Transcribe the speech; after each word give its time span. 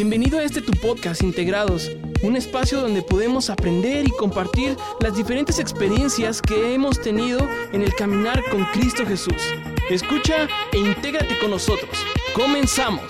Bienvenido 0.00 0.38
a 0.38 0.44
este 0.44 0.62
tu 0.62 0.70
podcast 0.80 1.24
Integrados, 1.24 1.90
un 2.22 2.36
espacio 2.36 2.80
donde 2.80 3.02
podemos 3.02 3.50
aprender 3.50 4.06
y 4.06 4.10
compartir 4.12 4.76
las 5.00 5.16
diferentes 5.16 5.58
experiencias 5.58 6.40
que 6.40 6.72
hemos 6.72 7.02
tenido 7.02 7.40
en 7.72 7.82
el 7.82 7.92
caminar 7.96 8.40
con 8.48 8.64
Cristo 8.66 9.04
Jesús. 9.04 9.52
Escucha 9.90 10.46
e 10.72 10.78
intégrate 10.78 11.36
con 11.40 11.50
nosotros. 11.50 11.90
Comenzamos. 12.32 13.02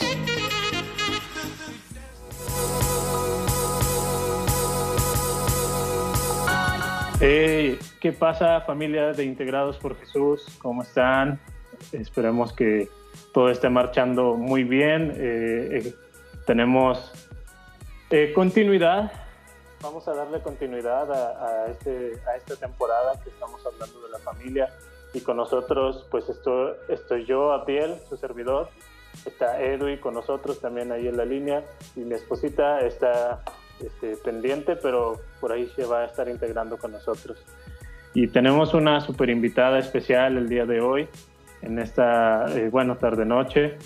Hey, 7.21 7.79
¿qué 8.01 8.13
pasa 8.13 8.63
familia 8.63 9.13
de 9.13 9.25
Integrados 9.27 9.77
por 9.77 9.95
Jesús? 10.01 10.47
¿Cómo 10.63 10.85
están? 10.85 11.39
Esperemos 11.93 12.55
que 12.55 12.89
todo 13.35 13.51
esté 13.51 13.69
marchando 13.69 14.37
muy 14.37 14.65
bien. 14.65 15.13
Eh, 15.15 15.83
eh, 15.85 15.95
tenemos 16.49 17.13
eh, 18.09 18.33
continuidad. 18.35 19.13
Vamos 19.83 20.09
a 20.09 20.15
darle 20.15 20.41
continuidad 20.41 21.07
este, 21.69 22.19
a, 22.27 22.37
esta 22.37 22.57
temporada 22.57 23.21
que 23.23 23.29
estamos 23.29 23.61
hablando 23.67 24.01
de 24.01 24.09
la 24.11 24.19
familia. 24.21 24.73
Y 25.13 25.21
con 25.21 25.37
nosotros, 25.37 26.07
pues 26.11 26.27
esto, 26.31 26.75
estoy 26.89 27.27
yo, 27.27 27.53
Abdiel, 27.53 27.97
su 28.09 28.17
servidor. 28.17 28.71
Está 29.27 29.61
Edwin 29.61 29.99
con 29.99 30.15
nosotros 30.15 30.59
también 30.59 30.91
ahí 30.91 31.07
en 31.07 31.19
la 31.19 31.27
línea. 31.27 31.65
Y 31.95 32.01
mi 32.01 32.15
esposita 32.15 32.81
está 32.81 33.43
este, 33.79 34.17
pendiente, 34.17 34.75
pero 34.77 35.21
por 35.43 35.53
ahí 35.53 35.71
se 35.77 35.85
va 35.85 36.01
a 36.01 36.05
estar 36.07 36.31
integrando 36.31 36.79
con 36.79 36.93
nosotros. 36.93 37.45
Y 38.15 38.29
tenemos 38.29 38.73
una 38.73 39.03
super 39.03 39.29
invitada 39.29 39.79
especial 39.79 40.39
el 40.39 40.49
día 40.49 40.65
de 40.65 40.81
hoy, 40.81 41.09
en 41.61 41.79
esta, 41.79 42.47
eh, 42.57 42.71
bueno, 42.71 42.97
tarde-noche, 42.97 43.77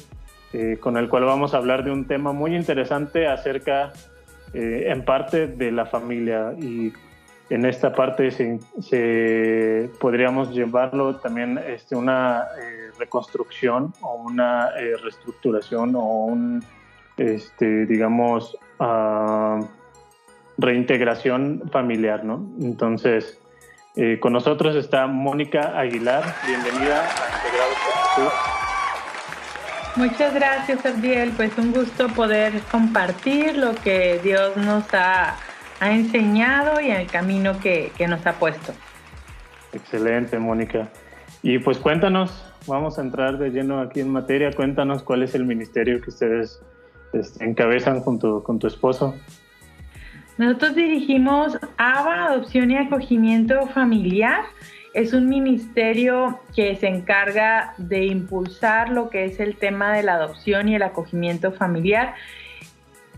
eh, 0.53 0.79
con 0.81 0.97
el 0.97 1.09
cual 1.09 1.25
vamos 1.25 1.55
a 1.55 1.59
hablar 1.59 1.85
de 1.85 1.91
un 1.91 2.07
tema 2.07 2.33
muy 2.33 2.55
interesante 2.55 3.27
acerca, 3.27 3.93
eh, 4.53 4.85
en 4.89 5.05
parte, 5.05 5.47
de 5.47 5.73
la 5.73 5.87
familia. 5.87 6.53
Y 6.59 6.93
en 7.51 7.65
esta 7.65 7.95
parte 7.95 8.31
se, 8.31 9.91
podríamos 10.01 10.55
llevarlo 10.55 11.17
también 11.17 11.59
este, 11.67 11.97
una 11.97 12.47
reconstrucción 12.99 13.93
o 14.01 14.15
una 14.15 14.71
reestructuración 15.03 15.95
o 15.97 16.25
un, 16.27 16.65
este, 17.17 17.87
digamos, 17.87 18.57
uh, 18.79 19.65
reintegración 20.59 21.63
familiar, 21.71 22.25
¿no? 22.25 22.47
Entonces, 22.61 23.39
eh, 23.97 24.19
con 24.21 24.33
nosotros 24.33 24.75
está 24.77 25.07
Mónica 25.07 25.79
Aguilar. 25.79 26.25
Bienvenida 26.47 27.03
a 27.03 27.37
Integrados. 27.37 28.62
Muchas 29.95 30.35
gracias, 30.35 30.87
Abdiel. 30.87 31.33
Pues 31.37 31.57
un 31.59 31.73
gusto 31.73 32.09
poder 32.09 32.61
compartir 32.71 33.59
lo 33.59 33.75
que 33.75 34.19
Dios 34.23 34.57
nos 34.57 34.85
ha, 34.95 35.37
enseñado 35.83 36.81
y 36.81 36.91
el 36.91 37.09
camino 37.09 37.59
que, 37.61 37.93
nos 38.09 38.25
ha 38.25 38.35
puesto. 38.35 38.73
Excelente, 39.73 40.39
Mónica. 40.39 40.89
Y 41.43 41.59
pues 41.59 41.79
cuéntanos, 41.79 42.45
vamos 42.67 42.99
a 42.99 43.03
entrar 43.03 43.37
de 43.37 43.51
lleno 43.51 43.81
aquí 43.81 44.01
en 44.01 44.09
materia. 44.09 44.53
Cuéntanos 44.53 45.03
cuál 45.03 45.25
es 45.25 45.35
el 45.35 45.45
ministerio 45.45 46.01
que 46.01 46.11
ustedes 46.11 46.63
este, 47.13 47.45
encabezan 47.45 48.01
junto 48.01 48.43
con 48.43 48.59
tu 48.59 48.69
esposo. 48.69 49.15
Nosotros 50.39 50.75
dirigimos 50.75 51.59
ABA, 51.77 52.27
Adopción 52.27 52.71
y 52.71 52.77
Acogimiento 52.77 53.67
Familiar. 53.69 54.45
Es 54.95 55.15
un 55.15 55.29
ministerio 55.29 56.41
que 56.55 56.77
se 56.77 56.87
encarga 56.87 57.75
de 57.79 58.05
impulsar 58.05 58.91
lo 58.91 59.09
que 59.09 59.25
es 59.25 59.41
el 59.41 59.57
tema 59.57 59.97
de 59.97 60.03
la 60.03 60.15
adopción 60.15 60.69
y 60.69 60.77
el 60.77 60.83
acogimiento 60.83 61.53
familiar 61.53 62.15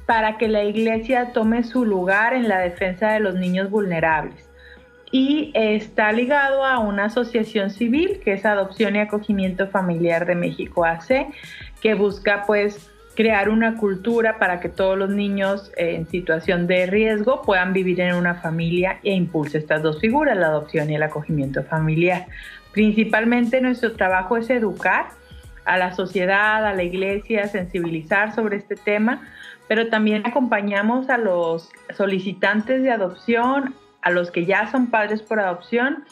para 0.07 0.39
que 0.39 0.49
la 0.49 0.63
iglesia 0.63 1.33
tome 1.33 1.65
su 1.65 1.85
lugar 1.85 2.35
en 2.35 2.49
la 2.49 2.59
defensa 2.59 3.13
de 3.13 3.21
los 3.21 3.35
niños 3.35 3.71
vulnerables. 3.71 4.49
Y 5.11 5.53
está 5.55 6.13
ligado 6.13 6.65
a 6.65 6.79
una 6.79 7.07
asociación 7.07 7.71
civil 7.71 8.21
que 8.23 8.35
es 8.35 8.45
Adopción 8.45 8.97
y 8.97 9.01
Acogimiento 9.01 9.67
Familiar 9.69 10.27
de 10.27 10.35
México 10.35 10.85
AC, 10.85 11.29
que 11.81 11.95
busca 11.95 12.45
pues 12.47 12.91
crear 13.15 13.49
una 13.49 13.77
cultura 13.77 14.39
para 14.39 14.61
que 14.61 14.69
todos 14.69 14.99
los 14.99 15.11
niños 15.11 15.71
en 15.77 16.07
situación 16.09 16.67
de 16.67 16.87
riesgo 16.87 17.43
puedan 17.43 17.73
vivir 17.73 18.01
en 18.01 18.15
una 18.15 18.35
familia 18.35 18.99
e 19.03 19.13
impulse 19.13 19.59
estas 19.59 19.83
dos 19.83 20.01
figuras, 20.01 20.37
la 20.37 20.49
adopción 20.49 20.91
y 20.91 20.97
el 20.97 21.03
acogimiento 21.03 21.63
familiar. 21.63 22.27
Principalmente 22.73 23.61
nuestro 23.61 23.93
trabajo 23.93 24.37
es 24.37 24.51
educar 24.51 25.07
a 25.65 25.79
la 25.79 25.93
sociedad, 25.95 26.67
a 26.67 26.75
la 26.75 26.83
iglesia, 26.83 27.47
sensibilizar 27.49 28.35
sobre 28.35 28.57
este 28.57 28.75
tema, 28.75 29.23
pero 29.69 29.89
también 29.89 30.27
acompañamos 30.27 31.09
a 31.09 31.17
los 31.17 31.71
solicitantes 31.97 32.83
de 32.83 32.91
adopción, 32.91 33.75
a 34.03 34.11
los 34.11 34.31
que 34.31 34.45
ya 34.45 34.71
son 34.71 34.89
padres 34.89 35.23
por 35.23 35.41
adopción 35.41 36.05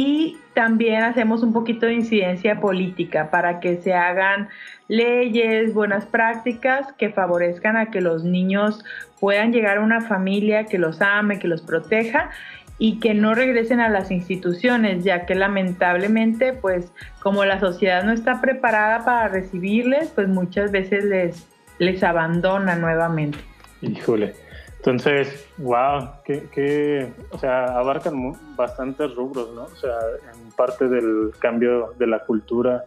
y 0.00 0.36
también 0.54 1.02
hacemos 1.02 1.42
un 1.42 1.52
poquito 1.52 1.86
de 1.86 1.94
incidencia 1.94 2.60
política 2.60 3.32
para 3.32 3.58
que 3.58 3.78
se 3.78 3.94
hagan 3.94 4.48
leyes, 4.86 5.74
buenas 5.74 6.06
prácticas 6.06 6.92
que 6.92 7.10
favorezcan 7.10 7.76
a 7.76 7.90
que 7.90 8.00
los 8.00 8.22
niños 8.22 8.84
puedan 9.18 9.52
llegar 9.52 9.78
a 9.78 9.80
una 9.80 10.00
familia 10.00 10.66
que 10.66 10.78
los 10.78 11.00
ame, 11.00 11.40
que 11.40 11.48
los 11.48 11.62
proteja 11.62 12.30
y 12.78 13.00
que 13.00 13.12
no 13.12 13.34
regresen 13.34 13.80
a 13.80 13.88
las 13.88 14.12
instituciones, 14.12 15.02
ya 15.02 15.26
que 15.26 15.34
lamentablemente, 15.34 16.52
pues 16.52 16.92
como 17.18 17.44
la 17.44 17.58
sociedad 17.58 18.04
no 18.04 18.12
está 18.12 18.40
preparada 18.40 19.04
para 19.04 19.26
recibirles, 19.26 20.10
pues 20.14 20.28
muchas 20.28 20.70
veces 20.70 21.02
les, 21.06 21.48
les 21.80 22.04
abandona 22.04 22.76
nuevamente. 22.76 23.38
Híjole. 23.82 24.47
Entonces, 24.78 25.48
wow, 25.58 26.08
que, 26.24 27.12
o 27.30 27.38
sea, 27.38 27.78
abarcan 27.78 28.34
bastantes 28.56 29.14
rubros, 29.14 29.52
¿no? 29.52 29.64
O 29.64 29.76
sea, 29.76 29.96
en 30.32 30.52
parte 30.52 30.88
del 30.88 31.32
cambio 31.40 31.94
de 31.98 32.06
la 32.06 32.20
cultura, 32.20 32.84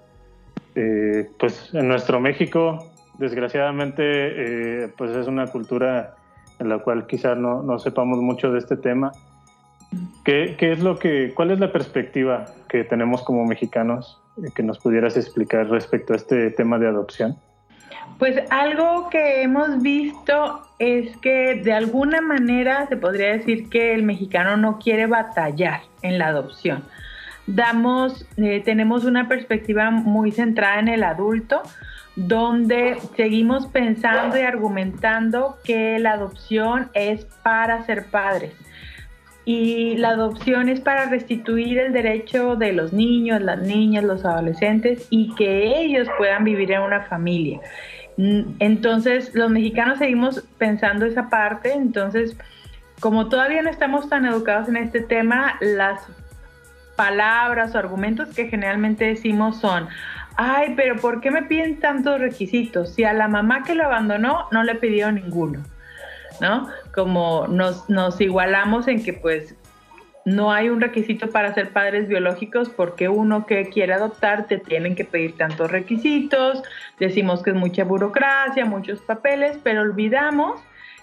eh, 0.73 1.29
pues 1.37 1.73
en 1.73 1.89
nuestro 1.89 2.21
México, 2.21 2.91
desgraciadamente, 3.17 4.03
eh, 4.03 4.93
pues 4.97 5.11
es 5.15 5.27
una 5.27 5.47
cultura 5.47 6.15
en 6.59 6.69
la 6.69 6.79
cual 6.79 7.07
quizás 7.07 7.37
no, 7.37 7.61
no 7.61 7.77
sepamos 7.77 8.19
mucho 8.19 8.51
de 8.51 8.59
este 8.59 8.77
tema. 8.77 9.11
¿Qué, 10.23 10.55
¿Qué, 10.57 10.71
es 10.71 10.79
lo 10.79 10.97
que, 10.97 11.33
cuál 11.35 11.51
es 11.51 11.59
la 11.59 11.73
perspectiva 11.73 12.45
que 12.69 12.85
tenemos 12.85 13.21
como 13.23 13.45
mexicanos 13.45 14.21
eh, 14.37 14.49
que 14.55 14.63
nos 14.63 14.79
pudieras 14.79 15.17
explicar 15.17 15.67
respecto 15.67 16.13
a 16.13 16.15
este 16.15 16.51
tema 16.51 16.79
de 16.79 16.87
adopción? 16.87 17.35
Pues 18.17 18.39
algo 18.49 19.09
que 19.09 19.41
hemos 19.41 19.81
visto 19.81 20.61
es 20.81 21.15
que 21.17 21.61
de 21.63 21.73
alguna 21.73 22.21
manera 22.21 22.87
se 22.87 22.97
podría 22.97 23.33
decir 23.33 23.69
que 23.69 23.93
el 23.93 24.01
mexicano 24.01 24.57
no 24.57 24.79
quiere 24.79 25.05
batallar 25.05 25.81
en 26.01 26.17
la 26.17 26.29
adopción. 26.29 26.83
Damos, 27.45 28.25
eh, 28.37 28.63
tenemos 28.65 29.05
una 29.05 29.27
perspectiva 29.27 29.91
muy 29.91 30.31
centrada 30.31 30.79
en 30.79 30.87
el 30.87 31.03
adulto, 31.03 31.61
donde 32.15 32.97
seguimos 33.15 33.67
pensando 33.67 34.39
y 34.39 34.41
argumentando 34.41 35.57
que 35.63 35.99
la 35.99 36.13
adopción 36.13 36.89
es 36.95 37.25
para 37.43 37.85
ser 37.85 38.05
padres 38.07 38.53
y 39.45 39.97
la 39.97 40.09
adopción 40.09 40.69
es 40.69 40.81
para 40.81 41.05
restituir 41.09 41.79
el 41.79 41.93
derecho 41.93 42.55
de 42.55 42.73
los 42.73 42.91
niños, 42.91 43.41
las 43.41 43.59
niñas, 43.59 44.03
los 44.03 44.25
adolescentes 44.25 45.07
y 45.09 45.33
que 45.35 45.79
ellos 45.79 46.07
puedan 46.17 46.43
vivir 46.43 46.71
en 46.71 46.81
una 46.81 47.01
familia. 47.03 47.59
Mm, 48.17 48.55
entonces, 48.59 49.33
los 49.33 49.49
mexicanos 49.49 49.99
seguimos 49.99 50.43
pensando 50.57 51.05
esa 51.05 51.29
parte, 51.29 51.73
entonces, 51.73 52.35
como 52.99 53.29
todavía 53.29 53.61
no 53.61 53.69
estamos 53.69 54.09
tan 54.09 54.25
educados 54.25 54.69
en 54.69 54.77
este 54.77 55.01
tema, 55.01 55.55
las 55.61 56.01
palabras 56.95 57.73
o 57.73 57.79
argumentos 57.79 58.29
que 58.29 58.47
generalmente 58.47 59.05
decimos 59.05 59.59
son, 59.59 59.87
ay, 60.35 60.73
pero 60.75 60.97
¿por 60.97 61.21
qué 61.21 61.31
me 61.31 61.43
piden 61.43 61.79
tantos 61.79 62.19
requisitos? 62.19 62.93
Si 62.93 63.03
a 63.03 63.13
la 63.13 63.27
mamá 63.27 63.63
que 63.63 63.75
lo 63.75 63.85
abandonó 63.85 64.47
no 64.51 64.63
le 64.63 64.75
pidió 64.75 65.11
ninguno, 65.11 65.63
¿no? 66.39 66.67
Como 66.93 67.47
nos 67.47 68.21
igualamos 68.21 68.87
en 68.87 69.03
que 69.03 69.13
pues 69.13 69.55
no 70.25 70.51
hay 70.51 70.69
un 70.69 70.81
requisito 70.81 71.29
para 71.29 71.53
ser 71.53 71.69
padres 71.69 72.07
biológicos 72.07 72.69
porque 72.69 73.09
uno 73.09 73.45
que 73.45 73.69
quiere 73.69 73.93
adoptar 73.93 74.47
te 74.47 74.57
tienen 74.57 74.95
que 74.95 75.05
pedir 75.05 75.35
tantos 75.35 75.71
requisitos, 75.71 76.63
decimos 76.99 77.41
que 77.43 77.51
es 77.51 77.55
mucha 77.55 77.83
burocracia, 77.83 78.65
muchos 78.65 78.99
papeles, 79.01 79.57
pero 79.63 79.81
olvidamos 79.81 80.61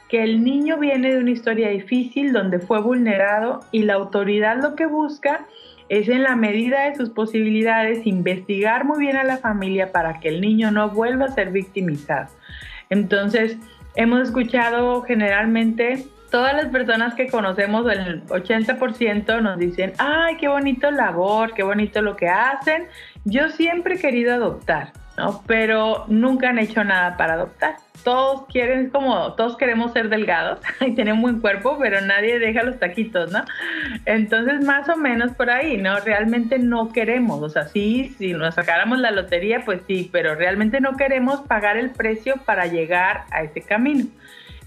que 0.08 0.22
el 0.22 0.42
niño 0.42 0.78
viene 0.78 1.12
de 1.12 1.18
una 1.18 1.30
historia 1.30 1.68
difícil 1.68 2.32
donde 2.32 2.58
fue 2.58 2.80
vulnerado 2.80 3.60
y 3.72 3.82
la 3.82 3.94
autoridad 3.94 4.56
lo 4.62 4.74
que 4.74 4.86
busca 4.86 5.46
es 5.88 6.08
en 6.08 6.22
la 6.22 6.36
medida 6.36 6.88
de 6.88 6.96
sus 6.96 7.10
posibilidades 7.10 8.06
investigar 8.06 8.84
muy 8.84 8.98
bien 9.00 9.16
a 9.16 9.24
la 9.24 9.38
familia 9.38 9.92
para 9.92 10.20
que 10.20 10.28
el 10.28 10.40
niño 10.40 10.70
no 10.70 10.90
vuelva 10.90 11.26
a 11.26 11.32
ser 11.32 11.50
victimizado. 11.50 12.28
Entonces, 12.90 13.56
hemos 13.94 14.22
escuchado 14.22 15.02
generalmente 15.02 16.06
todas 16.30 16.54
las 16.54 16.66
personas 16.66 17.14
que 17.14 17.28
conocemos, 17.28 17.90
el 17.90 18.24
80% 18.26 19.42
nos 19.42 19.58
dicen, 19.58 19.92
ay, 19.98 20.36
qué 20.36 20.48
bonito 20.48 20.90
labor, 20.90 21.54
qué 21.54 21.62
bonito 21.62 22.02
lo 22.02 22.16
que 22.16 22.28
hacen. 22.28 22.86
Yo 23.24 23.48
siempre 23.50 23.94
he 23.94 23.98
querido 23.98 24.34
adoptar. 24.34 24.92
¿no? 25.18 25.42
Pero 25.48 26.04
nunca 26.06 26.50
han 26.50 26.58
hecho 26.58 26.84
nada 26.84 27.16
para 27.16 27.34
adoptar. 27.34 27.76
Todos 28.04 28.46
quieren, 28.46 28.88
como 28.90 29.34
todos 29.34 29.56
queremos 29.56 29.92
ser 29.92 30.08
delgados 30.08 30.60
y 30.80 30.94
tener 30.94 31.12
un 31.12 31.22
buen 31.22 31.40
cuerpo, 31.40 31.76
pero 31.80 32.00
nadie 32.00 32.38
deja 32.38 32.62
los 32.62 32.78
taquitos, 32.78 33.32
¿no? 33.32 33.44
Entonces, 34.06 34.64
más 34.64 34.88
o 34.88 34.96
menos 34.96 35.32
por 35.32 35.50
ahí, 35.50 35.76
¿no? 35.76 35.98
Realmente 35.98 36.60
no 36.60 36.92
queremos, 36.92 37.42
o 37.42 37.48
sea, 37.48 37.64
sí, 37.64 38.14
si 38.16 38.32
nos 38.32 38.54
sacáramos 38.54 39.00
la 39.00 39.10
lotería, 39.10 39.64
pues 39.64 39.82
sí, 39.88 40.08
pero 40.12 40.36
realmente 40.36 40.80
no 40.80 40.96
queremos 40.96 41.40
pagar 41.40 41.76
el 41.76 41.90
precio 41.90 42.36
para 42.46 42.66
llegar 42.66 43.24
a 43.32 43.42
ese 43.42 43.60
camino. 43.62 44.04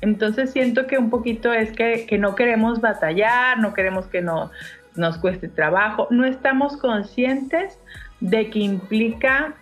Entonces 0.01 0.51
siento 0.51 0.87
que 0.87 0.97
un 0.97 1.09
poquito 1.09 1.53
es 1.53 1.71
que, 1.71 2.05
que 2.07 2.17
no 2.17 2.35
queremos 2.35 2.81
batallar, 2.81 3.59
no 3.59 3.73
queremos 3.73 4.07
que 4.07 4.21
no, 4.21 4.51
nos 4.95 5.17
cueste 5.17 5.47
trabajo, 5.47 6.07
no 6.09 6.25
estamos 6.25 6.77
conscientes 6.77 7.77
de 8.19 8.49
que 8.49 8.59
implica 8.59 9.55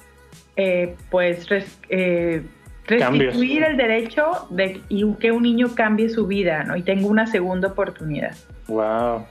eh, 0.56 0.95
pues 1.09 1.47
eh, 1.89 2.44
restituir 2.86 3.63
el 3.63 3.77
derecho 3.77 4.47
de 4.50 4.81
y 4.89 5.13
que 5.15 5.31
un 5.31 5.44
niño 5.44 5.75
cambie 5.75 6.09
su 6.09 6.27
vida 6.27 6.63
¿no? 6.63 6.75
y 6.75 6.81
tenga 6.81 7.07
una 7.07 7.27
segunda 7.27 7.69
oportunidad. 7.69 8.35
Wow, 8.68 9.25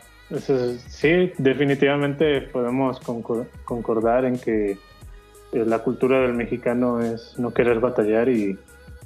sí, 0.88 1.32
definitivamente 1.38 2.42
podemos 2.42 3.00
concordar 3.64 4.24
en 4.24 4.38
que 4.38 4.72
eh, 5.52 5.64
la 5.66 5.80
cultura 5.80 6.20
del 6.20 6.34
mexicano 6.34 7.00
es 7.00 7.38
no 7.38 7.52
querer 7.52 7.80
batallar 7.80 8.28
y 8.28 8.58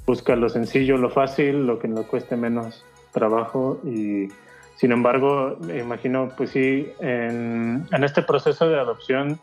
busca 0.05 0.35
lo 0.35 0.49
sencillo, 0.49 0.97
lo 0.97 1.09
fácil, 1.09 1.65
lo 1.65 1.79
que 1.79 1.87
nos 1.87 2.05
cueste 2.05 2.35
menos 2.35 2.85
trabajo 3.11 3.79
y 3.83 4.27
sin 4.75 4.91
embargo, 4.91 5.57
me 5.61 5.77
imagino, 5.79 6.31
pues 6.35 6.49
sí, 6.49 6.91
en, 6.99 7.87
este 8.03 8.23
proceso 8.23 8.67
de 8.67 8.79
adopción, 8.79 9.39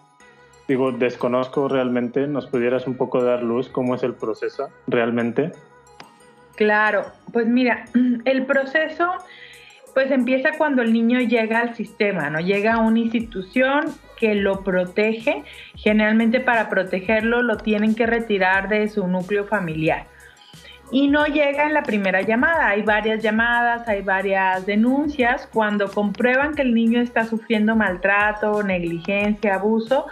digo, 0.68 0.92
desconozco 0.92 1.68
realmente, 1.68 2.26
¿nos 2.26 2.46
pudieras 2.46 2.86
un 2.86 2.94
poco 2.96 3.22
dar 3.22 3.42
luz 3.42 3.68
cómo 3.68 3.94
es 3.94 4.02
el 4.02 4.14
proceso 4.14 4.68
realmente? 4.86 5.52
Claro, 6.56 7.06
pues 7.32 7.46
mira, 7.46 7.86
el 8.24 8.44
proceso 8.44 9.12
pues 9.94 10.10
empieza 10.10 10.50
cuando 10.56 10.82
el 10.82 10.92
niño 10.92 11.20
llega 11.20 11.60
al 11.60 11.74
sistema, 11.74 12.30
¿no? 12.30 12.38
Llega 12.38 12.74
a 12.74 12.78
una 12.78 13.00
institución 13.00 13.86
que 14.16 14.36
lo 14.36 14.62
protege. 14.62 15.42
Generalmente 15.74 16.38
para 16.38 16.68
protegerlo 16.68 17.42
lo 17.42 17.56
tienen 17.56 17.96
que 17.96 18.06
retirar 18.06 18.68
de 18.68 18.86
su 18.86 19.08
núcleo 19.08 19.46
familiar 19.46 20.06
y 20.92 21.08
no 21.08 21.26
llega 21.26 21.66
en 21.66 21.74
la 21.74 21.82
primera 21.82 22.22
llamada. 22.22 22.68
Hay 22.68 22.82
varias 22.82 23.22
llamadas, 23.22 23.86
hay 23.88 24.02
varias 24.02 24.66
denuncias. 24.66 25.48
Cuando 25.52 25.90
comprueban 25.90 26.54
que 26.54 26.62
el 26.62 26.74
niño 26.74 27.00
está 27.00 27.24
sufriendo 27.24 27.76
maltrato, 27.76 28.62
negligencia, 28.62 29.54
abuso, 29.54 30.06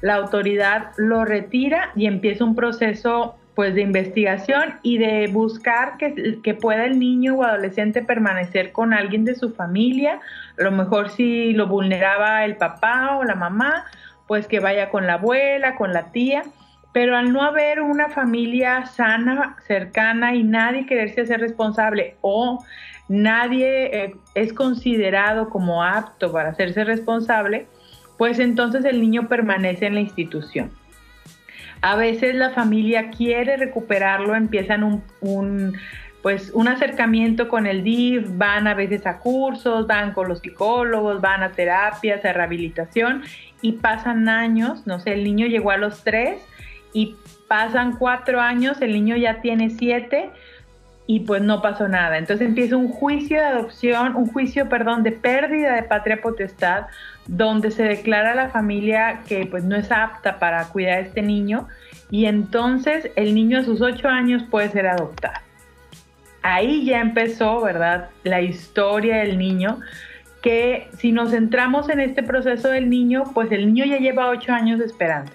la 0.00 0.14
autoridad 0.14 0.92
lo 0.96 1.24
retira 1.24 1.90
y 1.94 2.06
empieza 2.06 2.44
un 2.44 2.54
proceso 2.54 3.36
pues 3.54 3.74
de 3.74 3.82
investigación 3.82 4.78
y 4.82 4.98
de 4.98 5.26
buscar 5.26 5.98
que, 5.98 6.38
que, 6.42 6.54
pueda 6.54 6.86
el 6.86 6.98
niño 6.98 7.34
o 7.34 7.44
adolescente 7.44 8.00
permanecer 8.02 8.72
con 8.72 8.94
alguien 8.94 9.24
de 9.24 9.34
su 9.34 9.52
familia, 9.52 10.20
a 10.58 10.62
lo 10.62 10.70
mejor 10.70 11.10
si 11.10 11.52
lo 11.52 11.66
vulneraba 11.66 12.44
el 12.44 12.56
papá 12.56 13.18
o 13.18 13.24
la 13.24 13.34
mamá, 13.34 13.84
pues 14.26 14.46
que 14.46 14.60
vaya 14.60 14.88
con 14.88 15.06
la 15.06 15.14
abuela, 15.14 15.74
con 15.74 15.92
la 15.92 16.10
tía 16.12 16.44
pero 16.92 17.16
al 17.16 17.32
no 17.32 17.42
haber 17.42 17.80
una 17.80 18.08
familia 18.08 18.86
sana, 18.86 19.56
cercana 19.66 20.34
y 20.34 20.42
nadie 20.42 20.86
quererse 20.86 21.22
hacer 21.22 21.40
responsable 21.40 22.16
o 22.20 22.64
nadie 23.08 24.04
eh, 24.04 24.14
es 24.34 24.52
considerado 24.52 25.50
como 25.50 25.84
apto 25.84 26.32
para 26.32 26.50
hacerse 26.50 26.84
responsable, 26.84 27.66
pues 28.18 28.38
entonces 28.38 28.84
el 28.84 29.00
niño 29.00 29.28
permanece 29.28 29.86
en 29.86 29.94
la 29.94 30.00
institución. 30.00 30.70
A 31.82 31.96
veces 31.96 32.34
la 32.34 32.50
familia 32.50 33.10
quiere 33.10 33.56
recuperarlo, 33.56 34.34
empiezan 34.34 35.02
un, 35.22 35.72
pues 36.22 36.50
un 36.52 36.68
acercamiento 36.68 37.48
con 37.48 37.66
el 37.66 37.82
DIF, 37.82 38.36
van 38.36 38.66
a 38.66 38.74
veces 38.74 39.06
a 39.06 39.18
cursos, 39.18 39.86
van 39.86 40.12
con 40.12 40.28
los 40.28 40.40
psicólogos, 40.40 41.20
van 41.22 41.42
a 41.42 41.52
terapias, 41.52 42.24
a 42.24 42.32
rehabilitación 42.32 43.22
y 43.62 43.72
pasan 43.72 44.28
años, 44.28 44.86
no 44.86 45.00
sé, 45.00 45.14
el 45.14 45.24
niño 45.24 45.46
llegó 45.46 45.70
a 45.70 45.78
los 45.78 46.04
tres 46.04 46.38
y 46.92 47.16
pasan 47.48 47.96
cuatro 47.96 48.40
años, 48.40 48.80
el 48.80 48.92
niño 48.92 49.16
ya 49.16 49.40
tiene 49.40 49.70
siete 49.70 50.30
y 51.06 51.20
pues 51.20 51.42
no 51.42 51.60
pasó 51.60 51.88
nada. 51.88 52.18
Entonces 52.18 52.46
empieza 52.46 52.76
un 52.76 52.88
juicio 52.88 53.38
de 53.38 53.44
adopción, 53.44 54.14
un 54.14 54.26
juicio, 54.26 54.68
perdón, 54.68 55.02
de 55.02 55.10
pérdida 55.10 55.74
de 55.74 55.82
patria 55.82 56.20
potestad, 56.22 56.86
donde 57.26 57.72
se 57.72 57.82
declara 57.82 58.32
a 58.32 58.34
la 58.36 58.50
familia 58.50 59.22
que 59.26 59.46
pues 59.46 59.64
no 59.64 59.74
es 59.74 59.90
apta 59.90 60.38
para 60.38 60.68
cuidar 60.68 60.98
a 60.98 61.00
este 61.00 61.22
niño 61.22 61.66
y 62.10 62.26
entonces 62.26 63.10
el 63.16 63.34
niño 63.34 63.58
a 63.58 63.64
sus 63.64 63.80
ocho 63.80 64.08
años 64.08 64.44
puede 64.50 64.68
ser 64.68 64.86
adoptado. 64.86 65.40
Ahí 66.42 66.84
ya 66.84 67.00
empezó, 67.00 67.60
¿verdad? 67.60 68.10
La 68.24 68.40
historia 68.40 69.18
del 69.18 69.36
niño, 69.36 69.80
que 70.42 70.88
si 70.96 71.12
nos 71.12 71.32
centramos 71.32 71.88
en 71.88 72.00
este 72.00 72.22
proceso 72.22 72.68
del 72.68 72.88
niño, 72.88 73.24
pues 73.34 73.52
el 73.52 73.66
niño 73.66 73.84
ya 73.84 73.98
lleva 73.98 74.30
ocho 74.30 74.52
años 74.52 74.80
esperando. 74.80 75.32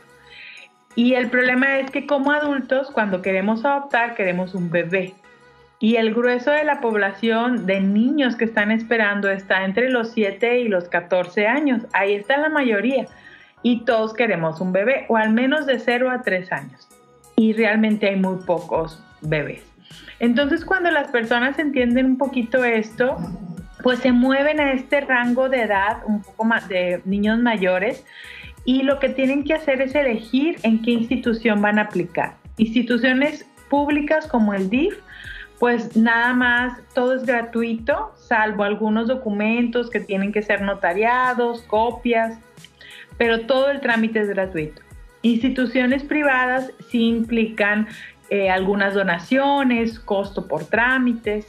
Y 0.96 1.14
el 1.14 1.30
problema 1.30 1.80
es 1.80 1.92
que 1.92 2.08
como 2.08 2.32
adultos, 2.32 2.90
cuando 2.92 3.22
queremos 3.22 3.66
adoptar, 3.66 4.16
queremos 4.16 4.56
un 4.56 4.70
bebé. 4.70 5.14
Y 5.80 5.98
el 5.98 6.14
grueso 6.14 6.52
de 6.52 6.64
la 6.64 6.80
población 6.80 7.66
de 7.66 7.82
niños 7.82 8.38
que 8.38 8.46
están 8.46 8.72
esperando 8.72 9.30
está 9.30 9.66
entre 9.66 9.90
los 9.90 10.12
7 10.12 10.60
y 10.62 10.68
los 10.70 10.88
14 10.88 11.48
años. 11.48 11.82
Ahí 11.92 12.14
está 12.14 12.38
la 12.38 12.50
mayoría. 12.50 13.08
Y 13.62 13.84
todos 13.84 14.14
queremos 14.14 14.62
un 14.62 14.72
bebé, 14.72 15.06
o 15.10 15.18
al 15.18 15.34
menos 15.34 15.66
de 15.66 15.80
0 15.80 16.10
a 16.12 16.22
3 16.22 16.52
años. 16.54 16.88
Y 17.36 17.52
realmente 17.54 18.08
hay 18.08 18.16
muy 18.16 18.38
pocos 18.46 19.04
bebés. 19.22 19.64
Entonces 20.20 20.64
cuando 20.64 20.92
las 20.92 21.10
personas 21.10 21.60
entienden 21.60 22.06
un 22.06 22.18
poquito 22.18 22.64
esto, 22.64 23.18
pues 23.84 24.00
se 24.00 24.12
mueven 24.12 24.60
a 24.60 24.72
este 24.72 25.02
rango 25.02 25.50
de 25.50 25.62
edad, 25.62 25.98
un 26.06 26.24
poco 26.24 26.46
más 26.46 26.68
de 26.70 27.02
niños 27.06 27.38
mayores, 27.40 28.06
y 28.66 28.82
lo 28.82 29.00
que 29.00 29.10
tienen 29.10 29.44
que 29.44 29.54
hacer 29.54 29.82
es 29.82 29.96
elegir 29.96 30.58
en 30.64 30.82
qué 30.82 30.92
institución 30.92 31.62
van 31.62 31.80
a 31.80 31.84
aplicar. 31.84 32.36
Instituciones 32.58 33.46
públicas 33.70 34.28
como 34.28 34.54
el 34.54 34.70
DIF, 34.70 34.98
pues 35.60 35.96
nada 35.96 36.34
más 36.34 36.80
todo 36.94 37.16
es 37.16 37.26
gratuito, 37.26 38.12
salvo 38.18 38.64
algunos 38.64 39.08
documentos 39.08 39.90
que 39.90 40.00
tienen 40.00 40.34
que 40.34 40.42
ser 40.42 40.62
notariados, 40.62 41.62
copias, 41.62 42.40
pero 43.18 43.42
todo 43.42 43.70
el 43.70 43.80
trámite 43.80 44.20
es 44.20 44.30
gratuito. 44.30 44.82
Instituciones 45.22 46.04
privadas 46.04 46.72
sí 46.90 47.08
implican 47.08 47.88
eh, 48.30 48.50
algunas 48.50 48.96
donaciones, 48.96 50.00
costo 50.00 50.48
por 50.48 50.66
trámites, 50.66 51.48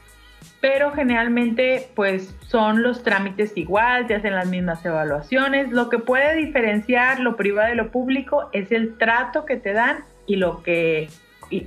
pero 0.67 0.91
generalmente 0.91 1.91
pues 1.95 2.35
son 2.49 2.83
los 2.83 3.05
trámites 3.05 3.53
igual, 3.57 4.09
te 4.09 4.17
hacen 4.17 4.35
las 4.35 4.49
mismas 4.49 4.85
evaluaciones. 4.85 5.71
Lo 5.71 5.89
que 5.89 6.01
puede 6.01 6.35
diferenciar 6.35 7.21
lo 7.21 7.37
privado 7.37 7.69
de 7.69 7.77
lo 7.77 7.93
público 7.93 8.49
es 8.53 8.73
el 8.73 8.99
trato 8.99 9.45
que 9.45 9.55
te 9.55 9.73
dan 9.73 9.99
y 10.27 10.35
lo 10.35 10.65
que 10.65 11.09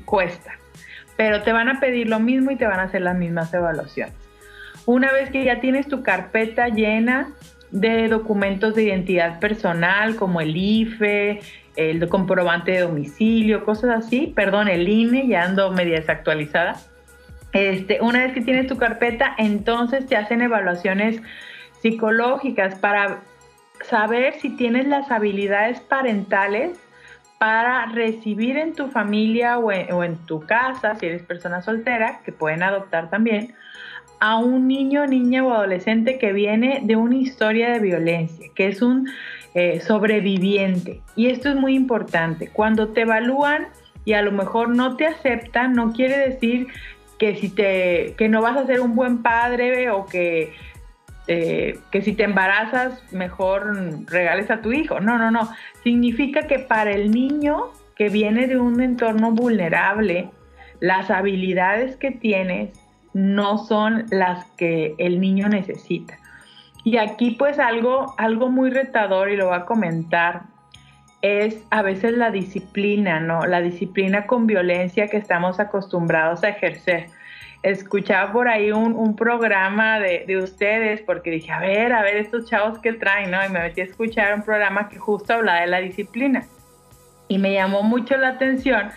cuesta. 0.03 0.51
Pero 1.15 1.44
te 1.44 1.53
van 1.53 1.70
a 1.70 1.79
pedir 1.79 2.10
lo 2.10 2.20
mismo 2.20 2.51
y 2.51 2.58
te 2.58 2.68
van 2.68 2.82
a 2.82 2.84
hacer 2.84 3.01
las 3.01 3.15
mismas 3.15 3.53
evaluaciones. 3.53 4.15
Una 4.86 5.13
vez 5.13 5.29
que 5.29 5.46
ya 5.46 5.62
tienes 5.62 5.88
tu 5.88 6.03
carpeta 6.03 6.68
llena 6.68 7.32
de 7.72 8.10
documentos 8.10 8.75
de 8.75 8.84
identidad 8.84 9.39
personal 9.39 10.18
como 10.18 10.41
el 10.41 10.58
IFE, 10.58 11.39
el 11.77 12.06
comprobante 12.10 12.74
de 12.74 12.82
domicilio, 12.82 13.63
cosas 13.63 14.06
así, 14.06 14.34
perdón, 14.36 14.68
el 14.68 14.89
INE, 14.89 15.25
ya 15.25 15.44
ando 15.44 15.72
media 15.72 15.96
desactualizada 15.96 16.75
este, 17.53 18.00
una 18.01 18.20
vez 18.20 18.34
que 18.34 18.41
tienes 18.41 18.68
tu 18.68 18.77
carpeta, 18.77 19.34
entonces 19.38 20.06
te 20.06 20.15
hacen 20.15 20.41
evaluaciones 20.41 21.22
psicológicas 21.82 22.75
para 22.75 23.22
saber 23.82 24.34
si 24.36 24.56
tienes 24.56 24.88
las 24.88 25.10
habilidades 25.10 25.79
parentales 25.79 26.79
para 27.39 27.86
recibir 27.86 28.58
en 28.58 28.74
tu 28.74 28.89
familia 28.89 29.58
o 29.58 29.72
en, 29.72 30.18
tu 30.25 30.41
casa, 30.41 30.96
si 30.96 31.06
eres 31.06 31.24
persona 31.24 31.62
soltera, 31.62 32.20
que 32.25 32.34
pueden 32.34 32.63
adoptar 32.63 33.10
también, 33.10 33.56
a 34.20 34.38
un 34.38 34.68
niño, 34.68 35.08
niña 35.08 35.46
o 35.46 35.53
adolescente 35.53 36.18
que 36.18 36.34
viene 36.34 36.82
de 36.84 36.98
una 36.98 37.15
historia 37.15 37.72
de 37.72 37.79
violencia, 37.79 38.50
que 38.53 38.68
es 38.68 38.82
un 38.82 39.10
eh, 39.53 39.79
sobreviviente. 39.79 41.01
Y 41.15 41.27
esto 41.27 41.48
es 41.48 41.56
muy 41.56 41.75
importante. 41.75 42.50
Cuando 42.50 42.89
te 42.89 43.01
evalúan 43.01 43.70
y 44.03 44.13
a 44.13 44.22
lo 44.22 44.34
mejor 44.34 44.68
no 44.68 44.98
te 44.98 45.08
aceptan, 45.08 45.72
no 45.72 45.94
quiere 45.94 46.18
decir 46.18 46.68
que 47.19 47.35
si 47.35 47.49
te 47.49 48.15
que 48.17 48.29
no 48.29 48.41
vas 48.41 48.57
a 48.57 48.65
ser 48.65 48.79
un 48.79 48.95
buen 48.95 49.21
padre 49.21 49.91
o 49.91 50.05
que 50.05 50.53
eh, 51.27 51.77
que 51.91 52.01
si 52.01 52.13
te 52.13 52.23
embarazas 52.23 53.03
mejor 53.13 54.09
regales 54.09 54.49
a 54.49 54.61
tu 54.61 54.71
hijo. 54.71 54.99
No, 54.99 55.19
no, 55.19 55.29
no. 55.29 55.47
Significa 55.83 56.47
que 56.47 56.57
para 56.57 56.89
el 56.89 57.11
niño 57.11 57.67
que 57.95 58.09
viene 58.09 58.47
de 58.47 58.57
un 58.57 58.81
entorno 58.81 59.31
vulnerable, 59.31 60.31
las 60.79 61.11
habilidades 61.11 61.97
que 61.97 62.09
tienes 62.09 62.71
no 63.13 63.59
son 63.59 64.05
las 64.09 64.45
que 64.51 64.95
el 64.97 65.19
niño 65.21 65.49
necesita. 65.49 66.17
Y 66.83 66.97
aquí 66.97 67.31
pues 67.31 67.59
algo, 67.59 68.15
algo 68.17 68.49
muy 68.49 68.71
retador 68.71 69.29
y 69.29 69.35
lo 69.35 69.49
voy 69.49 69.57
a 69.57 69.65
comentar. 69.65 70.43
Es 71.21 71.63
a 71.69 71.81
veces 71.81 72.13
la 72.13 72.31
disciplina, 72.31 73.19
¿no? 73.19 73.45
La 73.45 73.61
disciplina 73.61 74.25
con 74.25 74.47
violencia 74.47 75.07
que 75.07 75.17
estamos 75.17 75.59
acostumbrados 75.59 76.43
a 76.43 76.49
ejercer. 76.49 77.07
Escuchaba 77.61 78.31
por 78.31 78.47
ahí 78.47 78.71
un, 78.71 79.15
programa 79.17 79.99
de, 79.99 80.23
de, 80.25 80.38
ustedes 80.38 81.01
porque 81.01 81.29
dije, 81.29 81.51
a 81.51 81.59
ver, 81.59 81.91
a 81.91 82.01
ver 82.03 82.15
estos 82.15 82.45
chavos 82.45 82.79
que 82.79 82.93
traen, 82.93 83.31
¿no? 83.31 83.45
Y 83.45 83.49
me 83.49 83.59
metí 83.59 83.81
a 83.81 83.83
escuchar 83.83 84.33
un 84.33 84.43
programa 84.43 84.88
que 84.88 84.97
justo 84.97 85.33
hablaba 85.33 85.59
de 85.59 85.67
la 85.67 85.81
disciplina. 85.81 86.45
Y 87.27 87.38
me 87.38 87.53
llamó 87.53 87.83
mucho 87.83 88.15
la 88.15 88.29
atención 88.29 88.89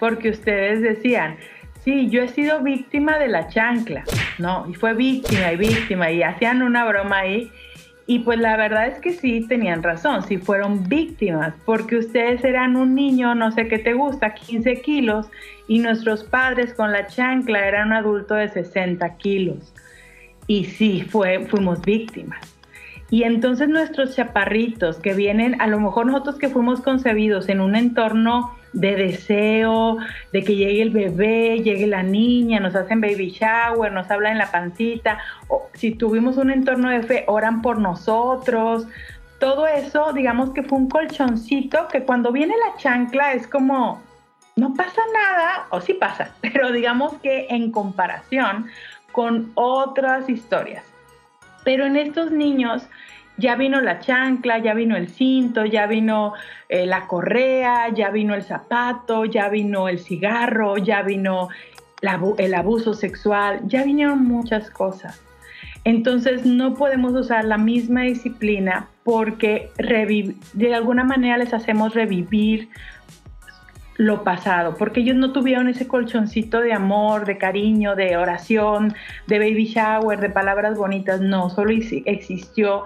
porque 0.00 0.30
ustedes 0.30 0.82
decían, 0.82 1.36
sí, 1.84 2.10
yo 2.10 2.22
he 2.22 2.28
sido 2.28 2.60
víctima 2.60 3.18
de 3.18 3.28
la 3.28 3.48
chancla, 3.48 4.02
¿no? 4.38 4.66
Y 4.68 4.74
fue 4.74 4.94
víctima 4.94 5.52
y 5.52 5.56
víctima 5.56 6.10
y 6.10 6.22
hacían 6.22 6.62
una 6.62 6.84
broma 6.84 7.18
ahí 7.18 7.52
y 8.10 8.18
pues 8.18 8.40
la 8.40 8.56
verdad 8.56 8.88
es 8.88 8.98
que 8.98 9.12
sí 9.12 9.46
tenían 9.46 9.84
razón, 9.84 10.24
sí 10.24 10.36
fueron 10.36 10.88
víctimas, 10.88 11.54
porque 11.64 11.96
ustedes 11.96 12.42
eran 12.42 12.74
un 12.74 12.92
niño, 12.92 13.36
no 13.36 13.52
sé 13.52 13.68
qué 13.68 13.78
te 13.78 13.92
gusta, 13.92 14.34
15 14.34 14.82
kilos, 14.82 15.28
y 15.68 15.78
nuestros 15.78 16.24
padres 16.24 16.74
con 16.74 16.90
la 16.90 17.06
chancla 17.06 17.68
eran 17.68 17.86
un 17.86 17.92
adulto 17.92 18.34
de 18.34 18.48
60 18.48 19.16
kilos. 19.18 19.72
Y 20.48 20.64
sí, 20.64 21.02
fue, 21.02 21.46
fuimos 21.46 21.80
víctimas. 21.82 22.59
Y 23.10 23.24
entonces 23.24 23.68
nuestros 23.68 24.14
chaparritos 24.14 24.98
que 24.98 25.14
vienen, 25.14 25.60
a 25.60 25.66
lo 25.66 25.80
mejor 25.80 26.06
nosotros 26.06 26.38
que 26.38 26.48
fuimos 26.48 26.80
concebidos 26.80 27.48
en 27.48 27.60
un 27.60 27.74
entorno 27.74 28.54
de 28.72 28.94
deseo, 28.94 29.98
de 30.32 30.44
que 30.44 30.54
llegue 30.54 30.82
el 30.82 30.90
bebé, 30.90 31.58
llegue 31.58 31.88
la 31.88 32.04
niña, 32.04 32.60
nos 32.60 32.76
hacen 32.76 33.00
baby 33.00 33.30
shower, 33.30 33.92
nos 33.92 34.08
hablan 34.12 34.32
en 34.32 34.38
la 34.38 34.52
pancita, 34.52 35.18
o 35.48 35.68
si 35.74 35.90
tuvimos 35.90 36.36
un 36.36 36.50
entorno 36.50 36.88
de 36.88 37.02
fe, 37.02 37.24
oran 37.26 37.62
por 37.62 37.78
nosotros. 37.78 38.86
Todo 39.40 39.66
eso, 39.66 40.12
digamos 40.12 40.50
que 40.50 40.62
fue 40.62 40.78
un 40.78 40.88
colchoncito 40.88 41.88
que 41.88 42.04
cuando 42.04 42.30
viene 42.30 42.54
la 42.64 42.76
chancla 42.76 43.32
es 43.32 43.48
como, 43.48 44.00
no 44.54 44.74
pasa 44.74 45.00
nada, 45.12 45.66
o 45.70 45.80
sí 45.80 45.94
pasa, 45.94 46.30
pero 46.40 46.70
digamos 46.70 47.14
que 47.14 47.48
en 47.50 47.72
comparación 47.72 48.66
con 49.10 49.50
otras 49.56 50.28
historias. 50.28 50.89
Pero 51.64 51.86
en 51.86 51.96
estos 51.96 52.30
niños 52.30 52.86
ya 53.36 53.56
vino 53.56 53.80
la 53.80 54.00
chancla, 54.00 54.58
ya 54.58 54.74
vino 54.74 54.96
el 54.96 55.08
cinto, 55.08 55.64
ya 55.64 55.86
vino 55.86 56.34
eh, 56.68 56.86
la 56.86 57.06
correa, 57.06 57.88
ya 57.88 58.10
vino 58.10 58.34
el 58.34 58.42
zapato, 58.42 59.24
ya 59.24 59.48
vino 59.48 59.88
el 59.88 59.98
cigarro, 59.98 60.76
ya 60.76 61.02
vino 61.02 61.48
el 62.38 62.54
abuso 62.54 62.94
sexual, 62.94 63.60
ya 63.66 63.84
vinieron 63.84 64.24
muchas 64.24 64.70
cosas. 64.70 65.20
Entonces 65.84 66.44
no 66.44 66.74
podemos 66.74 67.14
usar 67.14 67.44
la 67.44 67.56
misma 67.56 68.02
disciplina 68.02 68.88
porque 69.02 69.70
de 70.52 70.74
alguna 70.74 71.04
manera 71.04 71.38
les 71.38 71.54
hacemos 71.54 71.94
revivir 71.94 72.68
lo 74.00 74.24
pasado, 74.24 74.76
porque 74.78 75.00
ellos 75.00 75.16
no 75.16 75.30
tuvieron 75.30 75.68
ese 75.68 75.86
colchoncito 75.86 76.62
de 76.62 76.72
amor, 76.72 77.26
de 77.26 77.36
cariño, 77.36 77.94
de 77.94 78.16
oración, 78.16 78.94
de 79.26 79.38
baby 79.38 79.66
shower, 79.66 80.18
de 80.20 80.30
palabras 80.30 80.78
bonitas, 80.78 81.20
no, 81.20 81.50
solo 81.50 81.70
existió 82.06 82.84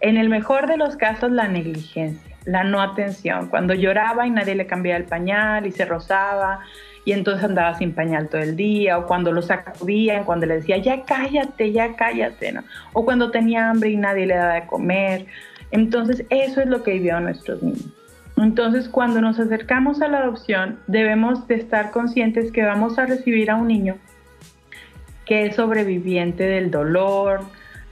en 0.00 0.16
el 0.16 0.28
mejor 0.28 0.66
de 0.66 0.76
los 0.76 0.96
casos, 0.96 1.30
la 1.30 1.46
negligencia, 1.46 2.36
la 2.46 2.64
no 2.64 2.82
atención. 2.82 3.46
Cuando 3.46 3.74
lloraba 3.74 4.26
y 4.26 4.30
nadie 4.30 4.56
le 4.56 4.66
cambiaba 4.66 4.98
el 4.98 5.04
pañal 5.04 5.66
y 5.66 5.70
se 5.70 5.84
rozaba 5.84 6.62
y 7.04 7.12
entonces 7.12 7.44
andaba 7.44 7.78
sin 7.78 7.92
pañal 7.92 8.28
todo 8.28 8.40
el 8.40 8.56
día, 8.56 8.98
o 8.98 9.06
cuando 9.06 9.30
lo 9.30 9.42
sacudían, 9.42 10.24
cuando 10.24 10.46
le 10.46 10.56
decía, 10.56 10.78
ya 10.78 11.04
cállate, 11.04 11.70
ya 11.70 11.94
cállate, 11.94 12.50
¿no? 12.50 12.64
O 12.92 13.04
cuando 13.04 13.30
tenía 13.30 13.70
hambre 13.70 13.90
y 13.90 13.96
nadie 13.96 14.26
le 14.26 14.34
daba 14.34 14.54
de 14.54 14.66
comer. 14.66 15.26
Entonces, 15.70 16.24
eso 16.28 16.60
es 16.60 16.66
lo 16.66 16.82
que 16.82 16.94
vivieron 16.94 17.22
nuestros 17.22 17.62
niños. 17.62 17.95
Entonces, 18.36 18.88
cuando 18.88 19.20
nos 19.20 19.38
acercamos 19.38 20.02
a 20.02 20.08
la 20.08 20.18
adopción, 20.18 20.78
debemos 20.86 21.48
de 21.48 21.54
estar 21.54 21.90
conscientes 21.90 22.52
que 22.52 22.64
vamos 22.64 22.98
a 22.98 23.06
recibir 23.06 23.50
a 23.50 23.56
un 23.56 23.68
niño 23.68 23.96
que 25.24 25.46
es 25.46 25.56
sobreviviente 25.56 26.44
del 26.44 26.70
dolor, 26.70 27.40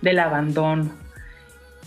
del 0.02 0.20
abandono, 0.20 0.92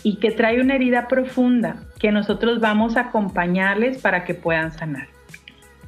y 0.04 0.18
que 0.18 0.32
trae 0.32 0.60
una 0.60 0.76
herida 0.76 1.08
profunda 1.08 1.78
que 2.00 2.12
nosotros 2.12 2.60
vamos 2.60 2.98
a 2.98 3.02
acompañarles 3.02 4.00
para 4.00 4.26
que 4.26 4.34
puedan 4.34 4.72
sanar. 4.72 5.08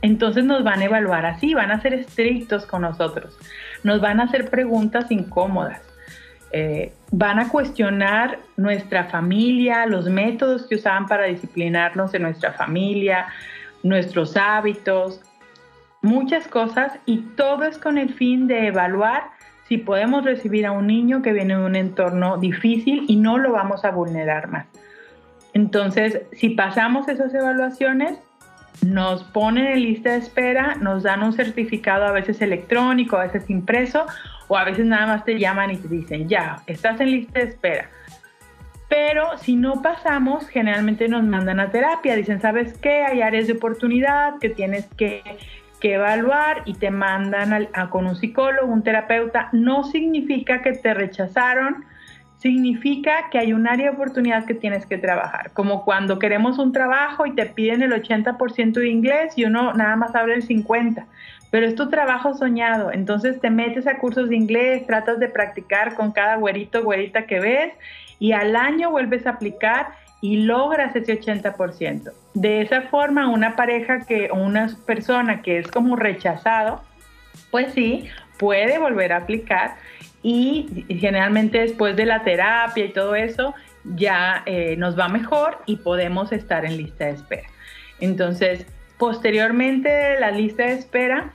Entonces 0.01 0.45
nos 0.45 0.63
van 0.63 0.79
a 0.79 0.85
evaluar 0.85 1.25
así, 1.25 1.53
van 1.53 1.71
a 1.71 1.81
ser 1.81 1.93
estrictos 1.93 2.65
con 2.65 2.83
nosotros, 2.83 3.37
nos 3.83 3.99
van 3.99 4.19
a 4.19 4.23
hacer 4.23 4.49
preguntas 4.49 5.11
incómodas, 5.11 5.81
eh, 6.51 6.93
van 7.11 7.39
a 7.39 7.49
cuestionar 7.49 8.39
nuestra 8.57 9.05
familia, 9.05 9.85
los 9.85 10.09
métodos 10.09 10.65
que 10.67 10.75
usaban 10.75 11.07
para 11.07 11.25
disciplinarnos 11.25 12.13
en 12.13 12.23
nuestra 12.23 12.53
familia, 12.53 13.27
nuestros 13.83 14.35
hábitos, 14.35 15.21
muchas 16.01 16.47
cosas 16.47 16.93
y 17.05 17.19
todo 17.35 17.63
es 17.65 17.77
con 17.77 17.97
el 17.97 18.13
fin 18.13 18.47
de 18.47 18.67
evaluar 18.67 19.23
si 19.67 19.77
podemos 19.77 20.25
recibir 20.25 20.65
a 20.65 20.71
un 20.71 20.87
niño 20.87 21.21
que 21.21 21.31
viene 21.31 21.55
de 21.55 21.63
un 21.63 21.75
entorno 21.75 22.37
difícil 22.37 23.05
y 23.07 23.15
no 23.17 23.37
lo 23.37 23.51
vamos 23.51 23.85
a 23.85 23.91
vulnerar 23.91 24.47
más. 24.47 24.65
Entonces, 25.53 26.21
si 26.31 26.49
pasamos 26.49 27.07
esas 27.07 27.33
evaluaciones, 27.33 28.17
nos 28.85 29.23
ponen 29.23 29.67
en 29.67 29.81
lista 29.83 30.11
de 30.11 30.17
espera, 30.17 30.75
nos 30.75 31.03
dan 31.03 31.21
un 31.21 31.33
certificado 31.33 32.05
a 32.05 32.11
veces 32.11 32.41
electrónico, 32.41 33.17
a 33.17 33.25
veces 33.25 33.49
impreso, 33.49 34.05
o 34.49 34.57
a 34.57 34.65
veces 34.65 34.85
nada 34.85 35.07
más 35.07 35.23
te 35.23 35.39
llaman 35.39 35.71
y 35.71 35.77
te 35.77 35.87
dicen, 35.87 36.27
ya, 36.27 36.61
estás 36.67 36.99
en 36.99 37.11
lista 37.11 37.39
de 37.39 37.45
espera. 37.45 37.89
Pero 38.89 39.37
si 39.37 39.55
no 39.55 39.81
pasamos, 39.81 40.49
generalmente 40.49 41.07
nos 41.07 41.23
mandan 41.23 41.61
a 41.61 41.69
terapia, 41.69 42.17
dicen, 42.17 42.41
¿sabes 42.41 42.77
qué? 42.79 43.05
Hay 43.05 43.21
áreas 43.21 43.47
de 43.47 43.53
oportunidad 43.53 44.39
que 44.39 44.49
tienes 44.49 44.85
que 44.97 45.23
que 45.79 45.93
evaluar 45.93 46.63
y 46.65 46.73
te 46.73 46.91
mandan 46.91 47.69
a, 47.73 47.89
con 47.89 48.05
un 48.05 48.15
psicólogo, 48.15 48.71
un 48.71 48.83
terapeuta, 48.83 49.49
no 49.51 49.83
significa 49.83 50.61
que 50.61 50.73
te 50.73 50.93
rechazaron, 50.93 51.85
significa 52.37 53.29
que 53.31 53.39
hay 53.39 53.53
un 53.53 53.67
área 53.67 53.89
de 53.89 53.95
oportunidad 53.95 54.45
que 54.45 54.53
tienes 54.53 54.85
que 54.85 54.97
trabajar. 54.97 55.51
Como 55.53 55.83
cuando 55.83 56.19
queremos 56.19 56.57
un 56.57 56.71
trabajo 56.71 57.25
y 57.25 57.33
te 57.33 57.45
piden 57.45 57.81
el 57.81 57.91
80% 57.91 58.73
de 58.73 58.89
inglés 58.89 59.33
y 59.37 59.45
uno 59.45 59.73
nada 59.73 59.95
más 59.95 60.15
habla 60.15 60.35
el 60.35 60.47
50%, 60.47 61.05
pero 61.51 61.65
es 61.65 61.75
tu 61.75 61.89
trabajo 61.89 62.33
soñado. 62.33 62.91
Entonces 62.91 63.39
te 63.39 63.49
metes 63.49 63.87
a 63.87 63.97
cursos 63.97 64.29
de 64.29 64.35
inglés, 64.35 64.85
tratas 64.85 65.19
de 65.19 65.27
practicar 65.27 65.95
con 65.95 66.11
cada 66.11 66.35
güerito, 66.35 66.83
güerita 66.83 67.25
que 67.25 67.39
ves 67.39 67.73
y 68.19 68.33
al 68.33 68.55
año 68.55 68.91
vuelves 68.91 69.25
a 69.25 69.31
aplicar 69.31 69.87
y 70.21 70.43
logras 70.43 70.95
ese 70.95 71.19
80%. 71.19 72.11
De 72.33 72.61
esa 72.61 72.83
forma, 72.83 73.29
una 73.29 73.55
pareja 73.55 74.05
que, 74.05 74.29
o 74.31 74.35
una 74.35 74.69
persona 74.85 75.41
que 75.41 75.59
es 75.59 75.67
como 75.67 75.95
rechazado, 75.95 76.83
pues 77.51 77.73
sí, 77.73 78.09
puede 78.37 78.77
volver 78.77 79.13
a 79.13 79.17
aplicar 79.17 79.75
y 80.21 80.85
generalmente 80.99 81.59
después 81.59 81.95
de 81.95 82.05
la 82.05 82.23
terapia 82.23 82.85
y 82.85 82.93
todo 82.93 83.15
eso, 83.15 83.55
ya 83.95 84.43
eh, 84.45 84.75
nos 84.77 84.99
va 84.99 85.07
mejor 85.07 85.59
y 85.65 85.77
podemos 85.77 86.31
estar 86.33 86.65
en 86.65 86.77
lista 86.77 87.05
de 87.05 87.11
espera. 87.11 87.47
Entonces, 88.01 88.65
posteriormente 88.99 90.19
la 90.19 90.29
lista 90.29 90.65
de 90.65 90.73
espera, 90.73 91.31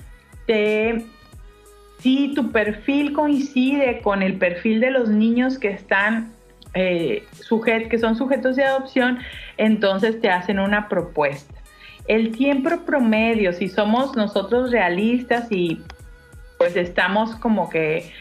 si 1.98 2.34
tu 2.34 2.52
perfil 2.52 3.14
coincide 3.14 4.00
con 4.02 4.22
el 4.22 4.36
perfil 4.36 4.80
de 4.80 4.90
los 4.90 5.08
niños 5.08 5.58
que 5.58 5.70
están 5.70 6.32
eh, 6.74 7.24
que 7.88 7.98
son 7.98 8.16
sujetos 8.16 8.56
de 8.56 8.64
adopción, 8.64 9.18
entonces 9.56 10.20
te 10.20 10.28
hacen 10.28 10.58
una 10.58 10.88
propuesta. 10.88 11.54
El 12.06 12.32
tiempo 12.32 12.84
promedio, 12.84 13.52
si 13.52 13.68
somos 13.68 14.14
nosotros 14.14 14.70
realistas 14.70 15.50
y 15.50 15.82
pues 16.58 16.76
estamos 16.76 17.36
como 17.36 17.70
que 17.70 18.12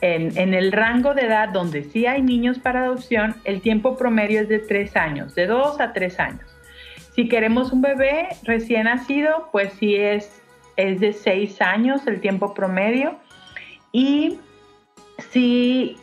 en, 0.00 0.54
el 0.54 0.70
rango 0.72 1.14
de 1.14 1.22
edad 1.22 1.48
donde 1.48 1.84
sí 1.84 2.06
hay 2.06 2.22
niños 2.22 2.58
para 2.58 2.84
adopción, 2.84 3.36
el 3.44 3.60
tiempo 3.60 3.96
promedio 3.96 4.40
es 4.40 4.48
de 4.48 4.58
tres 4.58 4.96
años, 4.96 5.34
de 5.34 5.46
dos 5.46 5.80
a 5.80 5.92
tres 5.92 6.20
años. 6.20 6.51
Si 7.14 7.28
queremos 7.28 7.72
un 7.72 7.82
bebé 7.82 8.28
recién 8.44 8.84
nacido, 8.84 9.48
pues 9.52 9.72
sí 9.74 9.96
es, 9.96 10.42
es 10.76 11.00
de 11.00 11.12
seis 11.12 11.60
años 11.60 12.06
el 12.06 12.20
tiempo 12.20 12.54
promedio. 12.54 13.16
Y 13.92 14.38
si 15.30 15.96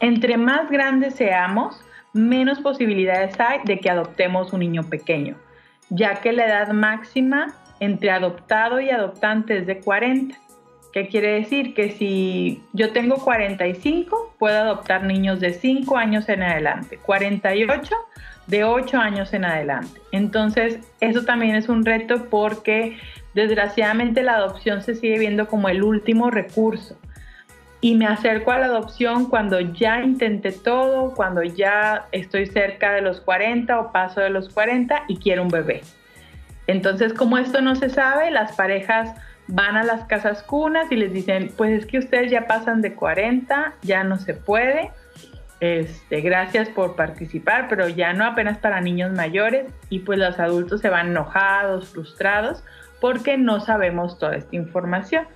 entre 0.00 0.36
más 0.36 0.70
grandes 0.70 1.14
seamos, 1.14 1.84
menos 2.14 2.60
posibilidades 2.60 3.38
hay 3.38 3.58
de 3.64 3.78
que 3.78 3.90
adoptemos 3.90 4.52
un 4.52 4.60
niño 4.60 4.84
pequeño, 4.84 5.36
ya 5.90 6.14
que 6.20 6.32
la 6.32 6.46
edad 6.46 6.72
máxima 6.72 7.54
entre 7.80 8.10
adoptado 8.10 8.80
y 8.80 8.88
adoptante 8.90 9.58
es 9.58 9.66
de 9.66 9.80
40. 9.80 10.36
¿Qué 10.92 11.08
quiere 11.08 11.40
decir? 11.40 11.74
Que 11.74 11.90
si 11.90 12.62
yo 12.72 12.92
tengo 12.92 13.16
45, 13.16 14.36
puedo 14.38 14.56
adoptar 14.56 15.02
niños 15.02 15.40
de 15.40 15.52
5 15.52 15.96
años 15.96 16.28
en 16.28 16.42
adelante, 16.42 16.98
48 16.98 17.96
de 18.46 18.64
8 18.64 18.98
años 18.98 19.32
en 19.32 19.44
adelante. 19.44 20.00
Entonces, 20.12 20.78
eso 21.00 21.24
también 21.24 21.54
es 21.54 21.68
un 21.68 21.84
reto 21.84 22.26
porque 22.30 22.98
desgraciadamente 23.34 24.22
la 24.22 24.34
adopción 24.34 24.82
se 24.82 24.94
sigue 24.94 25.18
viendo 25.18 25.48
como 25.48 25.68
el 25.68 25.82
último 25.82 26.30
recurso 26.30 26.96
y 27.84 27.94
me 27.96 28.06
acerco 28.06 28.50
a 28.50 28.58
la 28.58 28.66
adopción 28.66 29.26
cuando 29.26 29.60
ya 29.60 30.00
intenté 30.00 30.52
todo, 30.52 31.12
cuando 31.14 31.42
ya 31.42 32.06
estoy 32.12 32.46
cerca 32.46 32.92
de 32.92 33.02
los 33.02 33.20
40 33.20 33.78
o 33.78 33.92
paso 33.92 34.20
de 34.20 34.30
los 34.30 34.48
40 34.48 35.04
y 35.08 35.18
quiero 35.18 35.42
un 35.42 35.48
bebé. 35.48 35.82
Entonces, 36.66 37.12
como 37.12 37.36
esto 37.36 37.60
no 37.60 37.74
se 37.74 37.90
sabe, 37.90 38.30
las 38.30 38.52
parejas 38.52 39.14
van 39.48 39.76
a 39.76 39.84
las 39.84 40.04
casas 40.06 40.42
cunas 40.42 40.90
y 40.90 40.96
les 40.96 41.12
dicen, 41.12 41.52
pues 41.58 41.72
es 41.72 41.84
que 41.86 41.98
ustedes 41.98 42.30
ya 42.30 42.46
pasan 42.46 42.80
de 42.80 42.94
40, 42.94 43.74
ya 43.82 44.02
no 44.02 44.16
se 44.16 44.32
puede. 44.32 44.90
Este, 45.64 46.20
gracias 46.20 46.68
por 46.68 46.94
participar, 46.94 47.68
pero 47.70 47.88
ya 47.88 48.12
no 48.12 48.26
apenas 48.26 48.58
para 48.58 48.82
niños 48.82 49.12
mayores 49.12 49.64
y 49.88 50.00
pues 50.00 50.18
los 50.18 50.38
adultos 50.38 50.82
se 50.82 50.90
van 50.90 51.06
enojados, 51.06 51.88
frustrados 51.88 52.62
porque 53.00 53.38
no 53.38 53.60
sabemos 53.60 54.18
toda 54.18 54.36
esta 54.36 54.54
información. 54.54 55.26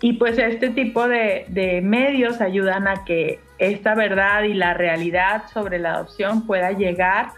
Y 0.00 0.14
pues 0.14 0.38
este 0.38 0.70
tipo 0.70 1.06
de, 1.08 1.80
medios 1.84 2.40
ayudan 2.40 2.88
a 2.88 3.04
que 3.04 3.38
esta 3.58 3.94
verdad 3.94 4.44
y 4.44 4.54
la 4.54 4.72
realidad 4.72 5.42
sobre 5.52 5.78
la 5.78 5.96
adopción 5.96 6.46
pueda 6.46 6.72
llegar 6.72 7.32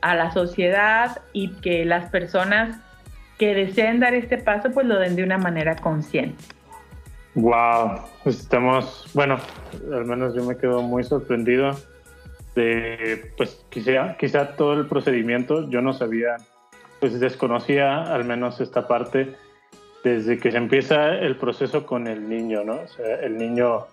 a 0.00 0.16
la 0.16 0.32
sociedad 0.32 1.20
y 1.32 1.52
que 1.60 1.84
las 1.84 2.10
personas 2.10 2.80
que 3.38 3.54
deseen 3.54 4.00
dar 4.00 4.14
este 4.14 4.38
paso 4.38 4.72
pues 4.72 4.88
lo 4.88 4.98
den 4.98 5.14
de 5.14 5.22
una 5.22 5.38
manera 5.38 5.76
consciente. 5.76 6.42
Wow, 7.34 8.00
pues 8.22 8.38
estamos, 8.38 9.10
bueno, 9.12 9.38
al 9.92 10.04
menos 10.04 10.34
yo 10.34 10.44
me 10.44 10.56
quedo 10.56 10.82
muy 10.82 11.02
sorprendido 11.02 11.72
de, 12.54 13.32
pues 13.36 13.66
quizá, 13.70 14.16
quizá 14.16 14.54
todo 14.54 14.74
el 14.74 14.86
procedimiento, 14.86 15.68
yo 15.68 15.80
no 15.80 15.92
sabía, 15.92 16.36
pues 17.00 17.18
desconocía 17.18 18.02
al 18.02 18.24
menos 18.24 18.60
esta 18.60 18.86
parte 18.86 19.34
desde 20.04 20.38
que 20.38 20.52
se 20.52 20.58
empieza 20.58 21.14
el 21.14 21.36
proceso 21.36 21.84
con 21.86 22.06
el 22.06 22.28
niño, 22.28 22.62
¿no? 22.62 22.74
O 22.74 22.88
sea, 22.88 23.16
el 23.16 23.36
niño 23.36 23.86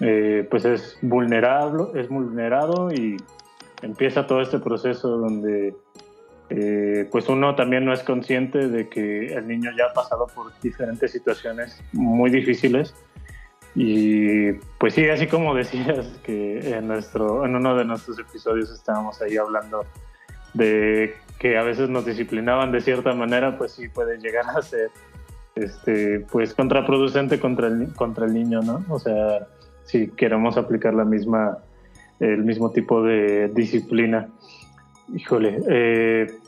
eh, 0.00 0.48
pues 0.50 0.64
es 0.64 0.98
vulnerable, 1.00 1.84
es 1.94 2.08
vulnerado 2.08 2.90
y 2.90 3.18
empieza 3.82 4.26
todo 4.26 4.40
este 4.40 4.58
proceso 4.58 5.16
donde 5.16 5.76
eh, 6.50 7.08
pues 7.10 7.28
uno 7.28 7.54
también 7.54 7.84
no 7.84 7.92
es 7.92 8.02
consciente 8.02 8.68
de 8.68 8.88
que 8.88 9.34
el 9.34 9.46
niño 9.46 9.70
ya 9.76 9.86
ha 9.86 9.92
pasado 9.92 10.26
por 10.34 10.52
diferentes 10.60 11.12
situaciones 11.12 11.80
muy 11.92 12.30
difíciles 12.30 12.94
y 13.74 14.52
pues 14.78 14.94
sí, 14.94 15.08
así 15.08 15.26
como 15.26 15.54
decías 15.62 16.06
que 16.24 16.74
en, 16.74 16.88
nuestro, 16.88 17.44
en 17.46 17.54
uno 17.54 17.76
de 17.76 17.84
nuestros 17.84 18.18
episodios 18.18 18.70
estábamos 18.70 19.22
ahí 19.22 19.36
hablando 19.36 19.84
de 20.54 21.14
que 21.38 21.56
a 21.56 21.62
veces 21.62 21.88
nos 21.88 22.04
disciplinaban 22.04 22.72
de 22.72 22.80
cierta 22.80 23.14
manera, 23.14 23.56
pues 23.56 23.72
sí 23.72 23.88
puede 23.88 24.18
llegar 24.18 24.44
a 24.54 24.60
ser 24.60 24.90
este, 25.54 26.20
pues 26.32 26.54
contraproducente 26.54 27.38
contra 27.38 27.68
el, 27.68 27.94
contra 27.94 28.26
el 28.26 28.34
niño, 28.34 28.60
¿no? 28.60 28.84
O 28.88 28.98
sea, 28.98 29.46
si 29.84 30.08
queremos 30.08 30.56
aplicar 30.56 30.94
la 30.94 31.04
misma, 31.04 31.58
el 32.18 32.42
mismo 32.42 32.70
tipo 32.72 33.02
de 33.02 33.48
disciplina. 33.54 34.28
Híjole. 35.14 35.62
Eh, 35.68 36.39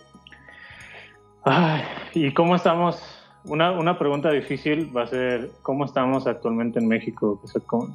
¿Y 2.15 2.33
cómo 2.35 2.57
estamos? 2.57 3.03
Una, 3.45 3.73
una, 3.73 3.99
pregunta 3.99 4.31
difícil 4.31 4.97
va 4.97 5.03
a 5.03 5.07
ser, 5.09 5.51
¿cómo 5.63 5.85
estamos 5.85 6.27
actualmente 6.29 6.79
en 6.79 6.87
México? 6.87 7.41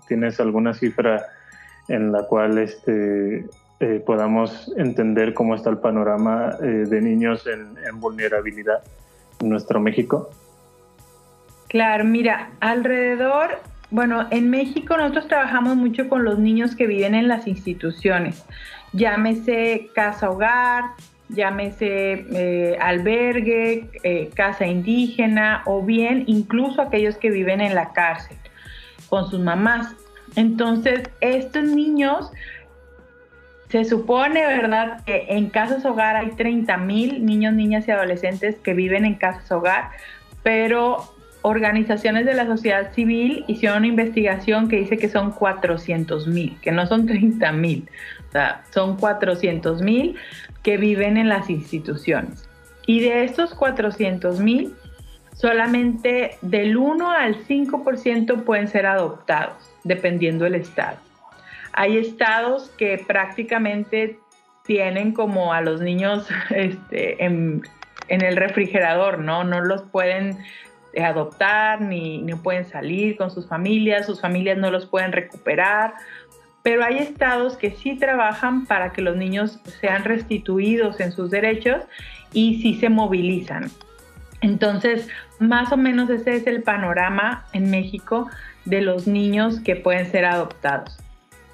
¿Tienes 0.08 0.40
alguna 0.42 0.74
cifra 0.74 1.26
en 1.88 2.12
la 2.12 2.24
cual 2.24 2.58
este, 2.58 3.46
eh, 3.80 4.04
podamos 4.06 4.74
entender 4.76 5.34
cómo 5.34 5.56
está 5.56 5.70
el 5.70 5.78
panorama 5.78 6.58
eh, 6.62 6.66
de 6.66 7.02
niños 7.02 7.48
en, 7.48 7.76
en 7.88 8.00
vulnerabilidad 8.02 8.84
en 9.40 9.50
nuestro 9.50 9.80
México? 9.80 10.30
Claro, 11.70 12.04
mira, 12.04 12.50
alrededor, 12.60 13.60
bueno, 13.90 14.28
en 14.32 14.50
México 14.50 14.98
nosotros 14.98 15.30
trabajamos 15.30 15.78
mucho 15.78 16.10
con 16.10 16.26
los 16.26 16.40
niños 16.40 16.76
que 16.76 16.88
viven 16.88 17.16
en 17.16 17.30
las 17.30 17.48
instituciones, 17.48 18.46
llámese 18.92 19.90
casa 19.96 20.30
hogar, 20.30 20.84
llámese 21.30 22.26
eh, 22.32 22.78
albergue, 22.80 23.90
eh, 24.04 24.30
casa 24.34 24.66
indígena 24.66 25.64
o 25.66 25.84
bien 25.84 26.24
incluso 26.28 26.82
aquellos 26.82 27.18
que 27.18 27.30
viven 27.30 27.62
en 27.62 27.76
la 27.76 27.92
cárcel 27.94 28.38
con 29.10 29.30
sus 29.30 29.40
mamás. 29.40 29.96
Entonces, 30.36 31.04
estos 31.22 31.64
niños, 31.64 32.32
se 33.70 33.84
supone, 33.84 34.46
¿verdad?, 34.46 35.04
que 35.06 35.26
en 35.30 35.50
casas 35.50 35.84
hogar 35.86 36.16
hay 36.16 36.32
30 36.32 36.78
mil 36.78 37.26
niños, 37.26 37.54
niñas 37.54 37.88
y 37.88 37.92
adolescentes 37.92 38.56
que 38.58 38.74
viven 38.74 39.04
en 39.04 39.16
casas 39.16 39.52
hogar, 39.52 39.90
pero 40.44 41.14
organizaciones 41.42 42.26
de 42.26 42.34
la 42.34 42.46
sociedad 42.46 42.94
civil 42.94 43.46
hicieron 43.48 43.80
una 43.80 43.88
investigación 43.88 44.68
que 44.68 44.78
dice 44.78 44.98
que 44.98 45.10
son 45.10 45.32
400 45.32 46.28
mil, 46.28 46.58
que 46.62 46.72
no 46.72 46.86
son 46.88 47.06
30 47.06 47.52
mil, 47.54 47.90
son 48.72 48.98
400 48.98 49.82
mil 49.82 50.16
que 50.64 50.78
viven 50.78 51.18
en 51.18 51.30
las 51.30 51.50
instituciones. 51.50 52.48
Y 52.86 53.02
de 53.02 53.24
estos 53.24 53.54
400 53.54 54.40
mil, 54.40 54.74
solamente 55.34 56.38
del 56.42 56.78
1 56.78 57.12
al 57.12 57.46
5% 57.46 58.44
pueden 58.44 58.68
ser 58.68 58.86
adoptados, 58.86 59.72
dependiendo 59.84 60.46
del 60.46 60.56
estado. 60.56 60.98
Hay 61.74 61.98
estados 61.98 62.72
que 62.78 63.04
prácticamente 63.06 64.20
tienen 64.66 65.14
como 65.14 65.54
a 65.54 65.62
los 65.62 65.82
niños 65.82 66.28
este, 66.50 67.24
en, 67.24 67.64
el 68.10 68.38
refrigerador, 68.38 69.20
¿no? 69.20 69.44
No 69.44 69.62
los 69.62 69.84
pueden 69.84 70.38
adoptar, 70.98 71.82
ni, 71.82 72.22
no 72.22 72.42
pueden 72.42 72.66
salir 72.66 73.18
con 73.18 73.30
sus 73.30 73.48
familias, 73.48 74.06
sus 74.06 74.22
familias 74.22 74.58
no 74.58 74.72
los 74.72 74.86
pueden 74.86 75.12
recuperar, 75.12 75.94
pero 76.68 76.84
hay 76.84 76.98
estados 76.98 77.56
que 77.56 77.72
sí 77.72 77.96
trabajan 77.96 78.66
para 78.66 78.92
que 78.92 79.02
los 79.02 79.16
niños 79.16 79.58
sean 79.80 80.04
restituidos 80.04 81.00
en 81.00 81.14
sus 81.14 81.32
derechos 81.32 81.86
y 82.34 82.62
sí 82.62 82.78
se 82.78 82.90
movilizan. 82.90 83.72
Entonces, 84.42 85.08
más 85.40 85.72
o 85.72 85.78
menos 85.78 86.10
ese 86.10 86.36
es 86.36 86.46
el 86.46 86.64
panorama 86.64 87.46
en 87.54 87.72
México 87.72 88.30
de 88.66 88.82
los 88.82 89.08
niños 89.08 89.62
que 89.62 89.78
pueden 89.78 90.12
ser 90.12 90.26
adoptados. 90.26 90.98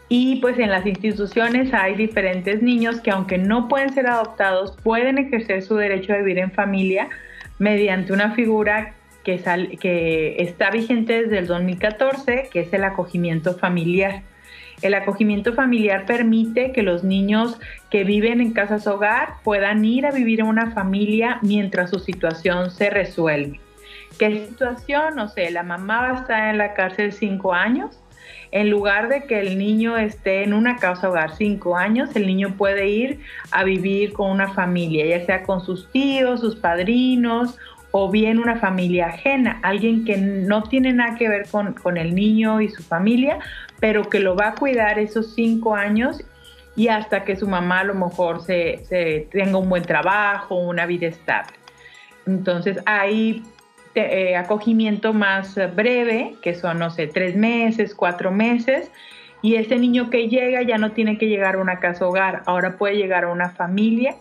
Y 0.10 0.38
pues 0.38 0.58
en 0.58 0.71
las 0.71 0.84
instituciones 0.84 1.76
hay 1.76 1.93
diferentes 1.93 2.63
niños 2.63 2.99
que 2.99 3.12
aunque 3.12 3.38
no 3.38 3.67
pueden 3.67 3.93
ser 3.93 4.08
adoptados, 4.08 4.76
pueden 4.84 5.19
ejercer 5.19 5.62
su 5.62 5.76
derecho 5.76 6.13
a 6.13 6.17
vivir 6.17 6.39
en 6.39 6.52
familia 6.52 7.08
mediante 7.60 8.13
una 8.13 8.32
figura 8.32 8.95
que, 9.23 9.39
que 9.80 10.38
está 10.39 10.71
vigente 10.71 11.21
desde 11.21 11.38
el 11.38 11.45
2014, 11.45 12.49
que 12.52 12.62
es 12.62 12.73
el 12.73 12.84
acogimiento 12.84 13.54
familiar. 13.60 14.23
El 14.84 14.96
acogimiento 14.96 15.54
familiar 15.54 16.06
permite 16.06 16.74
que 16.74 16.84
los 16.84 17.06
niños 17.06 17.58
que 17.89 18.04
viven 18.04 18.41
en 18.41 18.52
casas 18.52 18.86
hogar 18.86 19.36
puedan 19.41 19.86
ir 19.86 20.06
a 20.06 20.12
vivir 20.12 20.41
en 20.41 20.48
una 20.48 20.72
familia 20.72 21.39
mientras 21.41 21.89
su 21.89 22.00
situación 22.00 22.69
se 22.69 22.89
resuelve. 22.89 23.62
¿Qué 24.19 24.46
situación? 24.46 25.15
No 25.15 25.30
sé, 25.30 25.52
la 25.52 25.63
mamá 25.63 26.02
va 26.02 26.10
a 26.10 26.22
estar 26.22 26.50
en 26.50 26.58
la 26.58 26.74
cárcel 26.74 27.13
cinco 27.13 27.54
años. 27.54 27.98
En 28.52 28.69
lugar 28.69 29.08
de 29.08 29.24
que 29.24 29.39
el 29.39 29.58
niño 29.58 29.98
esté 29.98 30.43
en 30.43 30.54
una 30.54 30.76
casa 30.76 31.10
hogar 31.10 31.34
cinco 31.38 31.78
años, 31.78 32.13
el 32.17 32.28
niño 32.28 32.56
puede 32.58 32.89
ir 32.89 33.22
a 33.52 33.63
vivir 33.63 34.12
con 34.12 34.30
una 34.30 34.54
familia, 34.54 35.06
ya 35.06 35.26
sea 35.26 35.43
con 35.43 35.62
sus 35.62 35.89
tíos, 35.93 36.41
sus 36.41 36.58
padrinos 36.58 37.58
o 37.95 38.10
bien 38.10 38.39
una 38.39 38.56
familia 38.56 39.06
ajena, 39.06 39.60
alguien 39.62 40.03
que 40.03 40.17
no 40.17 40.63
tiene 40.63 40.91
nada 40.93 41.15
que 41.15 41.29
ver 41.29 41.47
con, 41.47 41.95
el 41.95 42.15
niño 42.15 42.60
y 42.60 42.67
su 42.69 42.82
familia, 42.82 43.38
pero 43.79 44.10
que 44.10 44.19
lo 44.19 44.36
va 44.36 44.47
a 44.47 44.56
cuidar 44.56 44.97
esos 44.97 45.36
cinco 45.36 45.75
años 45.75 46.23
y 46.75 46.88
hasta 46.88 47.23
que 47.23 47.36
su 47.36 47.47
mamá 47.47 47.82
a 47.82 47.84
lo 47.84 47.93
mejor 47.93 48.41
se, 48.41 49.27
tenga 49.32 49.60
un 49.60 49.69
buen 49.69 49.84
trabajo, 49.84 50.56
una 50.56 50.88
vida 50.88 51.06
estable. 51.06 51.53
Entonces 52.25 52.79
hay 52.88 53.43
eh, 53.93 54.36
acogimiento 54.38 55.13
más 55.13 55.56
breve, 55.75 56.34
que 56.41 56.56
son, 56.56 56.79
no 56.79 56.89
sé, 56.89 57.06
tres 57.06 57.36
meses, 57.36 57.93
cuatro 57.93 58.32
meses, 58.32 58.89
y 59.43 59.58
ese 59.58 59.77
niño 59.77 60.10
que 60.10 60.29
llega 60.29 60.63
ya 60.63 60.79
no 60.79 60.93
tiene 60.93 61.19
que 61.19 61.27
llegar 61.27 61.56
a 61.56 61.60
una 61.60 61.79
casa 61.79 62.08
hogar, 62.08 62.41
ahora 62.47 62.75
puede 62.75 62.95
llegar 62.95 63.25
a 63.25 63.27
una 63.27 63.51
familia 63.51 64.15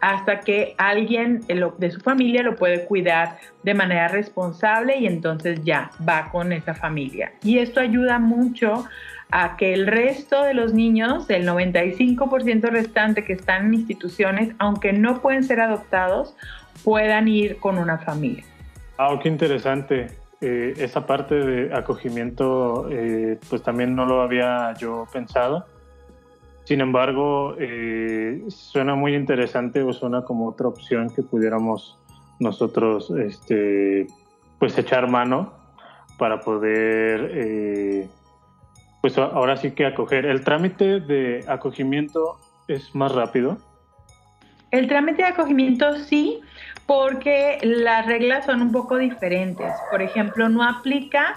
hasta 0.00 0.40
que 0.40 0.74
alguien 0.76 1.40
de 1.46 1.90
su 1.90 2.00
familia 2.00 2.42
lo 2.42 2.56
puede 2.56 2.84
cuidar 2.84 3.38
de 3.62 3.74
manera 3.74 4.08
responsable 4.08 4.98
y 4.98 5.06
entonces 5.06 5.62
ya 5.64 5.90
va 6.06 6.30
con 6.30 6.52
esa 6.52 6.74
familia. 6.74 7.32
Y 7.42 7.58
esto 7.58 7.80
ayuda 7.80 8.18
mucho 8.18 8.84
a 9.30 9.56
que 9.56 9.72
el 9.72 9.86
resto 9.86 10.42
de 10.44 10.54
los 10.54 10.74
niños, 10.74 11.28
el 11.30 11.48
95% 11.48 12.68
restante 12.70 13.24
que 13.24 13.32
están 13.32 13.66
en 13.66 13.74
instituciones, 13.74 14.54
aunque 14.58 14.92
no 14.92 15.20
pueden 15.20 15.42
ser 15.42 15.60
adoptados, 15.60 16.36
puedan 16.84 17.26
ir 17.26 17.56
con 17.56 17.78
una 17.78 17.98
familia. 17.98 18.44
Ah, 18.98 19.18
qué 19.20 19.28
interesante. 19.28 20.08
Eh, 20.40 20.74
esa 20.76 21.06
parte 21.06 21.34
de 21.34 21.74
acogimiento, 21.74 22.88
eh, 22.90 23.38
pues 23.48 23.62
también 23.62 23.96
no 23.96 24.04
lo 24.04 24.20
había 24.20 24.74
yo 24.78 25.06
pensado. 25.12 25.66
Sin 26.64 26.80
embargo, 26.80 27.56
eh, 27.58 28.44
suena 28.48 28.94
muy 28.94 29.14
interesante 29.14 29.82
o 29.82 29.92
suena 29.92 30.22
como 30.24 30.48
otra 30.48 30.68
opción 30.68 31.10
que 31.14 31.22
pudiéramos 31.22 31.98
nosotros 32.40 33.10
este, 33.10 34.06
pues 34.58 34.76
echar 34.78 35.08
mano 35.08 35.52
para 36.18 36.40
poder 36.40 37.30
eh, 37.34 38.08
pues 39.04 39.18
ahora 39.18 39.58
sí 39.58 39.72
que 39.72 39.84
acoger. 39.84 40.24
¿El 40.24 40.42
trámite 40.42 41.00
de 41.00 41.44
acogimiento 41.46 42.38
es 42.68 42.94
más 42.94 43.12
rápido? 43.12 43.58
El 44.70 44.88
trámite 44.88 45.22
de 45.22 45.28
acogimiento 45.28 45.98
sí, 45.98 46.40
porque 46.86 47.58
las 47.62 48.06
reglas 48.06 48.46
son 48.46 48.62
un 48.62 48.72
poco 48.72 48.96
diferentes. 48.96 49.70
Por 49.90 50.00
ejemplo, 50.00 50.48
no 50.48 50.66
aplica 50.66 51.36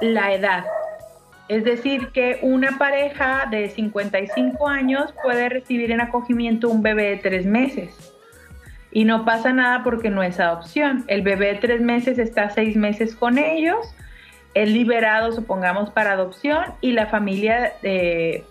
la 0.00 0.32
edad. 0.32 0.64
Es 1.48 1.64
decir, 1.64 2.08
que 2.08 2.38
una 2.42 2.78
pareja 2.78 3.46
de 3.50 3.68
55 3.68 4.68
años 4.68 5.12
puede 5.22 5.48
recibir 5.48 5.90
en 5.90 6.00
acogimiento 6.00 6.68
un 6.68 6.82
bebé 6.82 7.10
de 7.10 7.16
tres 7.16 7.46
meses. 7.46 8.12
Y 8.90 9.04
no 9.04 9.24
pasa 9.24 9.52
nada 9.52 9.82
porque 9.82 10.10
no 10.10 10.22
es 10.22 10.38
adopción. 10.38 11.04
El 11.08 11.22
bebé 11.22 11.54
de 11.54 11.54
tres 11.54 11.80
meses 11.80 12.18
está 12.18 12.50
seis 12.50 12.76
meses 12.76 13.16
con 13.16 13.38
ellos, 13.38 13.94
es 14.54 14.70
liberado, 14.70 15.32
supongamos, 15.32 15.90
para 15.90 16.12
adopción 16.12 16.64
y 16.82 16.92
la 16.92 17.06
familia 17.06 17.72
de, 17.82 18.44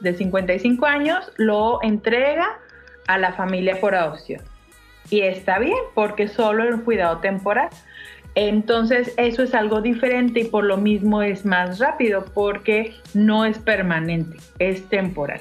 de 0.00 0.14
55 0.14 0.86
años 0.86 1.32
lo 1.36 1.82
entrega 1.82 2.58
a 3.08 3.18
la 3.18 3.32
familia 3.32 3.80
por 3.80 3.94
adopción. 3.94 4.40
Y 5.10 5.22
está 5.22 5.58
bien 5.58 5.78
porque 5.94 6.28
solo 6.28 6.64
el 6.64 6.82
cuidado 6.82 7.18
temporal. 7.18 7.70
Entonces 8.34 9.14
eso 9.16 9.42
es 9.42 9.54
algo 9.54 9.80
diferente 9.80 10.40
y 10.40 10.44
por 10.44 10.64
lo 10.64 10.76
mismo 10.76 11.22
es 11.22 11.44
más 11.44 11.78
rápido 11.78 12.24
porque 12.34 12.94
no 13.14 13.44
es 13.44 13.58
permanente, 13.58 14.36
es 14.58 14.88
temporal. 14.88 15.40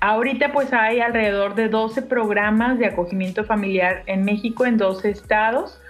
Ahorita 0.00 0.52
pues 0.52 0.72
hay 0.72 1.00
alrededor 1.00 1.54
de 1.54 1.68
12 1.68 2.02
programas 2.02 2.78
de 2.78 2.86
acogimiento 2.86 3.44
familiar 3.44 4.02
en 4.06 4.24
México 4.24 4.64
en 4.64 4.78
12 4.78 5.10
estados 5.10 5.80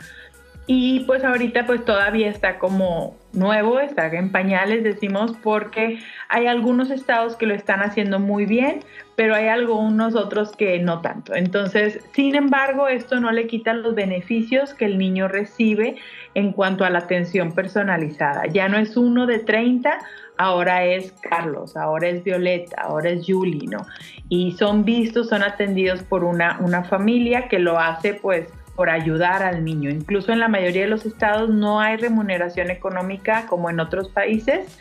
y 0.73 1.01
pues 1.01 1.25
ahorita 1.25 1.67
pues 1.67 1.85
todavía 1.85 2.29
está 2.29 2.61
como 2.61 3.17
nuevo, 3.33 3.81
está 3.81 4.07
en 4.07 4.31
pañales 4.31 4.85
decimos 4.85 5.33
porque 5.43 5.99
hay 6.29 6.47
algunos 6.47 6.93
estados 6.93 7.35
que 7.35 7.47
lo 7.47 7.55
están 7.55 7.81
haciendo 7.81 8.21
muy 8.21 8.47
bien, 8.47 8.85
pero 9.17 9.35
hay 9.35 9.49
algunos 9.49 10.15
otros 10.15 10.53
que 10.53 10.79
no 10.79 11.01
tanto. 11.01 11.35
Entonces, 11.35 11.99
sin 12.13 12.37
embargo, 12.37 12.87
esto 12.87 13.19
no 13.19 13.33
le 13.33 13.49
quita 13.49 13.75
los 13.75 13.97
beneficios 13.97 14.73
que 14.73 14.85
el 14.85 14.97
niño 14.97 15.27
recibe 15.27 15.97
en 16.35 16.53
cuanto 16.53 16.85
a 16.85 16.91
la 16.91 17.01
atención 17.01 17.51
personalizada. 17.51 18.47
Ya 18.47 18.69
no 18.69 18.79
es 18.79 18.97
uno 18.97 19.27
de 19.27 19.41
30, 19.41 19.99
ahora 20.37 20.85
es 20.85 21.13
Carlos, 21.29 21.77
ahora 21.77 22.11
es 22.11 22.23
Violeta, 22.23 22.81
ahora 22.83 23.11
es 23.11 23.27
Julie, 23.27 23.67
¿no? 23.67 23.85
Y 24.29 24.53
son 24.53 24.85
vistos, 24.85 25.31
son 25.31 25.43
atendidos 25.43 26.05
por 26.05 26.23
una, 26.23 26.59
una 26.61 26.85
familia 26.85 27.49
que 27.49 27.59
lo 27.59 27.77
hace 27.77 28.15
pues 28.15 28.53
por 28.81 28.89
ayudar 28.89 29.43
al 29.43 29.63
niño. 29.63 29.91
Incluso 29.91 30.33
en 30.33 30.39
la 30.39 30.49
mayoría 30.49 30.85
de 30.85 30.89
los 30.89 31.05
estados 31.05 31.51
no 31.51 31.83
hay 31.83 31.99
remuneración 31.99 32.71
económica 32.71 33.45
como 33.47 33.69
en 33.69 33.79
otros 33.79 34.09
países 34.09 34.75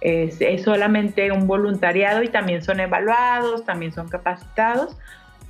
es, 0.00 0.64
solamente 0.64 1.30
un 1.30 1.46
voluntariado 1.46 2.24
y 2.24 2.28
también 2.30 2.64
son 2.64 2.80
evaluados, 2.80 3.64
también 3.64 3.92
son 3.92 4.08
capacitados, 4.08 4.96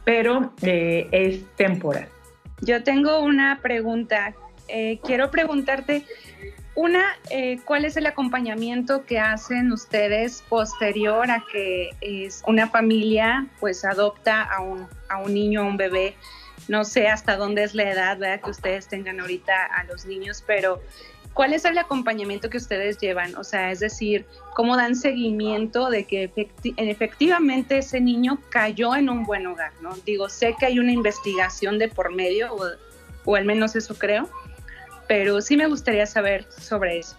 pero 0.05 0.53
eh, 0.61 1.09
es 1.13 1.47
temporal. 1.57 2.09
Yo 2.61 2.83
tengo 2.83 3.21
una 3.21 3.61
pregunta. 3.63 4.35
Eh, 4.69 5.01
quiero 5.03 5.31
preguntarte, 5.31 6.05
una, 6.75 7.05
eh, 7.31 7.59
¿cuál 7.65 7.87
es 7.87 7.97
el 7.97 8.05
acompañamiento 8.05 9.07
que 9.07 9.19
hacen 9.19 9.73
ustedes 9.73 10.45
posterior 10.51 11.31
a 11.31 11.43
que 11.51 11.93
es 12.03 12.43
una 12.47 12.69
familia 12.69 13.47
pues 13.61 13.83
adopta 13.83 14.43
a 14.43 14.61
un, 14.61 14.87
a 15.09 15.23
un 15.23 15.33
niño, 15.33 15.63
a 15.63 15.65
un 15.65 15.79
bebé? 15.79 16.17
No 16.69 16.85
sé 16.85 17.09
hasta 17.09 17.37
dónde 17.37 17.65
es 17.65 17.75
la 17.75 17.91
edad 17.91 18.41
que 18.41 18.51
ustedes 18.51 18.89
tengan 18.89 19.21
ahorita 19.21 19.53
a 19.67 19.85
los 19.85 20.07
niños, 20.07 20.43
pero 20.47 20.81
¿Cuál 21.35 21.53
es 21.53 21.65
el 21.65 21.77
acompañamiento 21.79 22.49
que 22.49 22.59
ustedes 22.59 22.99
llevan? 22.99 23.35
O 23.35 23.43
sea, 23.43 23.73
es 23.73 23.81
decir, 23.81 24.25
¿cómo 24.55 24.77
dan 24.77 24.95
seguimiento 24.95 25.91
de 25.91 26.05
que 26.05 26.31
efectivamente 26.77 27.79
ese 27.79 28.01
niño 28.01 28.39
cayó 28.51 28.95
en 28.95 29.11
un 29.11 29.25
buen 29.25 29.45
hogar? 29.49 29.73
¿no? 29.81 29.97
Digo, 30.07 30.29
sé 30.29 30.55
que 30.59 30.67
hay 30.67 30.79
una 30.79 30.93
investigación 30.93 31.81
de 31.81 31.89
por 31.89 32.15
medio, 32.15 32.55
o, 32.55 32.63
o 33.25 33.35
al 33.35 33.45
menos 33.45 33.75
eso 33.75 33.97
creo, 33.97 34.29
pero 35.09 35.41
sí 35.41 35.57
me 35.57 35.67
gustaría 35.67 36.07
saber 36.07 36.47
sobre 36.57 37.01
eso. 37.01 37.17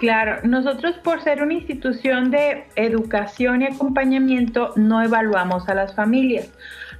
Claro, 0.00 0.40
nosotros 0.42 0.96
por 0.96 1.22
ser 1.22 1.40
una 1.40 1.54
institución 1.54 2.32
de 2.32 2.64
educación 2.74 3.62
y 3.62 3.66
acompañamiento 3.66 4.72
no 4.74 5.00
evaluamos 5.00 5.68
a 5.68 5.74
las 5.74 5.94
familias 5.94 6.50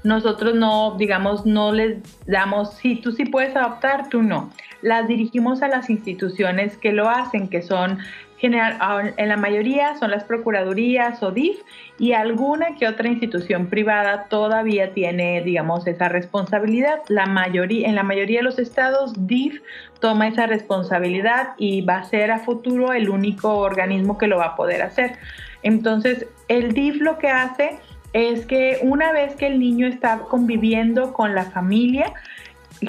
nosotros 0.04 0.54
no, 0.54 0.96
digamos, 0.96 1.44
no 1.46 1.72
les 1.72 1.96
damos, 2.26 2.74
si 2.74 2.96
tú 2.96 3.12
sí 3.12 3.24
puedes 3.24 3.56
adoptar, 3.56 4.08
tú 4.10 4.22
no. 4.22 4.50
Las 4.82 5.08
dirigimos 5.08 5.62
a 5.62 5.68
las 5.68 5.88
instituciones 5.88 6.76
que 6.76 6.92
lo 6.92 7.08
hacen, 7.08 7.48
que 7.48 7.62
son 7.62 7.98
general, 8.36 9.14
en 9.16 9.28
la 9.30 9.38
mayoría 9.38 9.96
son 9.96 10.10
las 10.10 10.24
procuradurías 10.24 11.22
o 11.22 11.30
DIF 11.30 11.56
y 11.98 12.12
alguna 12.12 12.76
que 12.76 12.86
otra 12.86 13.08
institución 13.08 13.68
privada 13.68 14.24
todavía 14.24 14.92
tiene, 14.92 15.40
digamos, 15.42 15.86
esa 15.86 16.10
responsabilidad. 16.10 16.98
La 17.08 17.24
mayoría, 17.24 17.88
en 17.88 17.94
la 17.94 18.02
mayoría 18.02 18.40
de 18.40 18.44
los 18.44 18.58
estados, 18.58 19.14
DIF 19.26 19.62
toma 20.00 20.28
esa 20.28 20.46
responsabilidad 20.46 21.54
y 21.56 21.80
va 21.80 21.96
a 21.96 22.04
ser 22.04 22.30
a 22.30 22.40
futuro 22.40 22.92
el 22.92 23.08
único 23.08 23.56
organismo 23.56 24.18
que 24.18 24.26
lo 24.26 24.36
va 24.36 24.48
a 24.48 24.56
poder 24.56 24.82
hacer. 24.82 25.16
Entonces, 25.62 26.26
el 26.48 26.74
DIF 26.74 27.00
lo 27.00 27.16
que 27.16 27.28
hace 27.28 27.78
es 28.14 28.46
que 28.46 28.78
una 28.82 29.12
vez 29.12 29.34
que 29.34 29.48
el 29.48 29.58
niño 29.58 29.88
está 29.88 30.20
conviviendo 30.20 31.12
con 31.12 31.34
la 31.34 31.46
familia, 31.46 32.14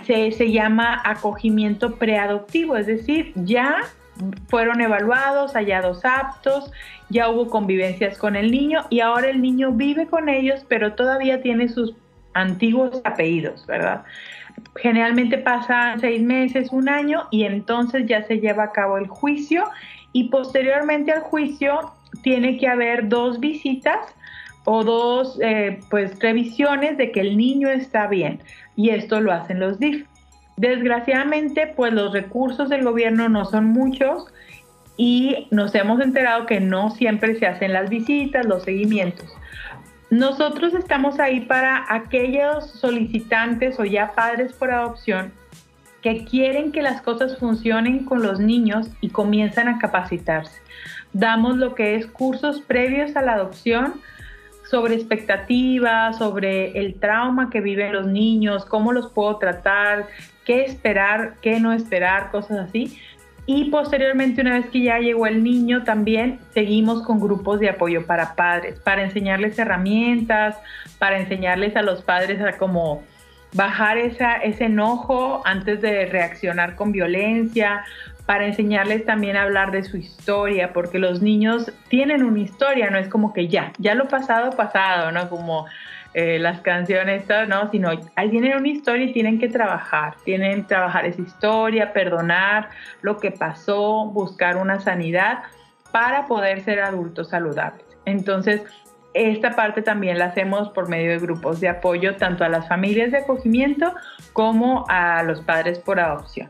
se, 0.06 0.52
llama 0.52 1.02
acogimiento 1.04 1.96
preadoptivo, 1.96 2.78
es 2.78 2.86
decir, 2.86 3.32
ya 3.36 3.78
fueron 4.48 4.82
evaluados, 4.82 5.54
hallados 5.54 6.06
aptos, 6.06 6.72
ya 7.10 7.30
hubo 7.30 7.50
convivencias 7.50 8.18
con 8.20 8.36
el 8.36 8.52
niño 8.52 8.86
y 8.90 9.00
ahora 9.00 9.30
el 9.30 9.42
niño 9.42 9.72
vive 9.72 10.06
con 10.06 10.30
ellos, 10.30 10.64
pero 10.68 10.94
todavía 10.94 11.42
tiene 11.42 11.70
sus 11.70 11.96
antiguos 12.34 13.02
apellidos, 13.04 13.66
¿verdad? 13.66 14.04
Generalmente 14.76 15.40
pasan 15.40 16.00
seis 16.00 16.22
meses, 16.22 16.70
un 16.72 16.88
año 16.88 17.24
y 17.32 17.46
entonces 17.46 18.06
ya 18.06 18.24
se 18.24 18.40
lleva 18.40 18.66
a 18.66 18.72
cabo 18.72 19.00
el 19.00 19.08
juicio 19.08 19.66
y 20.14 20.26
posteriormente 20.26 21.12
al 21.12 21.22
juicio 21.22 21.94
tiene 22.22 22.58
que 22.58 22.68
haber 22.68 23.10
dos 23.10 23.40
visitas 23.40 23.98
o 24.66 24.84
dos 24.84 25.40
eh, 25.42 25.80
pues 25.90 26.20
revisiones 26.20 26.98
de 26.98 27.12
que 27.12 27.22
el 27.22 27.38
niño 27.38 27.70
está 27.70 28.08
bien 28.08 28.42
y 28.76 28.90
esto 28.90 29.22
lo 29.22 29.32
hacen 29.32 29.60
los 29.60 29.80
DIF. 29.80 30.06
Desgraciadamente 30.58 31.68
pues 31.76 31.94
los 31.94 32.14
recursos 32.14 32.70
del 32.70 32.84
gobierno 32.84 33.30
no 33.30 33.46
son 33.46 33.66
muchos 33.66 34.28
y 34.98 35.48
nos 35.52 35.74
hemos 35.76 36.02
enterado 36.02 36.46
que 36.46 36.60
no 36.60 36.90
siempre 36.92 37.38
se 37.40 37.46
hacen 37.46 37.74
las 37.74 37.90
visitas, 37.90 38.46
los 38.46 38.64
seguimientos. 38.64 39.32
Nosotros 40.10 40.74
estamos 40.74 41.20
ahí 41.20 41.42
para 41.42 41.86
aquellos 41.90 42.70
solicitantes 42.72 43.80
o 43.80 43.86
ya 43.86 44.14
padres 44.14 44.54
por 44.54 44.72
adopción 44.72 45.34
que 46.06 46.24
quieren 46.24 46.72
que 46.72 46.84
las 46.84 47.02
cosas 47.02 47.40
funcionen 47.40 48.06
con 48.06 48.22
los 48.22 48.40
niños 48.40 48.88
y 49.02 49.10
comienzan 49.10 49.68
a 49.68 49.80
capacitarse. 49.80 50.62
Damos 51.14 51.58
lo 51.58 51.74
que 51.74 51.96
es 51.96 52.06
cursos 52.06 52.62
previos 52.62 53.16
a 53.16 53.24
la 53.24 53.34
adopción, 53.34 53.96
sobre 54.70 54.96
expectativas, 54.96 56.18
sobre 56.18 56.78
el 56.80 56.96
trauma 56.96 57.50
que 57.50 57.62
viven 57.62 57.94
los 57.94 58.08
niños, 58.08 58.66
cómo 58.66 58.92
los 58.92 59.12
puedo 59.12 59.38
tratar, 59.38 60.08
qué 60.46 60.64
esperar, 60.64 61.36
qué 61.42 61.60
no 61.60 61.74
esperar, 61.74 62.32
cosas 62.32 62.70
así. 62.70 63.00
Y 63.48 63.70
posteriormente, 63.70 64.42
una 64.42 64.56
vez 64.56 64.66
que 64.68 64.82
ya 64.82 64.98
llegó 64.98 65.28
el 65.28 65.44
niño, 65.44 65.84
también 65.84 66.40
seguimos 66.54 67.04
con 67.04 67.20
grupos 67.20 67.60
de 67.60 67.70
apoyo 67.70 68.08
para 68.08 68.36
padres, 68.36 68.80
para 68.80 69.04
enseñarles 69.04 69.60
herramientas, 69.60 70.58
para 70.98 71.20
enseñarles 71.20 71.76
a 71.76 71.84
los 71.84 72.02
padres 72.02 72.42
a 72.42 72.58
cómo 72.58 73.04
bajar 73.54 73.98
esa, 73.98 74.36
ese 74.38 74.66
enojo 74.66 75.42
antes 75.46 75.80
de 75.82 76.08
reaccionar 76.08 76.76
con 76.76 76.92
violencia, 76.92 77.86
para 78.26 78.48
enseñarles 78.48 79.06
también 79.06 79.38
a 79.38 79.44
hablar 79.44 79.72
de 79.72 79.84
su 79.84 79.98
historia, 79.98 80.74
porque 80.74 80.98
los 80.98 81.22
niños 81.22 81.72
tienen 81.90 82.24
una 82.24 82.40
historia, 82.40 82.90
no 82.90 82.98
es 82.98 83.08
como 83.08 83.34
que 83.34 83.48
ya, 83.48 83.72
ya 83.78 83.94
lo 83.94 84.08
pasado, 84.08 84.52
pasado, 84.52 85.12
¿no? 85.12 85.30
Como 85.30 85.68
eh, 86.16 86.40
las 86.40 86.62
canciones, 86.62 87.26
¿no? 87.48 87.70
Sino 87.70 87.92
ahí 88.16 88.30
tienen 88.30 88.58
una 88.58 88.68
historia 88.68 89.06
y 89.06 89.14
tienen 89.14 89.40
que 89.40 89.48
trabajar, 89.48 90.16
tienen 90.24 90.62
que 90.62 90.70
trabajar 90.70 91.06
esa 91.06 91.22
historia, 91.22 91.94
perdonar 91.94 92.70
lo 93.02 93.18
que 93.18 93.32
pasó, 93.32 94.06
buscar 94.06 94.58
una 94.58 94.80
sanidad 94.80 95.44
para 95.92 96.26
poder 96.26 96.62
ser 96.62 96.80
adultos 96.80 97.30
saludables. 97.30 97.86
Entonces, 98.06 98.64
esta 99.14 99.56
parte 99.56 99.82
también 99.82 100.18
la 100.18 100.26
hacemos 100.26 100.70
por 100.70 100.90
medio 100.90 101.12
de 101.12 101.20
grupos 101.20 101.62
de 101.62 101.70
apoyo 101.70 102.16
tanto 102.16 102.44
a 102.44 102.50
las 102.50 102.68
familias 102.68 103.12
de 103.12 103.20
acogimiento 103.20 103.94
como 104.34 104.86
a 104.90 105.22
los 105.24 105.42
padres 105.42 105.80
por 105.80 106.00
adopción. 106.00 106.50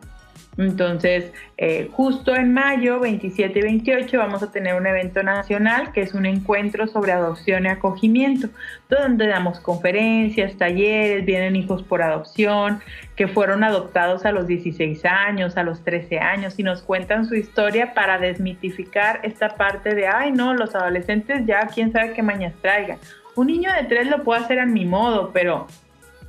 Entonces, 0.57 1.33
eh, 1.57 1.89
justo 1.91 2.33
en 2.33 2.53
mayo 2.53 2.99
27 3.01 3.59
y 3.59 3.61
28 3.61 4.17
vamos 4.17 4.41
a 4.41 4.51
tener 4.51 4.75
un 4.75 4.87
evento 4.87 5.21
nacional 5.21 5.91
que 5.91 6.01
es 6.01 6.13
un 6.13 6.25
encuentro 6.25 6.87
sobre 6.87 7.11
adopción 7.11 7.65
y 7.65 7.67
acogimiento, 7.67 8.47
donde 8.89 9.27
damos 9.27 9.59
conferencias, 9.59 10.57
talleres, 10.57 11.25
vienen 11.25 11.57
hijos 11.57 11.83
por 11.83 12.01
adopción, 12.01 12.79
que 13.17 13.27
fueron 13.27 13.63
adoptados 13.65 14.25
a 14.25 14.31
los 14.31 14.47
16 14.47 15.03
años, 15.05 15.57
a 15.57 15.63
los 15.63 15.83
13 15.83 16.19
años, 16.19 16.57
y 16.57 16.63
nos 16.63 16.81
cuentan 16.81 17.25
su 17.25 17.35
historia 17.35 17.93
para 17.93 18.17
desmitificar 18.17 19.19
esta 19.23 19.49
parte 19.55 19.93
de, 19.93 20.07
ay 20.07 20.31
no, 20.31 20.53
los 20.53 20.73
adolescentes 20.73 21.45
ya 21.45 21.67
quién 21.67 21.91
sabe 21.91 22.13
qué 22.13 22.23
mañas 22.23 22.53
traigan. 22.61 22.97
Un 23.35 23.47
niño 23.47 23.69
de 23.73 23.87
tres 23.87 24.07
lo 24.07 24.23
puede 24.23 24.41
hacer 24.41 24.59
a 24.59 24.65
mi 24.65 24.85
modo, 24.85 25.31
pero 25.33 25.67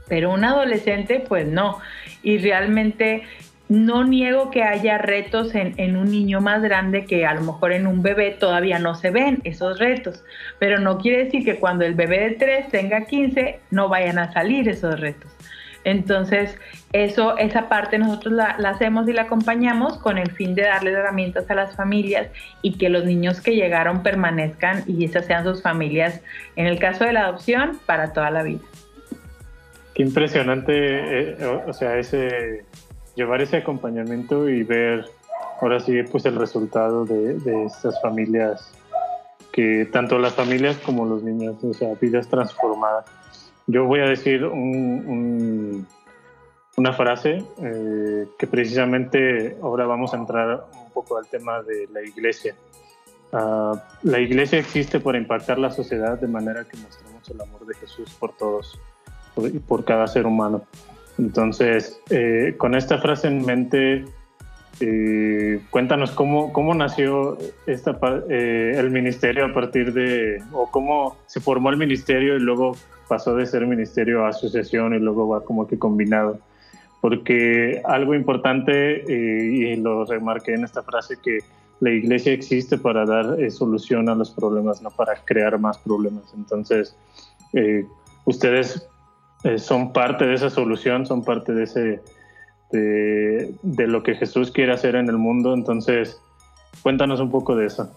pero 0.09 0.33
un 0.33 0.45
adolescente 0.45 1.25
pues 1.27 1.47
no. 1.47 1.79
Y 2.23 2.39
realmente 2.39 3.25
no 3.69 4.05
niego 4.05 4.51
que 4.51 4.63
haya 4.63 4.99
retos 4.99 5.55
en, 5.55 5.97
un 5.97 6.11
niño 6.11 6.41
más 6.41 6.63
grande 6.63 7.05
que 7.05 7.27
a 7.27 7.35
lo 7.35 7.41
mejor 7.41 7.73
en 7.73 7.87
un 7.87 8.03
bebé 8.03 8.31
todavía 8.31 8.79
no 8.79 8.95
se 8.95 9.11
ven 9.11 9.41
esos 9.45 9.79
retos, 9.79 10.23
pero 10.59 10.79
no 10.79 10.99
quiere 10.99 11.25
decir 11.25 11.45
que 11.45 11.57
cuando 11.57 11.85
el 11.85 11.95
bebé 11.95 12.21
de 12.21 12.31
3 12.37 12.69
tenga 12.69 13.07
15 13.07 13.59
no 13.71 13.89
vayan 13.89 14.19
a 14.19 14.33
salir 14.33 14.69
esos 14.69 15.01
retos. 15.01 15.31
Entonces, 15.83 16.59
eso, 16.93 17.39
esa 17.39 17.69
parte 17.69 17.97
nosotros 17.97 18.35
la, 18.35 18.57
la, 18.59 18.71
hacemos 18.71 19.09
y 19.09 19.13
la 19.13 19.23
acompañamos 19.23 19.99
con 19.99 20.19
el 20.19 20.33
fin 20.33 20.57
de 20.57 20.63
darles 20.63 20.95
herramientas 20.95 21.49
a 21.49 21.55
las 21.55 21.77
familias 21.77 22.29
y 22.61 22.77
que 22.77 22.89
los 22.89 23.05
niños 23.05 23.41
que 23.41 23.55
llegaron 23.55 24.03
permanezcan 24.03 24.83
y 24.89 25.05
esas 25.05 25.27
sean 25.27 25.45
sus 25.45 25.63
familias, 25.63 26.21
en 26.57 26.67
el 26.67 26.81
caso 26.81 27.05
de 27.05 27.13
la 27.13 27.27
adopción, 27.27 27.79
para 27.87 28.13
toda 28.13 28.33
la 28.33 28.43
vida. 28.43 28.63
Qué 29.95 30.03
impresionante, 30.03 30.73
eh, 30.75 31.63
o 31.67 31.73
sea, 31.73 31.97
ese 31.97 32.66
llevar 33.17 33.41
ese 33.43 33.57
acompañamiento 33.57 34.49
y 34.49 34.63
ver 34.63 35.11
ahora 35.61 35.81
sí 35.81 36.01
pues 36.05 36.25
el 36.27 36.37
resultado 36.37 37.05
de, 37.05 37.65
estas 37.65 38.01
familias 38.01 38.73
que 39.53 39.89
tanto 39.91 40.19
las 40.19 40.35
familias 40.35 40.77
como 40.77 41.07
los 41.07 41.23
niños, 41.23 41.57
o 41.65 41.73
sea, 41.73 41.95
vidas 42.01 42.29
transformadas. 42.29 43.07
Yo 43.67 43.87
voy 43.87 44.01
a 44.01 44.05
decir 44.05 44.45
una 44.45 45.83
frase 46.93 47.43
eh, 47.63 48.29
que 48.39 48.47
precisamente 48.47 49.57
ahora 49.63 49.87
vamos 49.87 50.13
a 50.13 50.19
entrar 50.19 50.67
un 50.73 50.91
poco 50.93 51.17
al 51.17 51.27
tema 51.27 51.63
de 51.63 51.89
la 51.91 52.03
iglesia. 52.03 52.55
Ah, 53.33 53.83
la 54.03 54.21
iglesia 54.21 54.59
existe 54.59 55.01
para 55.01 55.17
impactar 55.17 55.59
la 55.59 55.71
sociedad 55.71 56.21
de 56.21 56.29
manera 56.29 56.65
que 56.65 56.77
mostremos 56.77 57.29
el 57.31 57.41
amor 57.41 57.65
de 57.67 57.75
Jesús 57.75 58.15
por 58.21 58.37
todos 58.37 58.79
y 59.39 59.59
por 59.59 59.85
cada 59.85 60.07
ser 60.07 60.27
humano. 60.27 60.63
Entonces, 61.19 62.01
eh, 62.11 62.55
con 62.59 62.75
esta 62.75 62.99
frase 62.99 63.29
en 63.29 63.45
mente, 63.45 64.05
eh, 64.81 65.61
cuéntanos 65.71 66.11
cómo, 66.11 66.53
cómo 66.53 66.75
nació 66.75 67.39
esta, 67.67 67.99
eh, 68.29 68.75
el 68.77 68.91
ministerio 68.91 69.47
a 69.47 69.55
partir 69.55 69.95
de, 69.95 70.43
o 70.53 70.71
cómo 70.71 71.17
se 71.27 71.41
formó 71.41 71.71
el 71.71 71.79
ministerio 71.79 72.37
y 72.37 72.41
luego 72.41 72.77
pasó 73.09 73.35
de 73.35 73.47
ser 73.47 73.67
ministerio 73.67 74.27
a 74.27 74.31
asociación 74.31 74.95
y 74.95 74.99
luego 74.99 75.29
va 75.29 75.45
como 75.45 75.67
que 75.67 75.79
combinado. 75.79 76.39
Porque 77.01 77.81
algo 77.85 78.15
importante, 78.15 79.05
y 79.07 79.77
lo 79.77 80.05
remarqué 80.07 80.55
en 80.55 80.65
esta 80.65 80.83
frase, 80.83 81.17
que 81.23 81.39
la 81.79 81.91
iglesia 81.91 82.33
existe 82.33 82.79
para 82.79 83.05
dar 83.05 83.51
solución 83.53 84.09
a 84.09 84.15
los 84.15 84.33
problemas, 84.33 84.83
no 84.83 84.91
para 84.91 85.15
crear 85.25 85.57
más 85.61 85.79
problemas. 85.79 86.25
Entonces, 86.35 86.97
ustedes 88.25 88.89
eh, 89.45 89.59
son 89.59 89.93
parte 89.93 90.27
de 90.27 90.35
esa 90.35 90.51
solución, 90.51 91.07
son 91.07 91.25
parte 91.25 91.53
de 91.53 91.65
ese 91.65 92.03
de, 92.71 93.87
lo 93.87 94.03
que 94.03 94.15
Jesús 94.15 94.51
quiere 94.51 94.73
hacer 94.73 94.97
en 94.97 95.09
el 95.09 95.19
mundo. 95.19 95.55
Entonces, 95.55 96.21
cuéntanos 96.83 97.21
un 97.21 97.31
poco 97.31 97.57
de 97.57 97.67
eso. 97.67 97.93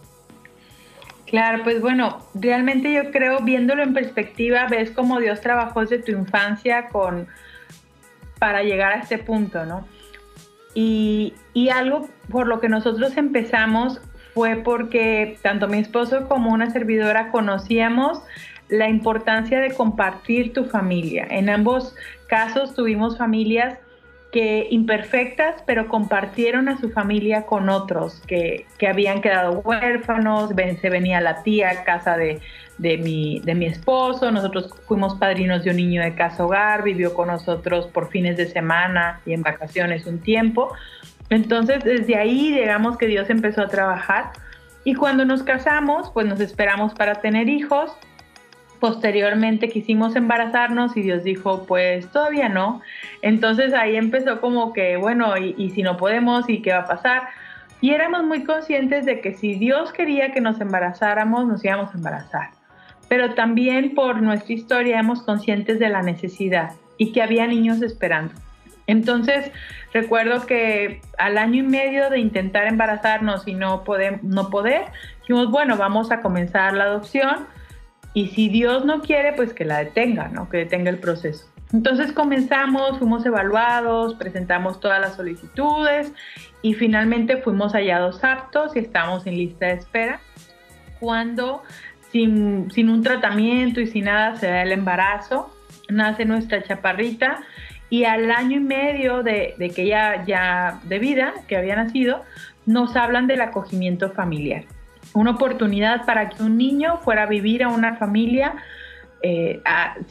Claro, 1.26 1.64
pues 1.64 1.82
bueno, 1.82 2.20
realmente 2.34 2.92
yo 2.92 3.12
creo, 3.12 3.42
viéndolo 3.42 3.84
en 3.84 3.94
perspectiva, 3.94 4.68
ves 4.68 4.92
cómo 4.92 5.20
Dios 5.20 5.42
trabajó 5.42 5.82
desde 5.82 6.00
tu 6.00 6.12
infancia 6.12 6.88
con 6.88 7.28
para 8.40 8.64
llegar 8.64 8.94
a 8.94 9.00
este 9.00 9.18
punto, 9.18 9.66
¿no? 9.66 9.86
Y, 10.74 11.34
y 11.54 11.70
algo 11.70 12.08
por 12.32 12.48
lo 12.48 12.60
que 12.60 12.70
nosotros 12.70 13.16
empezamos 13.18 14.02
fue 14.34 14.56
porque 14.56 15.38
tanto 15.42 15.68
mi 15.68 15.80
esposo 15.80 16.28
como 16.28 16.52
una 16.52 16.70
servidora 16.72 17.32
conocíamos 17.32 18.22
la 18.70 18.88
importancia 18.88 19.60
de 19.60 19.74
compartir 19.74 20.54
tu 20.54 20.66
familia. 20.66 21.28
En 21.30 21.50
ambos 21.50 21.96
casos 22.28 22.74
tuvimos 22.76 23.18
familias 23.18 23.78
que 24.32 24.68
imperfectas, 24.70 25.64
pero 25.66 25.88
compartieron 25.88 26.70
a 26.70 26.78
su 26.78 26.92
familia 26.92 27.48
con 27.48 27.68
otros 27.68 28.22
que, 28.28 28.68
habían 28.88 29.22
quedado 29.22 29.60
huérfanos, 29.60 30.52
se 30.80 30.90
venía 30.90 31.20
la 31.20 31.42
tía 31.42 31.72
a 31.72 31.84
casa 31.84 32.16
de, 32.16 32.40
mi, 32.78 33.40
de 33.40 33.56
mi 33.56 33.66
esposo, 33.66 34.32
nosotros 34.32 34.72
fuimos 34.88 35.16
padrinos 35.16 35.64
de 35.64 35.72
un 35.72 35.78
niño 35.78 36.04
de 36.04 36.14
casa 36.14 36.46
hogar, 36.46 36.84
vivió 36.84 37.16
con 37.16 37.28
nosotros 37.28 37.88
por 37.88 38.10
fines 38.10 38.38
de 38.38 38.46
semana 38.46 39.20
y 39.26 39.34
en 39.34 39.42
vacaciones 39.42 40.06
un 40.06 40.20
tiempo. 40.20 40.74
Entonces, 41.32 41.84
desde 41.84 42.16
ahí, 42.16 42.52
digamos 42.52 42.98
que 42.98 43.08
Dios 43.08 43.30
empezó 43.32 43.62
a 43.62 43.68
trabajar. 43.68 44.32
Y 44.84 44.94
cuando 44.94 45.26
nos 45.26 45.44
casamos, 45.44 46.12
pues 46.12 46.28
nos 46.28 46.40
esperamos 46.40 46.94
para 46.94 47.16
tener 47.16 47.50
hijos 47.50 47.92
Posteriormente 48.80 49.70
quisimos 49.70 50.16
embarazarnos 50.16 50.96
y 50.96 51.02
Dios 51.02 51.24
dijo, 51.24 51.66
pues 51.66 52.10
todavía 52.12 52.50
no. 52.50 52.82
Entonces 53.22 53.74
ahí 53.74 53.96
empezó 53.96 54.40
como 54.40 54.74
que, 54.74 54.98
bueno, 54.98 55.38
y, 55.38 55.70
si 55.72 55.84
no 55.84 55.98
podemos, 55.98 56.50
¿y 56.50 56.62
qué 56.62 56.72
va 56.72 56.80
a 56.80 56.88
pasar? 56.88 57.24
Y 57.82 57.92
éramos 57.92 58.24
muy 58.24 58.44
conscientes 58.44 59.06
de 59.06 59.22
que 59.22 59.34
si 59.34 59.56
Dios 59.56 59.92
quería 59.92 60.32
que 60.32 60.42
nos 60.42 60.62
embarazáramos, 60.62 61.46
nos 61.48 61.64
íbamos 61.64 61.94
a 61.94 61.98
embarazar. 61.98 62.50
Pero 63.08 63.34
también 63.34 63.96
por 63.96 64.22
nuestra 64.22 64.54
historia 64.54 64.96
éramos 64.96 65.24
conscientes 65.24 65.80
de 65.80 65.90
la 65.90 66.02
necesidad 66.02 66.72
y 66.98 67.12
que 67.12 67.22
había 67.22 67.48
niños 67.48 67.82
esperando. 67.82 68.34
Entonces, 68.88 69.52
recuerdo 69.94 70.46
que 70.46 71.02
al 71.18 71.38
año 71.38 71.64
y 71.64 71.68
medio 71.68 72.10
de 72.10 72.20
intentar 72.20 72.66
embarazarnos 72.68 73.48
y 73.48 73.54
no 73.54 73.84
poder, 73.84 74.24
no 74.24 74.50
poder 74.50 74.86
dijimos, 75.22 75.52
bueno, 75.52 75.78
vamos 75.78 76.12
a 76.12 76.22
comenzar 76.22 76.74
la 76.74 76.86
adopción 76.86 77.46
y 78.14 78.28
si 78.30 78.50
Dios 78.50 78.86
no 78.86 79.02
quiere, 79.02 79.34
pues 79.34 79.54
que 79.54 79.66
la 79.66 79.80
detenga, 79.80 80.30
¿no? 80.30 80.50
Que 80.50 80.58
detenga 80.58 80.90
el 80.90 81.00
proceso. 81.00 81.46
Entonces 81.72 82.12
comenzamos, 82.12 82.98
fuimos 82.98 83.26
evaluados, 83.26 84.16
presentamos 84.16 84.80
todas 84.80 85.00
las 85.00 85.16
solicitudes 85.16 86.12
y 86.64 86.74
finalmente 86.74 87.38
fuimos 87.38 87.74
hallados 87.74 88.24
aptos 88.24 88.76
y 88.76 88.80
estamos 88.80 89.28
en 89.28 89.36
lista 89.36 89.68
de 89.68 89.74
espera. 89.74 90.20
Cuando 91.00 91.62
sin, 92.12 92.72
sin 92.72 92.90
un 92.90 93.04
tratamiento 93.04 93.80
y 93.82 93.88
sin 93.88 94.06
nada 94.06 94.36
se 94.38 94.48
da 94.48 94.64
el 94.64 94.72
embarazo, 94.72 95.56
nace 95.90 96.26
nuestra 96.26 96.64
chaparrita 96.64 97.44
y 97.92 98.06
al 98.06 98.32
año 98.32 98.58
y 98.58 98.62
medio 98.62 99.22
de, 99.22 99.54
de 99.60 99.70
que 99.70 99.84
ella 99.84 100.26
ya 100.26 100.80
de 100.86 100.98
vida, 100.98 101.34
que 101.48 101.56
había 101.56 101.76
nacido, 101.76 102.24
nos 102.66 102.96
hablan 102.96 103.28
del 103.28 103.42
acogimiento 103.42 104.10
familiar 104.12 104.66
una 105.14 105.32
oportunidad 105.32 106.06
para 106.06 106.30
que 106.30 106.44
un 106.44 106.58
niño 106.58 106.98
fuera 107.04 107.24
a 107.24 107.26
vivir 107.26 107.64
a 107.64 107.70
una 107.70 107.96
familia 107.96 108.56
eh, 109.22 109.62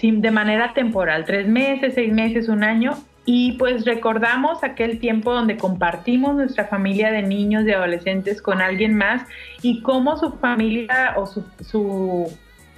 de 0.01 0.31
manera 0.31 0.75
temporal, 0.75 1.25
tres 1.25 1.47
meses, 1.49 1.95
seis 1.95 2.13
meses, 2.13 2.49
un 2.49 2.63
año, 2.63 2.93
y 3.25 3.53
pues 3.53 3.85
recordamos 3.85 4.65
aquel 4.65 4.99
tiempo 5.01 5.33
donde 5.33 5.57
compartimos 5.57 6.35
nuestra 6.35 6.65
familia 6.67 7.11
de 7.11 7.23
niños, 7.23 7.65
y 7.67 7.73
adolescentes 7.73 8.41
con 8.41 8.61
alguien 8.63 8.95
más 8.95 9.23
y 9.61 9.83
cómo 9.83 10.17
su 10.17 10.33
familia 10.33 11.15
o 11.17 11.27
su, 11.27 11.45
su 11.61 12.27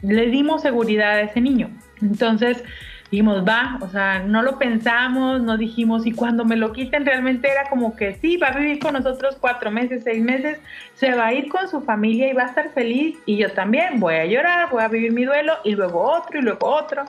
le 0.03 0.27
dimos 0.27 0.63
seguridad 0.63 1.13
a 1.13 1.21
ese 1.23 1.41
niño. 1.41 1.71
Entonces, 2.03 2.65
dijimos, 3.11 3.45
va, 3.47 3.79
o 3.81 3.89
sea, 3.89 4.21
no 4.21 4.43
lo 4.43 4.59
pensamos, 4.59 5.43
no 5.43 5.57
dijimos, 5.57 6.07
y 6.07 6.13
cuando 6.13 6.45
me 6.45 6.57
lo 6.57 6.73
quiten, 6.73 7.05
realmente 7.05 7.51
era 7.51 7.69
como 7.69 7.97
que 7.97 8.15
sí, 8.15 8.37
va 8.37 8.49
a 8.49 8.57
vivir 8.57 8.79
con 8.79 8.95
nosotros 8.95 9.37
cuatro 9.41 9.71
meses, 9.71 10.03
seis 10.05 10.23
meses, 10.23 10.61
se 10.95 11.13
va 11.15 11.27
a 11.27 11.35
ir 11.35 11.49
con 11.49 11.69
su 11.69 11.81
familia 11.81 12.31
y 12.31 12.35
va 12.35 12.45
a 12.45 12.47
estar 12.47 12.71
feliz, 12.73 13.19
y 13.27 13.37
yo 13.37 13.51
también 13.53 13.99
voy 13.99 14.15
a 14.15 14.27
llorar, 14.27 14.71
voy 14.71 14.83
a 14.83 14.89
vivir 14.89 15.13
mi 15.13 15.25
duelo, 15.25 15.55
y 15.65 15.75
luego 15.75 16.01
otro, 16.03 16.39
y 16.39 16.43
luego 16.43 16.67
otro. 16.69 17.05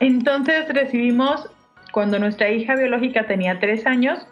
Entonces 0.00 0.66
recibimos, 0.68 1.48
cuando 1.92 2.18
nuestra 2.18 2.50
hija 2.50 2.74
biológica 2.74 3.26
tenía 3.26 3.60
tres 3.60 3.86
años, 3.86 4.26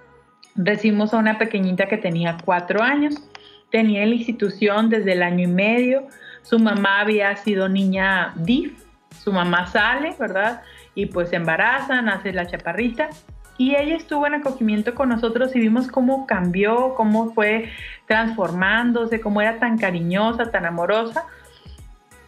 recibimos 0.57 1.15
a 1.15 1.19
una 1.19 1.39
pequeñita 1.39 1.87
que 1.87 1.99
tenía 1.99 2.37
cuatro 2.45 2.83
años, 2.83 3.23
tenía 3.71 4.03
en 4.03 4.11
la 4.11 4.17
institución 4.17 4.89
desde 4.89 5.13
el 5.13 5.23
año 5.23 5.45
y 5.45 5.53
medio, 5.53 6.09
su 6.43 6.59
mamá 6.59 7.01
había 7.01 7.35
sido 7.37 7.69
niña 7.69 8.35
DIF, 8.37 8.84
su 9.25 9.33
mamá 9.33 9.67
sale, 9.67 10.15
¿verdad? 10.19 10.63
Y 10.95 11.07
pues 11.07 11.31
se 11.31 11.37
embaraza, 11.37 12.03
nace 12.03 12.33
la 12.33 12.47
chaparrita. 12.47 13.09
Y 13.57 13.75
ella 13.75 13.97
estuvo 13.97 14.27
en 14.27 14.35
acogimiento 14.35 14.95
con 14.95 15.09
nosotros 15.09 15.55
y 15.57 15.61
vimos 15.61 15.89
cómo 15.89 16.27
cambió, 16.27 16.95
cómo 16.95 17.33
fue 17.33 17.71
transformándose, 18.07 19.21
cómo 19.21 19.41
era 19.41 19.59
tan 19.59 19.79
cariñosa, 19.79 20.51
tan 20.51 20.67
amorosa. 20.67 21.25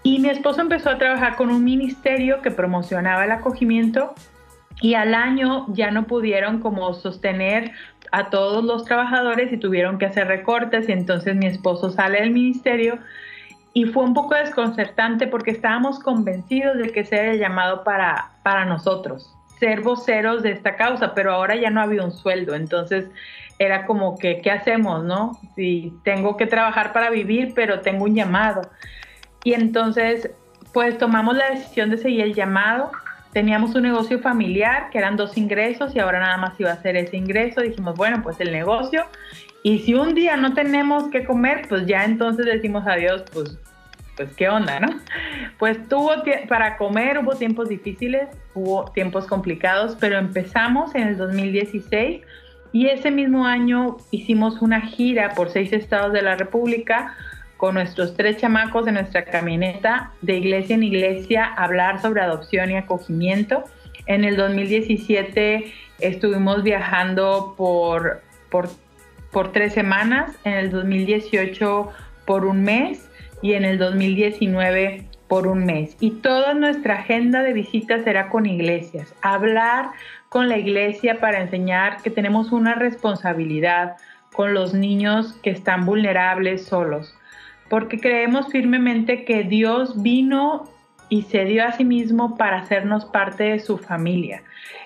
Y 0.02 0.20
mi 0.20 0.30
esposo 0.30 0.60
empezó 0.60 0.90
a 0.90 0.98
trabajar 0.98 1.36
con 1.36 1.50
un 1.50 1.64
ministerio 1.64 2.40
que 2.40 2.50
promocionaba 2.50 3.24
el 3.24 3.32
acogimiento 3.32 4.14
y 4.80 4.94
al 4.94 5.14
año 5.14 5.66
ya 5.74 5.90
no 5.90 6.06
pudieron 6.06 6.60
como 6.60 6.94
sostener 6.94 7.72
a 8.12 8.30
todos 8.30 8.64
los 8.64 8.84
trabajadores 8.84 9.52
y 9.52 9.56
tuvieron 9.56 9.98
que 9.98 10.06
hacer 10.06 10.28
recortes 10.28 10.88
y 10.88 10.92
entonces 10.92 11.34
mi 11.34 11.46
esposo 11.46 11.90
sale 11.90 12.20
del 12.20 12.30
ministerio 12.30 12.98
y 13.76 13.84
fue 13.84 14.04
un 14.04 14.14
poco 14.14 14.34
desconcertante 14.34 15.26
porque 15.26 15.50
estábamos 15.50 15.98
convencidos 15.98 16.78
de 16.78 16.92
que 16.92 17.00
ese 17.00 17.16
era 17.16 17.32
el 17.32 17.38
llamado 17.38 17.84
para, 17.84 18.30
para 18.42 18.64
nosotros, 18.64 19.36
ser 19.60 19.82
voceros 19.82 20.42
de 20.42 20.52
esta 20.52 20.76
causa, 20.76 21.12
pero 21.12 21.30
ahora 21.34 21.56
ya 21.56 21.68
no 21.68 21.82
había 21.82 22.02
un 22.02 22.10
sueldo, 22.10 22.54
entonces 22.54 23.04
era 23.58 23.84
como 23.84 24.16
que, 24.16 24.40
¿qué 24.40 24.50
hacemos, 24.50 25.04
no? 25.04 25.38
Si 25.56 25.92
tengo 26.04 26.38
que 26.38 26.46
trabajar 26.46 26.94
para 26.94 27.10
vivir, 27.10 27.52
pero 27.54 27.80
tengo 27.80 28.04
un 28.04 28.14
llamado. 28.14 28.62
Y 29.44 29.52
entonces, 29.52 30.30
pues 30.72 30.96
tomamos 30.96 31.36
la 31.36 31.50
decisión 31.50 31.90
de 31.90 31.98
seguir 31.98 32.22
el 32.22 32.34
llamado. 32.34 32.90
Teníamos 33.34 33.74
un 33.74 33.82
negocio 33.82 34.20
familiar 34.20 34.88
que 34.88 34.96
eran 34.96 35.18
dos 35.18 35.36
ingresos 35.36 35.94
y 35.94 35.98
ahora 35.98 36.20
nada 36.20 36.38
más 36.38 36.58
iba 36.58 36.72
a 36.72 36.80
ser 36.80 36.96
ese 36.96 37.18
ingreso. 37.18 37.60
Dijimos, 37.60 37.94
bueno, 37.94 38.22
pues 38.22 38.40
el 38.40 38.52
negocio. 38.52 39.04
Y 39.66 39.80
si 39.80 39.94
un 39.94 40.14
día 40.14 40.36
no 40.36 40.54
tenemos 40.54 41.08
que 41.10 41.24
comer, 41.24 41.66
pues 41.68 41.86
ya 41.86 42.04
entonces 42.04 42.46
decimos 42.46 42.86
adiós, 42.86 43.24
pues 43.32 43.58
pues 44.16 44.32
qué 44.36 44.48
onda, 44.48 44.78
¿no? 44.78 45.00
Pues 45.58 45.88
tuvo 45.88 46.12
para 46.48 46.76
comer, 46.76 47.18
hubo 47.18 47.34
tiempos 47.34 47.68
difíciles, 47.68 48.28
hubo 48.54 48.84
tiempos 48.92 49.26
complicados, 49.26 49.96
pero 49.98 50.18
empezamos 50.18 50.94
en 50.94 51.08
el 51.08 51.16
2016 51.16 52.22
y 52.70 52.86
ese 52.86 53.10
mismo 53.10 53.44
año 53.44 53.96
hicimos 54.12 54.62
una 54.62 54.82
gira 54.82 55.34
por 55.34 55.50
seis 55.50 55.72
estados 55.72 56.12
de 56.12 56.22
la 56.22 56.36
República 56.36 57.16
con 57.56 57.74
nuestros 57.74 58.16
tres 58.16 58.36
chamacos 58.36 58.84
de 58.84 58.92
nuestra 58.92 59.24
camioneta 59.24 60.12
de 60.22 60.36
iglesia 60.36 60.76
en 60.76 60.84
iglesia 60.84 61.44
a 61.44 61.64
hablar 61.64 62.00
sobre 62.00 62.20
adopción 62.20 62.70
y 62.70 62.76
acogimiento. 62.76 63.64
En 64.06 64.22
el 64.22 64.36
2017 64.36 65.72
estuvimos 65.98 66.62
viajando 66.62 67.54
por, 67.56 68.22
por, 68.48 68.68
por 69.36 69.52
tres 69.52 69.74
semanas, 69.74 70.34
en 70.44 70.54
el 70.54 70.70
2018 70.70 71.92
por 72.24 72.46
un 72.46 72.62
mes 72.62 73.06
y 73.42 73.52
en 73.52 73.66
el 73.66 73.76
2019 73.76 75.04
por 75.28 75.46
un 75.46 75.66
mes. 75.66 75.94
Y 76.00 76.22
toda 76.22 76.54
nuestra 76.54 77.00
agenda 77.00 77.42
de 77.42 77.52
visitas 77.52 78.02
será 78.04 78.30
con 78.30 78.46
iglesias. 78.46 79.14
Hablar 79.20 79.90
con 80.30 80.48
la 80.48 80.56
iglesia 80.56 81.20
para 81.20 81.42
enseñar 81.42 82.00
que 82.00 82.08
tenemos 82.08 82.50
una 82.50 82.76
responsabilidad 82.76 83.96
con 84.32 84.54
los 84.54 84.72
niños 84.72 85.34
que 85.42 85.50
están 85.50 85.84
vulnerables 85.84 86.64
solos. 86.64 87.14
Porque 87.68 88.00
creemos 88.00 88.46
firmemente 88.48 89.26
que 89.26 89.42
Dios 89.42 90.02
vino 90.02 90.64
y 91.10 91.24
se 91.24 91.44
dio 91.44 91.66
a 91.66 91.72
sí 91.72 91.84
mismo 91.84 92.38
para 92.38 92.60
hacernos 92.60 93.04
parte 93.04 93.44
de 93.44 93.58
su 93.58 93.76
familia. 93.76 94.42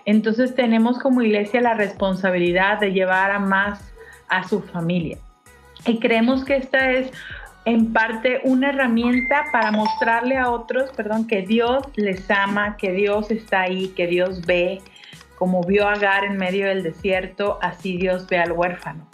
Entonces 0.07 0.57
tenemos 0.57 0.99
como 0.99 1.23
iglesia 1.23 1.61
la 1.61 1.75
responsabilidad 1.75 2.81
de 2.81 2.91
llevar 2.91 3.31
a 3.31 3.39
más 3.39 3.91
a 4.31 4.49
su 4.49 4.63
familia. 4.63 5.19
Y 5.87 5.99
creemos 5.99 6.45
que 6.45 6.57
esta 6.57 6.93
es 6.93 7.11
en 7.65 7.93
parte 7.93 8.41
una 8.45 8.71
herramienta 8.71 9.45
para 9.53 9.71
mostrarle 9.71 10.37
a 10.37 10.51
otros, 10.51 10.91
perdón, 10.97 11.27
que 11.27 11.43
Dios 11.43 11.85
les 11.97 12.31
ama, 12.31 12.77
que 12.77 12.93
Dios 12.93 13.31
está 13.31 13.63
ahí, 13.63 13.89
que 13.89 14.07
Dios 14.07 14.47
ve, 14.47 14.81
como 15.37 15.63
vio 15.63 15.87
a 15.89 15.93
Agar 15.93 16.25
en 16.25 16.37
medio 16.37 16.67
del 16.67 16.83
desierto, 16.83 17.59
así 17.63 17.97
Dios 17.97 18.27
ve 18.29 18.39
al 18.39 18.53
huérfano. 18.53 19.07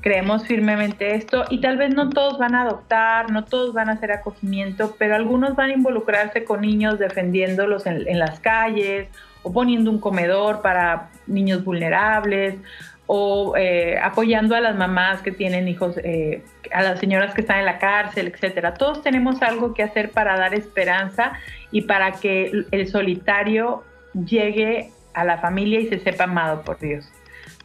Creemos 0.00 0.46
firmemente 0.46 1.14
esto 1.14 1.44
y 1.48 1.60
tal 1.60 1.78
vez 1.78 1.94
no 1.94 2.10
todos 2.10 2.38
van 2.38 2.54
a 2.54 2.62
adoptar, 2.62 3.30
no 3.30 3.44
todos 3.44 3.72
van 3.72 3.88
a 3.88 3.92
hacer 3.92 4.12
acogimiento, 4.12 4.96
pero 4.98 5.14
algunos 5.14 5.56
van 5.56 5.70
a 5.70 5.74
involucrarse 5.74 6.44
con 6.44 6.60
niños 6.60 6.98
defendiéndolos 6.98 7.86
en, 7.86 8.06
en 8.06 8.18
las 8.18 8.38
calles 8.40 9.08
o 9.42 9.52
poniendo 9.52 9.90
un 9.90 10.00
comedor 10.00 10.60
para 10.60 11.10
niños 11.26 11.64
vulnerables 11.64 12.56
o 13.06 13.54
eh, 13.56 13.98
apoyando 14.02 14.54
a 14.54 14.60
las 14.60 14.76
mamás 14.76 15.20
que 15.22 15.30
tienen 15.30 15.68
hijos, 15.68 15.96
eh, 16.02 16.42
a 16.72 16.82
las 16.82 17.00
señoras 17.00 17.34
que 17.34 17.42
están 17.42 17.58
en 17.58 17.66
la 17.66 17.78
cárcel, 17.78 18.28
etcétera. 18.28 18.74
Todos 18.74 19.02
tenemos 19.02 19.42
algo 19.42 19.74
que 19.74 19.82
hacer 19.82 20.10
para 20.10 20.36
dar 20.38 20.54
esperanza 20.54 21.32
y 21.70 21.82
para 21.82 22.12
que 22.12 22.50
el 22.70 22.88
solitario 22.88 23.84
llegue 24.14 24.90
a 25.12 25.24
la 25.24 25.38
familia 25.38 25.80
y 25.80 25.88
se 25.88 25.98
sepa 25.98 26.24
amado 26.24 26.62
por 26.62 26.78
Dios. 26.78 27.06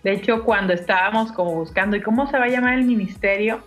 De 0.03 0.13
hecho, 0.13 0.43
cuando 0.43 0.73
estábamos 0.73 1.31
como 1.31 1.55
buscando, 1.55 1.97
¿y 1.97 2.01
cómo 2.01 2.27
se 2.27 2.37
va 2.37 2.45
a 2.45 2.49
llamar 2.49 2.75
el 2.75 2.85
ministerio? 2.85 3.61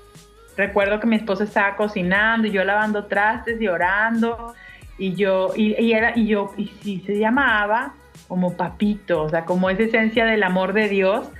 Recuerdo 0.56 1.00
que 1.00 1.06
mi 1.06 1.16
esposa 1.16 1.44
estaba 1.44 1.76
cocinando 1.76 2.46
y 2.48 2.50
yo 2.50 2.64
lavando 2.64 3.06
trastes 3.06 3.60
y 3.60 3.68
orando 3.68 4.54
y 4.98 5.14
yo, 5.14 5.52
y, 5.56 5.92
era, 5.92 6.12
y 6.16 6.26
yo, 6.26 6.52
y 6.56 6.68
si 6.82 7.00
se 7.00 7.18
llamaba 7.18 7.94
como 8.28 8.56
papito, 8.56 9.22
o 9.22 9.28
sea, 9.28 9.44
como 9.44 9.68
esa 9.68 9.82
esencia 9.82 10.24
del 10.24 10.42
amor 10.42 10.72
de 10.72 10.88
Dios, 10.88 11.30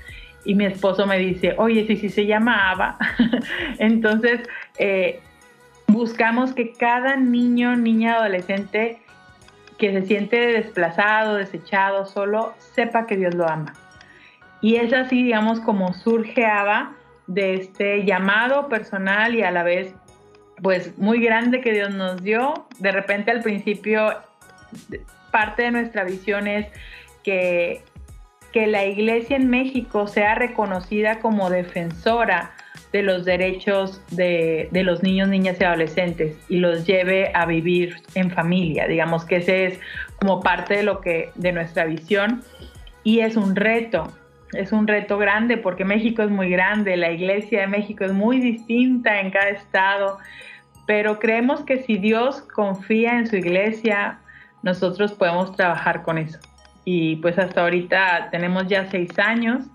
y 0.44 0.54
mi 0.54 0.66
esposo 0.66 1.06
me 1.06 1.18
dice, 1.18 1.54
oye, 1.58 1.86
si, 1.86 1.96
si 1.96 2.08
se 2.08 2.26
llamaba. 2.26 2.98
Entonces, 3.78 4.40
eh, 4.78 5.20
buscamos 5.86 6.52
que 6.52 6.72
cada 6.72 7.16
niño, 7.16 7.76
niña, 7.76 8.16
adolescente 8.16 9.00
que 9.78 9.92
se 9.92 10.06
siente 10.06 10.36
desplazado, 10.36 11.36
desechado, 11.36 12.06
solo, 12.06 12.54
sepa 12.58 13.06
que 13.06 13.16
Dios 13.16 13.34
lo 13.34 13.48
ama. 13.48 13.72
Y 14.60 14.76
es 14.76 14.92
así, 14.92 15.24
digamos, 15.24 15.60
como 15.60 15.92
surge 15.92 16.46
Ava 16.46 16.92
de 17.26 17.54
este 17.54 18.04
llamado 18.04 18.68
personal 18.68 19.34
y 19.34 19.42
a 19.42 19.50
la 19.50 19.62
vez, 19.62 19.94
pues, 20.62 20.96
muy 20.98 21.20
grande 21.20 21.60
que 21.60 21.72
Dios 21.72 21.92
nos 21.92 22.22
dio. 22.22 22.66
De 22.78 22.92
repente 22.92 23.30
al 23.30 23.42
principio, 23.42 24.14
parte 25.30 25.62
de 25.62 25.70
nuestra 25.72 26.04
visión 26.04 26.46
es 26.46 26.66
que 27.24 27.82
que 28.52 28.66
la 28.66 28.84
Iglesia 28.84 29.36
en 29.36 29.48
México 29.48 30.06
sea 30.06 30.34
reconocida 30.34 31.18
como 31.20 31.50
defensora 31.50 32.52
de 32.92 33.02
los 33.02 33.24
derechos 33.24 34.02
de, 34.10 34.68
los 34.72 35.02
niños, 35.02 35.28
niñas 35.28 35.56
y 35.58 35.64
adolescentes 35.64 36.36
y 36.48 36.58
los 36.58 36.86
lleve 36.86 37.32
a 37.34 37.46
vivir 37.46 37.96
en 38.14 38.30
familia. 38.30 38.86
Digamos 38.86 39.24
que 39.24 39.36
ese 39.36 39.66
es 39.66 39.80
como 40.20 40.40
parte 40.40 40.76
de 40.76 40.82
lo 40.82 41.00
que 41.00 41.30
de 41.34 41.52
nuestra 41.52 41.86
visión 41.86 42.42
y 43.02 43.20
es 43.20 43.36
un 43.36 43.56
reto. 43.56 44.12
Es 44.52 44.72
un 44.72 44.86
reto 44.86 45.16
grande 45.16 45.56
porque 45.56 45.86
México 45.86 46.22
es 46.22 46.30
muy 46.30 46.50
grande, 46.50 46.98
la 46.98 47.10
iglesia 47.10 47.62
de 47.62 47.66
México 47.68 48.04
es 48.04 48.12
muy 48.12 48.38
distinta 48.38 49.20
en 49.20 49.30
cada 49.30 49.48
estado, 49.48 50.18
pero 50.86 51.18
creemos 51.18 51.62
que 51.64 51.78
si 51.78 51.96
Dios 51.96 52.42
confía 52.42 53.18
en 53.18 53.26
su 53.26 53.36
iglesia, 53.36 54.18
nosotros 54.62 55.12
podemos 55.12 55.56
trabajar 55.56 56.02
con 56.02 56.18
eso 56.18 56.38
y 56.84 57.16
pues 57.16 57.38
hasta 57.38 57.62
ahorita 57.62 58.28
tenemos 58.30 58.66
ya 58.66 58.90
seis 58.90 59.18
años, 59.18 59.66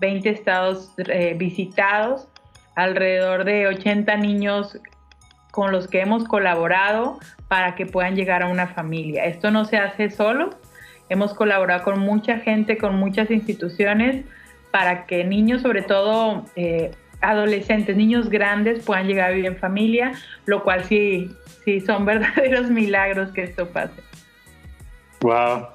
20 0.00 0.28
estados 0.28 0.92
eh, 0.98 1.34
visitados, 1.36 2.28
alrededor 2.74 3.44
de 3.44 3.66
80 3.66 4.16
niños 4.16 4.78
con 5.50 5.70
los 5.70 5.86
que 5.86 6.00
hemos 6.00 6.24
colaborado 6.24 7.18
para 7.48 7.74
que 7.74 7.86
puedan 7.86 8.16
llegar 8.16 8.42
a 8.42 8.48
una 8.48 8.68
familia. 8.68 9.26
Esto 9.26 9.50
no 9.50 9.64
se 9.64 9.76
hace 9.76 10.10
solo, 10.10 10.50
hemos 11.08 11.34
colaborado 11.34 11.84
con 11.84 12.00
mucha 12.00 12.38
gente, 12.38 12.78
con 12.78 12.96
muchas 12.96 13.30
instituciones, 13.30 14.24
para 14.70 15.04
que 15.04 15.24
niños, 15.24 15.60
sobre 15.60 15.82
todo 15.82 16.46
eh, 16.56 16.92
adolescentes, 17.20 17.96
niños 17.96 18.30
grandes, 18.30 18.84
puedan 18.84 19.06
llegar 19.06 19.28
a 19.28 19.32
vivir 19.32 19.46
en 19.46 19.56
familia, 19.56 20.12
lo 20.46 20.62
cual 20.62 20.84
sí, 20.84 21.30
sí 21.64 21.80
son 21.80 22.04
verdaderos 22.06 22.70
milagros 22.70 23.30
que 23.32 23.44
esto 23.44 23.68
pase. 23.68 24.00
Wow, 25.20 25.68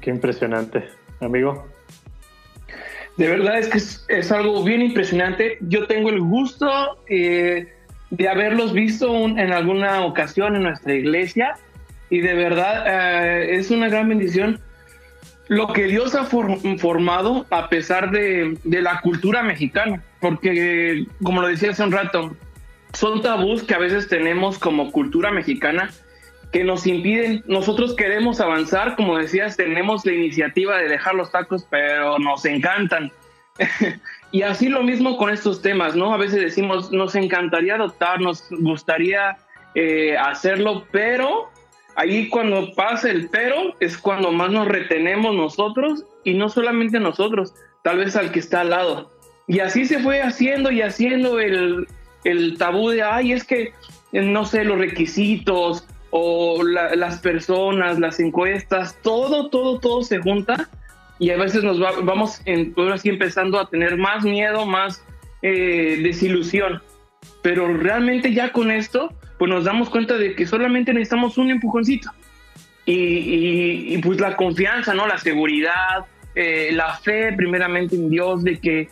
Qué, 0.00 0.10
impresionante, 0.10 0.88
amigo. 1.20 1.66
De 3.16 3.28
verdad 3.28 3.58
es 3.58 3.68
que 3.68 4.18
es, 4.18 4.32
algo 4.32 4.62
bien 4.64 4.82
impresionante. 4.82 5.58
Yo 5.60 5.86
tengo 5.86 6.10
el 6.10 6.20
gusto 6.20 6.68
eh, 7.08 7.72
de 8.10 8.28
haberlos 8.28 8.72
visto 8.72 9.12
en 9.26 9.52
alguna 9.52 10.04
ocasión 10.04 10.56
en 10.56 10.64
nuestra 10.64 10.94
iglesia 10.94 11.54
y 12.10 12.20
de 12.20 12.34
verdad 12.34 12.84
eh, 12.86 13.56
es 13.56 13.70
una 13.70 13.88
gran 13.88 14.08
bendición 14.08 14.60
lo 15.48 15.72
que 15.72 15.84
Dios 15.84 16.14
ha 16.14 16.24
formado 16.24 17.46
a 17.50 17.68
pesar 17.70 18.10
de, 18.10 18.58
de, 18.64 18.82
la 18.82 19.00
cultura 19.00 19.42
mexicana, 19.42 20.02
porque 20.20 21.06
como 21.22 21.40
lo 21.40 21.48
decía 21.48 21.70
hace 21.70 21.82
un 21.82 21.92
rato, 21.92 22.36
son 22.92 23.22
tabús 23.22 23.62
que 23.62 23.74
a 23.74 23.78
veces 23.78 24.08
tenemos 24.08 24.58
como 24.58 24.92
cultura 24.92 25.30
mexicana 25.30 25.90
que 26.52 26.64
nos 26.64 26.86
impiden, 26.86 27.42
nosotros 27.46 27.94
queremos 27.94 28.40
avanzar, 28.40 28.96
como 28.96 29.18
decías, 29.18 29.56
tenemos 29.56 30.04
la 30.06 30.12
iniciativa 30.12 30.78
de 30.78 30.88
dejar 30.88 31.14
los 31.14 31.30
tacos, 31.30 31.66
pero 31.68 32.18
nos 32.18 32.44
encantan. 32.44 33.12
y 34.32 34.42
así 34.42 34.68
lo 34.68 34.82
mismo 34.82 35.16
con 35.16 35.30
estos 35.30 35.60
temas, 35.60 35.94
¿no? 35.94 36.14
A 36.14 36.16
veces 36.16 36.40
decimos, 36.40 36.90
nos 36.90 37.14
encantaría 37.14 37.74
adoptar, 37.74 38.20
nos 38.20 38.48
gustaría 38.50 39.36
eh, 39.74 40.16
hacerlo, 40.16 40.86
pero 40.90 41.50
ahí 41.96 42.28
cuando 42.28 42.72
pasa 42.74 43.10
el 43.10 43.28
pero 43.28 43.74
es 43.80 43.98
cuando 43.98 44.32
más 44.32 44.50
nos 44.50 44.68
retenemos 44.68 45.34
nosotros 45.34 46.04
y 46.24 46.34
no 46.34 46.48
solamente 46.48 47.00
nosotros, 47.00 47.54
tal 47.82 47.98
vez 47.98 48.16
al 48.16 48.30
que 48.32 48.38
está 48.38 48.62
al 48.62 48.70
lado. 48.70 49.10
Y 49.46 49.60
así 49.60 49.84
se 49.84 49.98
fue 49.98 50.22
haciendo 50.22 50.70
y 50.70 50.82
haciendo 50.82 51.40
el, 51.40 51.86
el 52.24 52.56
tabú 52.58 52.90
de, 52.90 53.02
ay, 53.02 53.32
es 53.32 53.44
que, 53.44 53.72
no 54.12 54.44
sé, 54.44 54.64
los 54.64 54.78
requisitos, 54.78 55.86
o 56.10 56.62
las 56.62 57.18
personas, 57.18 57.98
las 57.98 58.18
encuestas, 58.20 58.96
todo, 59.02 59.50
todo, 59.50 59.78
todo 59.78 60.02
se 60.02 60.18
junta 60.18 60.68
y 61.18 61.30
a 61.30 61.36
veces 61.36 61.64
nos 61.64 61.78
vamos 61.80 62.40
en, 62.44 62.74
así 62.92 63.08
empezando 63.08 63.58
a 63.58 63.68
tener 63.68 63.96
más 63.96 64.24
miedo, 64.24 64.66
más 64.66 65.04
eh, 65.42 65.98
desilusión. 66.02 66.80
Pero 67.42 67.76
realmente 67.76 68.32
ya 68.32 68.52
con 68.52 68.70
esto, 68.70 69.12
pues 69.38 69.50
nos 69.50 69.64
damos 69.64 69.90
cuenta 69.90 70.16
de 70.16 70.34
que 70.34 70.46
solamente 70.46 70.92
necesitamos 70.92 71.36
un 71.38 71.50
empujoncito. 71.50 72.10
Y, 72.90 73.98
pues 73.98 74.18
la 74.18 74.34
confianza, 74.34 74.94
¿no? 74.94 75.06
La 75.06 75.18
seguridad, 75.18 76.06
eh, 76.34 76.70
la 76.72 76.94
fe 76.94 77.34
primeramente 77.34 77.96
en 77.96 78.08
Dios 78.08 78.42
de 78.42 78.58
que 78.58 78.88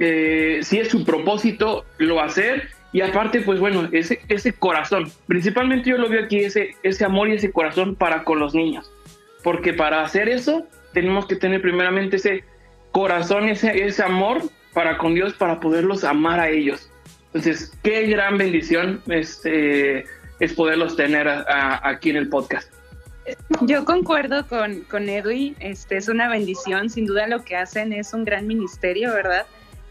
eh, 0.00 0.60
si 0.62 0.78
es 0.78 0.88
su 0.88 1.04
propósito, 1.04 1.84
lo 1.98 2.16
va 2.16 2.24
a 2.24 2.26
hacer. 2.26 2.70
Y 2.92 3.02
aparte, 3.02 3.42
pues 3.42 3.60
bueno, 3.60 3.88
ese, 3.92 4.20
ese 4.28 4.52
corazón, 4.52 5.10
principalmente 5.26 5.90
yo 5.90 5.98
lo 5.98 6.08
veo 6.08 6.24
aquí, 6.24 6.38
ese, 6.38 6.74
ese 6.82 7.04
amor 7.04 7.28
y 7.28 7.34
ese 7.34 7.52
corazón 7.52 7.94
para 7.94 8.24
con 8.24 8.38
los 8.38 8.54
niños. 8.54 8.90
Porque 9.42 9.74
para 9.74 10.02
hacer 10.02 10.28
eso, 10.28 10.66
tenemos 10.94 11.26
que 11.26 11.36
tener 11.36 11.60
primeramente 11.60 12.16
ese 12.16 12.44
corazón, 12.92 13.48
ese, 13.48 13.84
ese 13.84 14.02
amor 14.02 14.42
para 14.72 14.96
con 14.96 15.14
Dios, 15.14 15.34
para 15.34 15.60
poderlos 15.60 16.04
amar 16.04 16.40
a 16.40 16.48
ellos. 16.48 16.88
Entonces, 17.26 17.72
qué 17.82 18.06
gran 18.06 18.38
bendición 18.38 19.02
este, 19.08 20.06
es 20.40 20.52
poderlos 20.54 20.96
tener 20.96 21.28
aquí 21.28 22.10
en 22.10 22.16
el 22.16 22.28
podcast. 22.28 22.72
Yo 23.60 23.84
concuerdo 23.84 24.46
con, 24.46 24.80
con 24.84 25.08
Edwin, 25.10 25.54
este, 25.60 25.98
es 25.98 26.08
una 26.08 26.30
bendición, 26.30 26.88
sin 26.88 27.04
duda 27.04 27.26
lo 27.26 27.44
que 27.44 27.56
hacen 27.56 27.92
es 27.92 28.14
un 28.14 28.24
gran 28.24 28.46
ministerio, 28.46 29.12
¿verdad? 29.12 29.46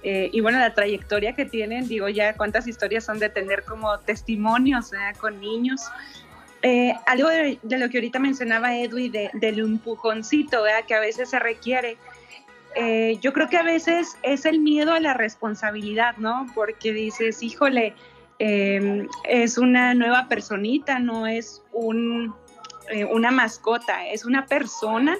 Eh, 0.09 0.29
y 0.31 0.39
bueno, 0.39 0.57
la 0.57 0.73
trayectoria 0.73 1.33
que 1.33 1.43
tienen, 1.43 1.85
digo 1.85 2.07
ya 2.07 2.33
cuántas 2.37 2.65
historias 2.65 3.03
son 3.03 3.19
de 3.19 3.27
tener 3.27 3.63
como 3.65 3.99
testimonios 3.99 4.91
con 5.19 5.41
niños. 5.41 5.81
Eh, 6.61 6.93
algo 7.05 7.27
de, 7.27 7.59
lo 7.61 7.89
que 7.89 7.97
ahorita 7.97 8.17
mencionaba 8.17 8.73
Edwin, 8.73 9.11
de, 9.11 9.29
del 9.33 9.59
empujoncito 9.59 10.63
que 10.87 10.95
a 10.95 11.01
veces 11.01 11.31
se 11.31 11.39
requiere. 11.39 11.97
Eh, 12.77 13.17
yo 13.19 13.33
creo 13.33 13.49
que 13.49 13.57
a 13.57 13.63
veces 13.63 14.15
es 14.23 14.45
el 14.45 14.61
miedo 14.61 14.93
a 14.93 15.01
la 15.01 15.13
responsabilidad, 15.13 16.15
¿no? 16.15 16.47
Porque 16.55 16.93
dices, 16.93 17.43
híjole, 17.43 17.93
em, 18.39 19.09
es 19.25 19.57
una 19.57 19.93
nueva 19.93 20.29
personita, 20.29 20.99
no 20.99 21.27
es 21.27 21.61
un, 21.73 22.33
una 23.11 23.31
mascota, 23.31 24.07
es 24.07 24.23
una 24.23 24.45
persona 24.45 25.17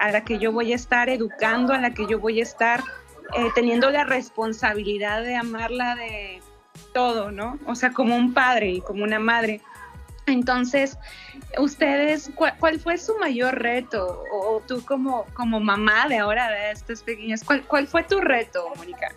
a 0.00 0.10
la 0.10 0.24
que 0.24 0.40
yo 0.40 0.50
voy 0.50 0.72
a 0.72 0.74
estar 0.74 1.08
educando, 1.08 1.72
a 1.72 1.78
la 1.78 1.94
que 1.94 2.08
yo 2.08 2.18
voy 2.18 2.40
a 2.40 2.42
estar 2.42 2.82
eh, 3.32 3.48
teniendo 3.54 3.90
la 3.90 4.04
responsabilidad 4.04 5.22
de 5.22 5.36
amarla 5.36 5.96
de 5.96 6.42
todo, 6.92 7.30
¿no? 7.30 7.58
O 7.66 7.74
sea, 7.74 7.92
como 7.92 8.16
un 8.16 8.34
padre 8.34 8.70
y 8.70 8.80
como 8.80 9.04
una 9.04 9.18
madre. 9.18 9.60
Entonces, 10.26 10.98
ustedes, 11.58 12.30
¿cuál, 12.34 12.78
fue 12.80 12.96
su 12.98 13.16
mayor 13.18 13.60
reto? 13.60 14.22
O, 14.32 14.62
tú 14.66 14.84
como, 14.84 15.26
como 15.34 15.60
mamá 15.60 16.08
de 16.08 16.18
ahora 16.18 16.50
de 16.50 16.70
estas 16.70 17.02
pequeñas, 17.02 17.44
¿cuál, 17.44 17.62
¿cuál 17.62 17.86
fue 17.86 18.04
tu 18.04 18.20
reto, 18.20 18.72
Mónica? 18.76 19.12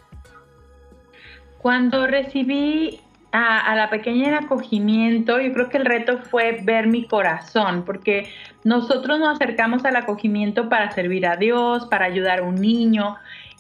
Cuando 1.60 2.08
recibí 2.08 3.00
a, 3.32 3.72
a, 3.72 3.76
la 3.76 3.90
pequeña 3.90 4.30
en 4.30 4.34
acogimiento, 4.34 5.40
yo 5.40 5.54
creo 5.54 5.70
que 5.70 5.78
el 5.78 5.86
reto 5.86 6.20
fue 6.20 6.60
ver 6.64 6.88
mi 6.88 7.08
corazón, 7.08 7.84
porque 7.86 8.30
nosotros 8.64 9.20
nos 9.20 9.36
acercamos 9.36 9.86
al 9.86 9.96
acogimiento 9.96 10.68
para 10.68 10.92
servir 10.92 11.26
a 11.26 11.38
Dios, 11.38 11.86
para 11.86 12.06
ayudar 12.06 12.40
a 12.40 12.44
un 12.44 12.56
niño, 12.56 13.16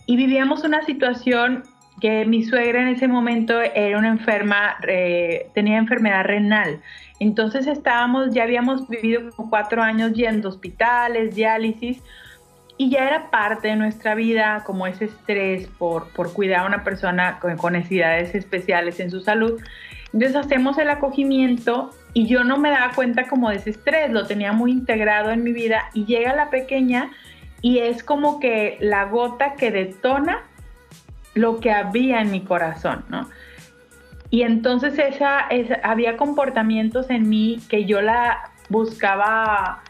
y 0.08 0.16
vivíamos 0.16 0.64
una 0.64 0.82
situación 0.84 1.64
que 2.01 2.26
mi 2.26 2.43
suegra 2.43 2.82
en 2.82 2.88
ese 2.88 3.08
momento 3.08 3.60
era 3.62 3.97
una 3.97 4.08
enferma, 4.08 4.78
eh, 4.88 5.49
tenía 5.53 5.78
enfermedad 5.78 6.24
renal. 6.24 6.82
Entonces 7.20 7.68
estábamos, 7.68 8.34
ya 8.34 8.43
habíamos 8.43 8.88
vivido 8.88 9.30
como 9.32 9.49
cuatro 9.49 9.82
años 9.82 10.14
yendo 10.14 10.47
a 10.47 10.51
hospitales, 10.51 11.36
diálisis, 11.36 12.01
y 12.78 12.89
ya 12.89 13.08
era 13.08 13.32
parte 13.32 13.70
de 13.70 13.76
nuestra 13.76 14.16
vida 14.16 14.64
como 14.66 14.88
ese 14.88 15.05
estrés 15.05 15.68
por, 15.68 16.10
por 16.14 16.32
cuidar 16.32 16.62
a 16.62 16.68
una 16.68 16.84
persona 16.84 17.39
con, 17.39 17.58
con 17.58 17.74
necesidades 17.74 18.34
especiales 18.34 18.99
en 18.99 19.12
su 19.12 19.20
salud. 19.20 19.60
Entonces 20.14 20.36
hacemos 20.36 20.78
el 20.78 20.89
acogimiento 20.89 21.91
y 22.14 22.28
yo 22.28 22.43
no 22.43 22.58
me 22.58 22.70
daba 22.70 22.93
cuenta 22.93 23.28
como 23.28 23.49
de 23.49 23.58
ese 23.58 23.72
estrés, 23.72 24.12
lo 24.12 24.26
tenía 24.26 24.53
muy 24.53 24.72
integrado 24.72 25.32
en 25.32 25.43
mi 25.43 25.51
vida 25.51 25.89
y 25.93 26.05
llega 26.05 26.36
la 26.36 26.49
pequeña 26.49 27.10
y 27.62 27.80
es 27.80 28.03
como 28.03 28.39
que 28.39 28.78
la 28.82 29.05
gota 29.05 29.55
que 29.55 29.72
detona 29.72 30.43
lo 31.34 31.60
que 31.60 31.72
había 31.72 32.22
en 32.22 32.32
mi 32.32 32.41
corazón, 32.41 33.05
¿no? 33.10 33.30
Y 34.30 34.41
entonces 34.41 34.97
esa, 34.99 35.47
había 35.84 36.18
comportamientos 36.18 37.10
en 37.10 37.30
mí 37.30 37.60
que 37.70 37.86
yo 37.86 38.01
la 38.01 38.51
buscaba 38.70 39.84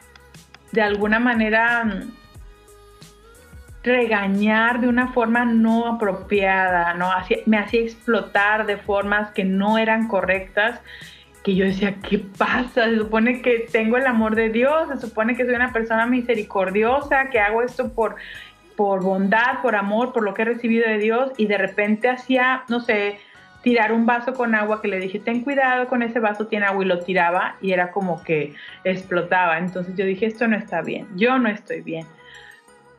de 0.71 0.81
alguna 0.81 1.19
manera 1.19 1.83
mm, 1.85 2.11
regañar 3.83 4.79
de 4.79 4.89
una 4.89 5.07
forma 5.07 5.45
no 5.45 5.87
apropiada, 5.87 6.93
¿no? 6.93 7.09
me 7.45 7.57
hacía 7.57 7.81
explotar 7.81 8.65
de 8.65 8.77
formas 8.77 9.31
que 9.31 9.43
no 9.43 9.77
eran 9.77 10.07
correctas 10.07 10.81
que 11.47 11.55
yo 11.55 11.63
decía, 11.63 11.95
¿qué 12.09 12.19
pasa? 12.19 12.89
Se 12.89 12.97
supone 12.97 13.41
que 13.41 13.69
tengo 13.71 13.95
el 13.95 14.05
amor 14.05 14.35
de 14.35 14.49
Dios, 14.49 14.89
se 14.89 15.07
supone 15.07 15.33
que 15.33 15.45
soy 15.45 15.55
una 15.55 15.71
persona 15.71 16.05
misericordiosa, 16.05 17.29
que 17.29 17.39
hago 17.39 17.61
esto 17.61 17.93
por, 17.93 18.17
por 18.75 19.01
bondad, 19.01 19.61
por 19.61 19.77
amor, 19.77 20.11
por 20.11 20.23
lo 20.23 20.33
que 20.33 20.41
he 20.41 20.45
recibido 20.45 20.85
de 20.85 20.97
Dios, 20.97 21.31
y 21.37 21.45
de 21.45 21.57
repente 21.57 22.09
hacía, 22.09 22.63
no 22.67 22.81
sé, 22.81 23.19
tirar 23.61 23.93
un 23.93 24.05
vaso 24.05 24.33
con 24.33 24.55
agua 24.55 24.81
que 24.81 24.89
le 24.89 24.99
dije, 24.99 25.19
ten 25.19 25.41
cuidado 25.41 25.87
con 25.87 26.01
ese 26.01 26.19
vaso, 26.19 26.47
tiene 26.47 26.65
agua, 26.65 26.83
y 26.83 26.87
lo 26.89 26.99
tiraba, 26.99 27.55
y 27.61 27.71
era 27.71 27.91
como 27.91 28.21
que 28.25 28.53
explotaba. 28.83 29.57
Entonces 29.57 29.95
yo 29.95 30.03
dije, 30.03 30.25
esto 30.25 30.49
no 30.49 30.57
está 30.57 30.81
bien, 30.81 31.07
yo 31.15 31.39
no 31.39 31.47
estoy 31.47 31.79
bien. 31.79 32.05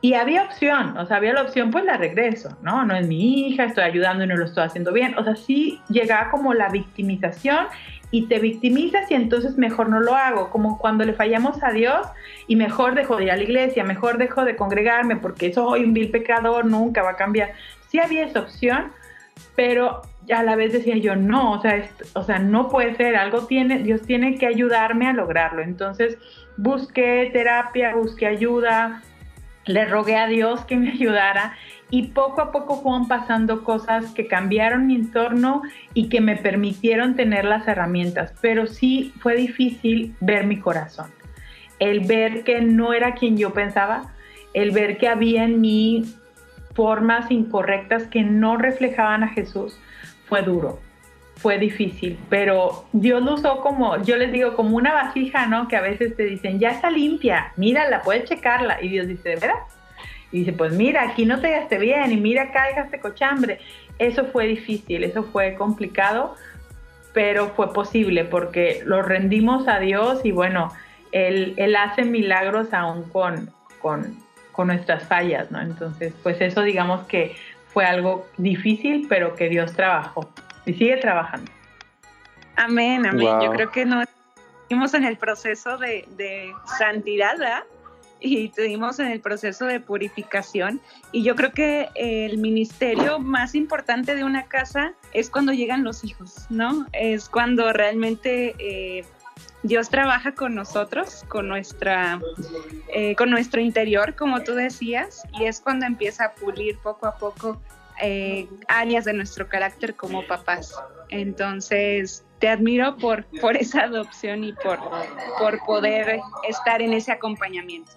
Y 0.01 0.15
había 0.15 0.41
opción, 0.41 0.97
o 0.97 1.05
sea, 1.05 1.17
había 1.17 1.33
la 1.33 1.43
opción, 1.43 1.69
pues 1.69 1.85
la 1.85 1.97
regreso, 1.97 2.57
¿no? 2.63 2.83
No 2.83 2.95
es 2.95 3.05
mi 3.05 3.47
hija, 3.47 3.65
estoy 3.65 3.83
ayudando 3.83 4.23
y 4.23 4.27
no 4.27 4.37
lo 4.37 4.45
estoy 4.45 4.63
haciendo 4.63 4.91
bien. 4.91 5.15
O 5.19 5.23
sea, 5.23 5.35
sí 5.35 5.81
llegaba 5.89 6.31
como 6.31 6.55
la 6.55 6.69
victimización 6.69 7.67
y 8.11 8.27
te 8.27 8.39
victimizas 8.39 9.09
y 9.11 9.13
entonces 9.13 9.57
mejor 9.57 9.89
no 9.89 9.99
lo 9.99 10.15
hago, 10.15 10.49
como 10.49 10.79
cuando 10.79 11.05
le 11.05 11.13
fallamos 11.13 11.63
a 11.63 11.71
Dios 11.71 12.07
y 12.47 12.55
mejor 12.55 12.95
dejo 12.95 13.17
de 13.17 13.25
ir 13.25 13.31
a 13.31 13.37
la 13.37 13.43
iglesia, 13.43 13.83
mejor 13.83 14.17
dejo 14.17 14.45
de 14.45 14.55
congregarme 14.55 15.15
porque 15.15 15.53
soy 15.53 15.83
un 15.83 15.93
vil 15.93 16.09
pecador, 16.09 16.65
nunca 16.65 17.03
va 17.03 17.11
a 17.11 17.15
cambiar. 17.15 17.53
Sí 17.87 17.99
había 17.99 18.25
esa 18.25 18.39
opción, 18.39 18.91
pero 19.55 20.01
a 20.33 20.43
la 20.43 20.55
vez 20.55 20.73
decía 20.73 20.97
yo, 20.97 21.15
no, 21.15 21.53
o 21.53 21.61
sea, 21.61 21.89
o 22.13 22.23
sea, 22.23 22.39
no 22.39 22.69
puede 22.69 22.95
ser, 22.95 23.15
algo 23.15 23.45
tiene, 23.45 23.79
Dios 23.79 24.01
tiene 24.01 24.37
que 24.37 24.47
ayudarme 24.47 25.07
a 25.07 25.13
lograrlo. 25.13 25.61
Entonces 25.61 26.17
busqué 26.57 27.29
terapia, 27.31 27.95
busqué 27.95 28.27
ayuda, 28.27 29.03
le 29.69 29.85
rogué 29.85 30.15
a 30.15 30.25
Dios 30.25 30.65
que 30.65 30.75
me 30.75 30.89
ayudara 30.89 31.53
y 31.91 32.07
poco 32.07 32.41
a 32.41 32.51
poco 32.51 32.81
fueron 32.81 33.07
pasando 33.07 33.63
cosas 33.63 34.11
que 34.13 34.25
cambiaron 34.25 34.87
mi 34.87 34.95
entorno 34.95 35.61
y 35.93 36.09
que 36.09 36.21
me 36.21 36.35
permitieron 36.35 37.15
tener 37.15 37.45
las 37.45 37.67
herramientas, 37.67 38.33
pero 38.41 38.65
sí 38.65 39.13
fue 39.19 39.35
difícil 39.35 40.15
ver 40.21 40.47
mi 40.47 40.57
corazón, 40.57 41.11
el 41.77 41.99
ver 41.99 42.43
que 42.43 42.61
no 42.61 42.93
era 42.93 43.13
quien 43.13 43.37
yo 43.37 43.53
pensaba, 43.53 44.11
el 44.55 44.71
ver 44.71 44.97
que 44.97 45.07
había 45.07 45.43
en 45.43 45.61
mí 45.61 46.03
formas 46.73 47.29
incorrectas 47.29 48.07
que 48.07 48.23
no 48.23 48.57
reflejaban 48.57 49.21
a 49.21 49.27
Jesús, 49.27 49.79
fue 50.25 50.41
duro, 50.41 50.79
fue 51.39 51.57
difícil, 51.57 52.19
pero 52.29 52.85
Dios 52.91 53.23
lo 53.23 53.35
usó 53.35 53.61
como, 53.61 54.01
yo 54.03 54.17
les 54.17 54.31
digo, 54.31 54.57
como 54.57 54.75
una 54.75 54.93
vasija, 54.93 55.45
¿no? 55.45 55.69
Que 55.69 55.77
a 55.77 55.81
veces 55.81 56.15
te 56.17 56.23
dicen, 56.23 56.59
ya 56.59 56.71
está 56.71 56.91
limpia, 56.91 57.53
mírala, 57.55 58.01
puedes 58.01 58.27
checarla, 58.27 58.81
y 58.81 58.89
Dios 58.89 59.07
dice, 59.07 59.29
¿de 59.29 59.35
veras? 59.37 59.59
Y 60.33 60.39
dice, 60.39 60.51
pues 60.51 60.73
mira, 60.73 61.03
aquí 61.03 61.25
no 61.25 61.39
te 61.39 61.51
gasté 61.51 61.77
bien 61.77 62.11
y 62.11 62.17
mira 62.17 62.43
acá 62.43 62.65
dejaste 62.67 62.99
cochambre. 62.99 63.59
Eso 63.97 64.25
fue 64.25 64.47
difícil, 64.47 65.03
eso 65.05 65.23
fue 65.23 65.55
complicado, 65.55 66.35
pero 67.13 67.47
fue 67.55 67.73
posible 67.73 68.25
porque 68.25 68.81
lo 68.85 69.01
rendimos 69.01 69.67
a 69.69 69.79
Dios 69.79 70.19
y 70.25 70.31
bueno, 70.31 70.73
Él, 71.13 71.53
él 71.55 71.75
hace 71.77 72.03
milagros 72.03 72.73
aún 72.73 73.03
con, 73.03 73.49
con, 73.81 74.17
con 74.51 74.67
nuestras 74.67 75.03
fallas, 75.07 75.49
¿no? 75.51 75.61
Entonces, 75.61 76.13
pues 76.21 76.41
eso 76.41 76.63
digamos 76.63 77.07
que 77.07 77.35
fue 77.67 77.85
algo 77.85 78.27
difícil, 78.37 79.05
pero 79.07 79.35
que 79.35 79.47
Dios 79.47 79.73
trabajó 79.73 80.29
y 80.69 80.73
sigue 80.73 80.97
trabajando. 80.97 81.51
Amén, 82.55 83.05
amén. 83.05 83.39
Yo 83.41 83.51
creo 83.51 83.71
que 83.71 83.85
no 83.85 84.03
estamos 84.63 84.93
en 84.93 85.03
el 85.05 85.17
proceso 85.17 85.77
de, 85.77 86.05
de 86.17 86.51
santidad, 86.77 87.37
¿verdad? 87.37 87.63
y 88.21 88.45
estuvimos 88.45 88.99
en 88.99 89.07
el 89.07 89.19
proceso 89.19 89.65
de 89.65 89.79
purificación. 89.79 90.81
Y 91.11 91.23
yo 91.23 91.35
creo 91.35 91.51
que 91.51 91.89
el 91.95 92.37
ministerio 92.37 93.19
más 93.19 93.55
importante 93.55 94.15
de 94.15 94.23
una 94.23 94.45
casa 94.45 94.93
es 95.13 95.29
cuando 95.29 95.53
llegan 95.53 95.83
los 95.83 96.03
hijos, 96.03 96.45
¿no? 96.49 96.85
Es 96.93 97.29
cuando 97.29 97.71
realmente 97.73 98.55
eh, 98.59 99.05
Dios 99.63 99.89
trabaja 99.89 100.33
con 100.33 100.55
nosotros, 100.55 101.25
con, 101.27 101.47
nuestra, 101.47 102.19
eh, 102.93 103.15
con 103.15 103.29
nuestro 103.29 103.61
interior, 103.61 104.15
como 104.15 104.41
tú 104.41 104.53
decías, 104.53 105.23
y 105.39 105.45
es 105.45 105.61
cuando 105.61 105.85
empieza 105.85 106.25
a 106.25 106.31
pulir 106.33 106.77
poco 106.79 107.07
a 107.07 107.17
poco 107.17 107.61
eh, 108.01 108.47
áreas 108.67 109.05
de 109.05 109.13
nuestro 109.13 109.47
carácter 109.47 109.95
como 109.95 110.25
papás. 110.27 110.75
Entonces, 111.09 112.25
te 112.39 112.47
admiro 112.47 112.97
por, 112.97 113.25
por 113.41 113.57
esa 113.57 113.83
adopción 113.83 114.43
y 114.43 114.53
por, 114.53 114.79
por 115.37 115.59
poder 115.65 116.19
estar 116.47 116.81
en 116.81 116.93
ese 116.93 117.11
acompañamiento. 117.11 117.91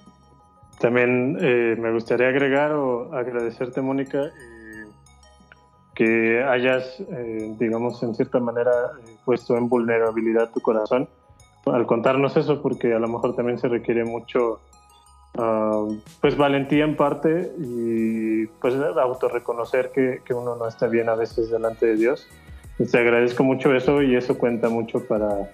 también 0.80 1.38
eh, 1.40 1.76
me 1.78 1.92
gustaría 1.92 2.28
agregar 2.28 2.72
o 2.72 3.14
agradecerte, 3.14 3.80
Mónica, 3.80 4.24
eh, 4.24 4.86
que 5.94 6.42
hayas, 6.42 7.00
eh, 7.00 7.54
digamos, 7.58 8.02
en 8.02 8.14
cierta 8.14 8.40
manera 8.40 8.72
puesto 9.24 9.56
en 9.56 9.68
vulnerabilidad 9.68 10.50
tu 10.50 10.60
corazón 10.60 11.08
al 11.66 11.86
contarnos 11.86 12.36
eso, 12.36 12.60
porque 12.60 12.92
a 12.92 12.98
lo 12.98 13.08
mejor 13.08 13.36
también 13.36 13.58
se 13.58 13.68
requiere 13.68 14.04
mucho, 14.04 14.60
ah, 15.38 15.86
pues, 16.20 16.36
valentía 16.36 16.84
en 16.84 16.96
parte 16.96 17.52
y, 17.58 18.46
pues, 18.60 18.74
autorreconocer 18.74 19.90
que, 19.90 20.20
que 20.24 20.34
uno 20.34 20.56
no 20.56 20.68
está 20.68 20.86
bien 20.86 21.08
a 21.08 21.14
veces 21.14 21.50
delante 21.50 21.86
de 21.86 21.96
Dios. 21.96 22.28
te 22.90 22.98
agradezco 22.98 23.44
mucho 23.44 23.74
eso 23.74 24.02
y 24.02 24.16
eso 24.16 24.38
cuenta 24.38 24.68
mucho 24.68 25.06
para 25.06 25.50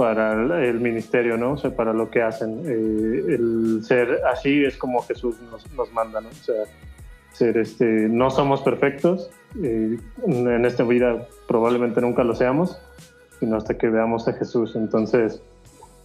para 0.00 0.32
el 0.64 0.80
ministerio, 0.80 1.36
¿no? 1.36 1.52
O 1.52 1.56
sea, 1.58 1.76
para 1.76 1.92
lo 1.92 2.10
que 2.10 2.22
hacen. 2.22 2.62
Eh, 2.64 3.34
el 3.34 3.80
ser 3.84 4.20
así 4.32 4.64
es 4.64 4.78
como 4.78 5.02
Jesús 5.02 5.36
nos, 5.50 5.70
nos, 5.72 5.92
manda, 5.92 6.22
¿no? 6.22 6.30
O 6.30 6.32
sea, 6.32 6.64
ser 7.32 7.58
este, 7.58 7.84
no 7.84 8.30
somos 8.30 8.62
perfectos, 8.62 9.30
eh, 9.62 9.98
en 10.26 10.64
esta 10.64 10.84
vida 10.84 11.28
probablemente 11.46 12.00
nunca 12.00 12.24
lo 12.24 12.34
seamos, 12.34 12.80
sino 13.40 13.58
hasta 13.58 13.76
que 13.76 13.90
veamos 13.90 14.26
a 14.26 14.32
Jesús. 14.32 14.74
Entonces, 14.74 15.42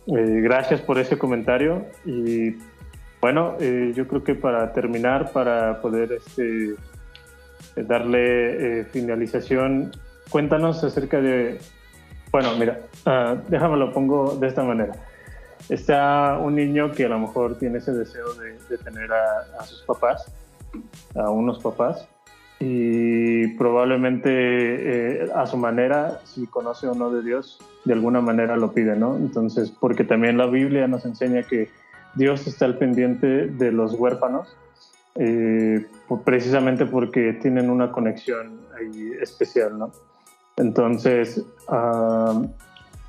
eh, 0.07 0.41
gracias 0.41 0.81
por 0.81 0.99
ese 0.99 1.17
comentario 1.17 1.85
y 2.05 2.57
bueno, 3.25 3.57
yo 3.59 4.07
creo 4.07 4.23
que 4.23 4.35
para 4.35 4.71
terminar, 4.71 5.31
para 5.31 5.81
poder 5.81 6.11
este, 6.13 6.75
darle 7.75 8.85
finalización, 8.91 9.91
cuéntanos 10.29 10.83
acerca 10.83 11.19
de 11.19 11.59
bueno, 12.35 12.49
mira, 12.57 12.81
uh, 13.05 13.39
déjame 13.47 13.77
lo 13.77 13.93
pongo 13.93 14.35
de 14.35 14.47
esta 14.47 14.61
manera. 14.61 14.91
Está 15.69 16.37
un 16.37 16.55
niño 16.55 16.91
que 16.91 17.05
a 17.05 17.07
lo 17.07 17.17
mejor 17.17 17.57
tiene 17.57 17.77
ese 17.77 17.93
deseo 17.93 18.33
de, 18.33 18.77
tener 18.79 19.09
a, 19.13 19.63
sus 19.63 19.83
papás, 19.83 20.29
a 21.15 21.29
unos 21.29 21.59
papás, 21.59 22.09
y 22.59 23.47
probablemente 23.55 24.29
eh, 25.23 25.29
a 25.33 25.45
su 25.45 25.55
manera, 25.55 26.19
si 26.25 26.45
conoce 26.45 26.87
o 26.87 26.93
no 26.93 27.09
de 27.09 27.23
Dios, 27.23 27.57
de 27.85 27.93
alguna 27.93 28.19
manera 28.19 28.57
lo 28.57 28.73
pide, 28.73 28.97
¿no? 28.97 29.15
Entonces, 29.15 29.71
porque 29.71 30.03
también 30.03 30.37
la 30.37 30.47
Biblia 30.47 30.89
nos 30.89 31.05
enseña 31.05 31.43
que 31.43 31.69
Dios 32.15 32.47
está 32.47 32.65
al 32.65 32.77
pendiente 32.77 33.47
de 33.47 33.71
los 33.71 33.93
huérfanos, 33.93 34.55
eh, 35.15 35.85
precisamente 36.23 36.85
porque 36.85 37.33
tienen 37.33 37.69
una 37.69 37.91
conexión 37.91 38.59
especial, 39.21 39.77
¿no? 39.77 39.91
Entonces, 40.57 41.43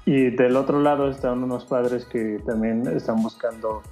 y 0.04 0.30
del 0.30 0.56
otro 0.56 0.80
lado 0.80 1.08
están 1.08 1.42
unos 1.42 1.64
padres 1.64 2.04
que 2.04 2.40
también 2.46 2.86
están 2.88 3.22
buscando 3.22 3.82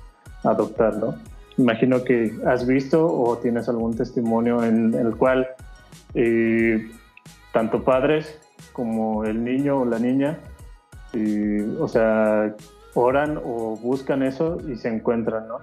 adoptar, 0.43 0.97
¿no? 0.97 1.17
Imagino 1.57 2.03
que 2.03 2.37
has 2.47 2.67
visto 2.67 3.07
o 3.07 3.39
tienes 3.39 3.69
algún 3.69 3.97
testimonio 3.97 4.63
en, 4.65 4.95
el 4.95 5.17
cual 5.17 5.47
eh, 6.15 6.91
tanto 7.53 7.85
padres 7.85 8.39
como 8.73 9.25
el 9.25 9.45
niño 9.45 9.81
o 9.81 9.85
la 9.85 10.01
niña, 10.01 10.39
o 11.79 11.87
sea, 11.87 12.57
oran 12.95 13.39
o 13.43 13.77
buscan 13.77 14.23
eso 14.23 14.59
y 14.67 14.77
se 14.77 14.89
encuentran, 14.89 15.49
¿no? 15.49 15.59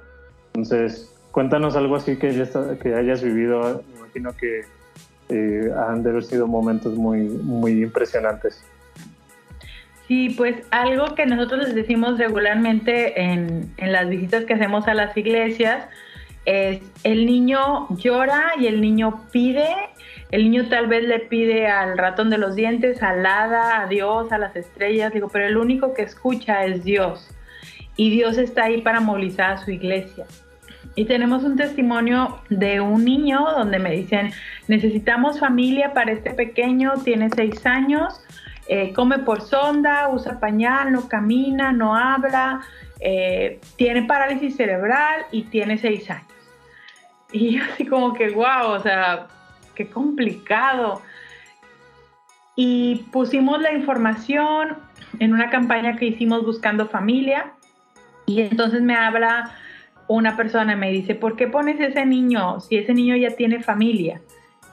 Entonces, 0.54 1.14
cuéntanos 1.32 1.76
algo 1.76 1.96
así 1.96 2.18
que, 2.18 2.48
que 2.82 2.96
hayas 2.96 3.24
vivido. 3.24 3.82
Imagino 3.98 4.36
que 4.36 4.62
eh, 5.30 5.72
han 5.88 6.04
de 6.04 6.10
haber 6.10 6.24
sido 6.24 6.48
momentos 6.48 6.96
muy, 6.96 7.22
muy 7.22 7.84
impresionantes. 7.84 8.64
Sí, 10.08 10.34
pues 10.36 10.58
algo 10.72 11.16
que 11.16 11.26
nosotros 11.26 11.68
les 11.68 11.76
decimos 11.76 12.18
regularmente 12.18 13.22
en, 13.22 13.74
en 13.78 13.92
las 13.94 14.10
visitas 14.10 14.44
que 14.44 14.56
hacemos 14.56 14.88
a 14.90 14.94
las 14.94 15.16
iglesias 15.16 15.88
es 16.46 16.82
el 17.04 17.26
niño 17.26 17.88
llora 17.98 18.54
y 18.60 18.68
el 18.68 18.82
niño 18.82 19.22
pide, 19.32 19.70
el 20.32 20.44
niño 20.44 20.70
tal 20.70 20.88
vez 20.88 21.04
le 21.04 21.20
pide 21.20 21.68
al 21.68 21.98
ratón 21.98 22.30
de 22.30 22.38
los 22.38 22.56
dientes, 22.56 23.04
al 23.04 23.26
hada, 23.26 23.82
a 23.82 23.88
Dios, 23.88 24.32
a 24.32 24.38
las 24.38 24.56
estrellas, 24.56 25.14
digo, 25.14 25.28
pero 25.28 25.46
el 25.46 25.58
único 25.58 25.94
que 25.94 26.04
escucha 26.04 26.66
es 26.66 26.84
Dios. 26.84 27.30
Y 27.98 28.10
Dios 28.12 28.38
está 28.38 28.66
ahí 28.66 28.82
para 28.82 29.02
movilizar 29.02 29.52
a 29.52 29.58
su 29.58 29.72
iglesia. 29.72 30.26
Y 30.96 31.06
tenemos 31.06 31.44
un 31.44 31.58
testimonio 31.58 32.40
de 32.50 32.80
un 32.80 33.04
niño 33.04 33.46
donde 33.58 33.80
me 33.80 33.92
dicen, 33.92 34.32
necesitamos 34.68 35.40
familia 35.40 35.94
para 35.94 36.12
este 36.14 36.32
pequeño, 36.32 36.94
tiene 37.04 37.30
seis 37.36 37.66
años, 37.66 38.22
eh, 38.68 38.94
come 38.94 39.20
por 39.20 39.42
sonda, 39.42 40.10
usa 40.10 40.40
pañal, 40.40 40.94
no 40.94 41.10
camina, 41.10 41.74
no 41.74 41.96
habla, 41.96 42.62
eh, 43.02 43.60
tiene 43.76 44.04
parálisis 44.04 44.56
cerebral 44.56 45.26
y 45.32 45.44
tiene 45.44 45.78
seis 45.78 46.10
años. 46.10 46.28
Y 47.34 47.58
yo 47.58 47.64
así 47.64 47.86
como 47.86 48.14
que, 48.14 48.30
wow, 48.30 48.72
o 48.72 48.80
sea, 48.80 49.28
qué 49.86 49.92
complicado. 49.92 51.02
Y 52.56 53.06
pusimos 53.12 53.62
la 53.62 53.74
información 53.74 54.78
en 55.20 55.34
una 55.34 55.50
campaña 55.50 55.96
que 55.96 56.06
hicimos 56.06 56.46
buscando 56.46 56.88
familia 56.88 57.54
y 58.26 58.42
entonces 58.42 58.82
me 58.82 58.96
habla 58.96 59.52
una 60.08 60.36
persona 60.36 60.76
me 60.76 60.92
dice, 60.92 61.16
¿por 61.16 61.38
qué 61.38 61.48
pones 61.48 61.80
ese 61.80 62.06
niño 62.06 62.60
si 62.60 62.78
ese 62.78 62.94
niño 62.94 63.16
ya 63.16 63.32
tiene 63.32 63.64
familia? 63.64 64.22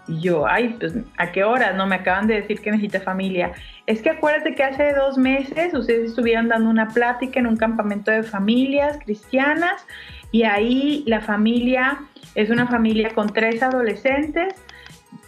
Y 0.08 0.20
yo, 0.20 0.46
ay, 0.46 0.74
pues, 0.80 0.94
¿a 1.16 1.30
qué 1.32 1.44
hora? 1.44 1.74
No, 1.74 1.86
me 1.86 1.96
acaban 1.96 2.26
de 2.26 2.40
decir 2.40 2.60
que 2.60 2.70
necesita 2.70 3.00
familia. 3.00 3.52
Es 3.86 4.00
que 4.00 4.10
acuérdate 4.10 4.54
que 4.54 4.64
hace 4.64 4.94
dos 4.94 5.18
meses 5.18 5.74
ustedes 5.74 6.10
estuvieron 6.10 6.48
dando 6.48 6.70
una 6.70 6.88
plática 6.88 7.38
en 7.38 7.46
un 7.46 7.56
campamento 7.56 8.10
de 8.10 8.22
familias 8.22 8.98
cristianas 9.04 9.86
y 10.32 10.42
ahí 10.44 11.04
la 11.06 11.20
familia 11.20 12.00
es 12.34 12.50
una 12.50 12.66
familia 12.66 13.10
con 13.14 13.32
tres 13.32 13.62
adolescentes. 13.62 14.54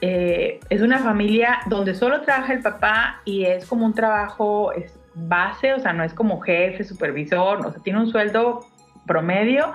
Eh, 0.01 0.61
es 0.71 0.83
una 0.83 0.99
familia 0.99 1.61
donde 1.67 1.95
solo 1.95 2.23
trabaja 2.23 2.53
el 2.53 2.63
papá 2.63 3.21
y 3.25 3.45
es 3.45 3.67
como 3.67 3.87
un 3.87 3.95
trabajo 3.95 4.73
base, 5.15 5.75
o 5.75 5.81
sea, 5.81 5.93
no 5.93 6.05
es 6.05 6.15
como 6.15 6.41
jefe, 6.41 6.85
supervisor, 6.85 7.67
o 7.67 7.73
sea, 7.73 7.83
tiene 7.83 8.01
un 8.01 8.11
sueldo 8.11 8.67
promedio 9.07 9.73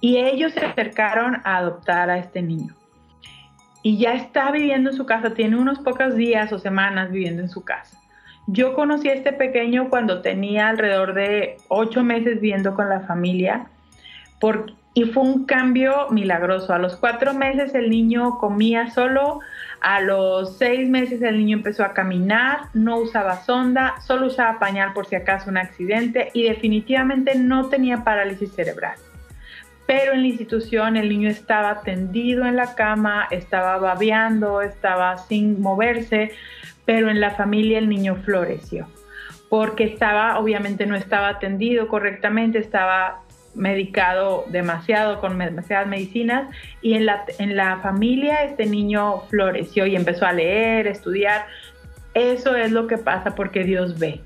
y 0.00 0.18
ellos 0.18 0.52
se 0.52 0.64
acercaron 0.64 1.40
a 1.44 1.58
adoptar 1.58 2.10
a 2.10 2.18
este 2.18 2.42
niño. 2.42 2.74
Y 3.82 3.98
ya 3.98 4.14
está 4.14 4.50
viviendo 4.50 4.90
en 4.90 4.96
su 4.96 5.06
casa, 5.06 5.34
tiene 5.34 5.56
unos 5.56 5.78
pocos 5.78 6.14
días 6.14 6.52
o 6.52 6.58
semanas 6.58 7.10
viviendo 7.10 7.42
en 7.42 7.48
su 7.48 7.64
casa. 7.64 7.98
Yo 8.46 8.74
conocí 8.74 9.08
a 9.08 9.14
este 9.14 9.32
pequeño 9.32 9.88
cuando 9.88 10.20
tenía 10.20 10.68
alrededor 10.68 11.14
de 11.14 11.56
ocho 11.68 12.02
meses 12.02 12.40
viviendo 12.40 12.74
con 12.74 12.88
la 12.88 13.00
familia 13.00 13.66
por, 14.40 14.72
y 14.94 15.04
fue 15.04 15.24
un 15.24 15.44
cambio 15.44 16.08
milagroso. 16.10 16.72
A 16.72 16.78
los 16.78 16.96
cuatro 16.96 17.34
meses 17.34 17.74
el 17.74 17.90
niño 17.90 18.38
comía 18.38 18.90
solo, 18.90 19.40
a 19.80 20.00
los 20.00 20.56
seis 20.56 20.88
meses 20.88 21.20
el 21.20 21.38
niño 21.38 21.58
empezó 21.58 21.84
a 21.84 21.92
caminar, 21.92 22.68
no 22.72 22.98
usaba 22.98 23.42
sonda, 23.42 23.94
solo 24.06 24.26
usaba 24.26 24.58
pañal 24.58 24.92
por 24.92 25.06
si 25.06 25.16
acaso 25.16 25.50
un 25.50 25.58
accidente 25.58 26.30
y 26.32 26.44
definitivamente 26.44 27.34
no 27.34 27.68
tenía 27.68 28.04
parálisis 28.04 28.52
cerebral 28.52 28.96
pero 29.86 30.12
en 30.12 30.22
la 30.22 30.28
institución 30.28 30.96
el 30.96 31.08
niño 31.08 31.28
estaba 31.28 31.82
tendido 31.82 32.46
en 32.46 32.56
la 32.56 32.74
cama, 32.74 33.26
estaba 33.30 33.76
babeando, 33.78 34.62
estaba 34.62 35.18
sin 35.18 35.60
moverse, 35.60 36.32
pero 36.84 37.10
en 37.10 37.20
la 37.20 37.32
familia 37.32 37.78
el 37.78 37.88
niño 37.88 38.16
floreció, 38.16 38.86
porque 39.48 39.84
estaba, 39.84 40.38
obviamente 40.38 40.86
no 40.86 40.96
estaba 40.96 41.28
atendido 41.28 41.88
correctamente, 41.88 42.58
estaba 42.58 43.23
medicado 43.54 44.44
demasiado 44.48 45.20
con 45.20 45.38
demasiadas 45.38 45.86
medicinas 45.86 46.48
y 46.82 46.94
en 46.94 47.06
la, 47.06 47.24
en 47.38 47.56
la 47.56 47.78
familia 47.78 48.44
este 48.44 48.66
niño 48.66 49.20
floreció 49.30 49.86
y 49.86 49.96
empezó 49.96 50.26
a 50.26 50.32
leer, 50.32 50.86
estudiar. 50.86 51.46
Eso 52.14 52.56
es 52.56 52.70
lo 52.70 52.86
que 52.86 52.98
pasa 52.98 53.34
porque 53.34 53.64
Dios 53.64 53.98
ve. 53.98 54.20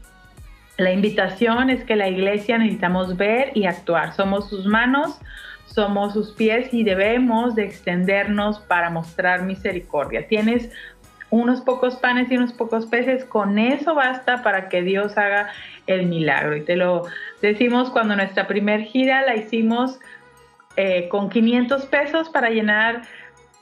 La 0.77 0.93
invitación 0.93 1.71
es 1.71 1.83
que 1.85 1.97
la 1.97 2.09
iglesia 2.09 2.57
necesitamos 2.57 3.17
ver 3.17 3.51
y 3.55 3.67
actuar. 3.67 4.15
Somos 4.15 4.49
sus 4.49 4.67
manos, 4.67 5.19
somos 5.67 6.13
sus 6.13 6.31
pies 6.31 6.73
y 6.73 6.85
debemos 6.85 7.55
de 7.55 7.65
extendernos 7.65 8.61
para 8.61 8.89
mostrar 8.89 9.43
misericordia. 9.43 10.29
Tienes 10.29 10.71
unos 11.31 11.61
pocos 11.61 11.97
panes 11.97 12.31
y 12.31 12.37
unos 12.37 12.53
pocos 12.53 12.87
peces, 12.87 13.25
con 13.25 13.59
eso 13.59 13.95
basta 13.95 14.43
para 14.43 14.69
que 14.69 14.83
Dios 14.83 15.17
haga 15.19 15.51
el 15.87 16.07
milagro. 16.07 16.57
Y 16.57 16.63
te 16.63 16.77
lo 16.77 17.05
decimos 17.43 17.91
cuando 17.91 18.17
nuestra 18.17 18.47
primer 18.47 18.83
gira 18.83 19.23
la 19.23 19.37
hicimos 19.37 20.01
eh, 20.77 21.09
con 21.09 21.29
500 21.29 21.87
pesos 21.87 22.29
para 22.31 22.51
llenar 22.51 23.03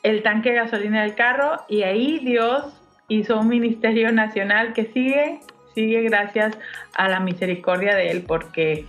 el 0.02 0.22
tanque 0.22 0.50
de 0.50 0.56
gasolina 0.56 1.02
del 1.02 1.14
carro 1.14 1.62
y 1.68 1.82
ahí 1.82 2.20
Dios 2.20 2.80
hizo 3.08 3.40
un 3.40 3.48
ministerio 3.48 4.12
nacional 4.12 4.72
que 4.72 4.84
sigue, 4.86 5.40
sigue 5.74 6.02
gracias 6.02 6.56
a 6.94 7.08
la 7.08 7.20
misericordia 7.20 7.94
de 7.94 8.10
Él, 8.10 8.24
porque 8.26 8.86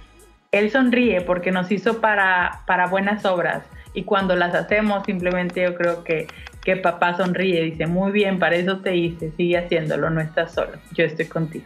él 0.52 0.72
sonríe 0.72 1.22
porque 1.22 1.52
nos 1.52 1.72
hizo 1.72 2.00
para, 2.00 2.62
para 2.66 2.88
buenas 2.88 3.26
obras 3.26 3.64
y 3.94 4.04
cuando 4.04 4.36
las 4.36 4.54
hacemos 4.54 5.06
simplemente 5.06 5.62
yo 5.62 5.76
creo 5.76 6.04
que, 6.04 6.28
que 6.68 6.76
papá 6.76 7.16
sonríe, 7.16 7.64
dice, 7.64 7.88
muy 7.88 8.12
bien, 8.12 8.40
para 8.40 8.58
eso 8.58 8.80
te 8.82 8.94
hice, 8.94 9.32
sigue 9.38 9.58
haciéndolo, 9.58 10.10
no 10.10 10.20
estás 10.20 10.54
solo, 10.54 10.74
yo 10.92 11.06
estoy 11.06 11.26
contigo. 11.26 11.64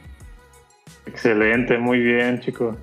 Excelente, 1.08 1.76
muy 1.80 1.98
bien 1.98 2.40
chicos. 2.40 2.78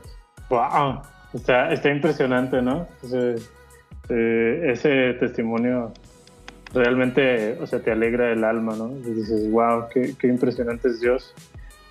Wow, 0.51 1.01
está, 1.33 1.73
está 1.73 1.89
impresionante, 1.93 2.61
¿no? 2.61 2.89
Eh, 3.13 4.63
ese 4.65 5.15
testimonio 5.21 5.93
realmente, 6.75 7.57
o 7.61 7.69
sea, 7.69 7.79
te 7.79 7.93
alegra 7.93 8.33
el 8.33 8.43
alma, 8.43 8.75
¿no? 8.77 8.89
Dices, 8.89 9.49
wow, 9.53 9.85
qué, 9.89 10.15
qué 10.19 10.27
impresionante 10.27 10.89
es 10.89 11.01
Dios 11.01 11.33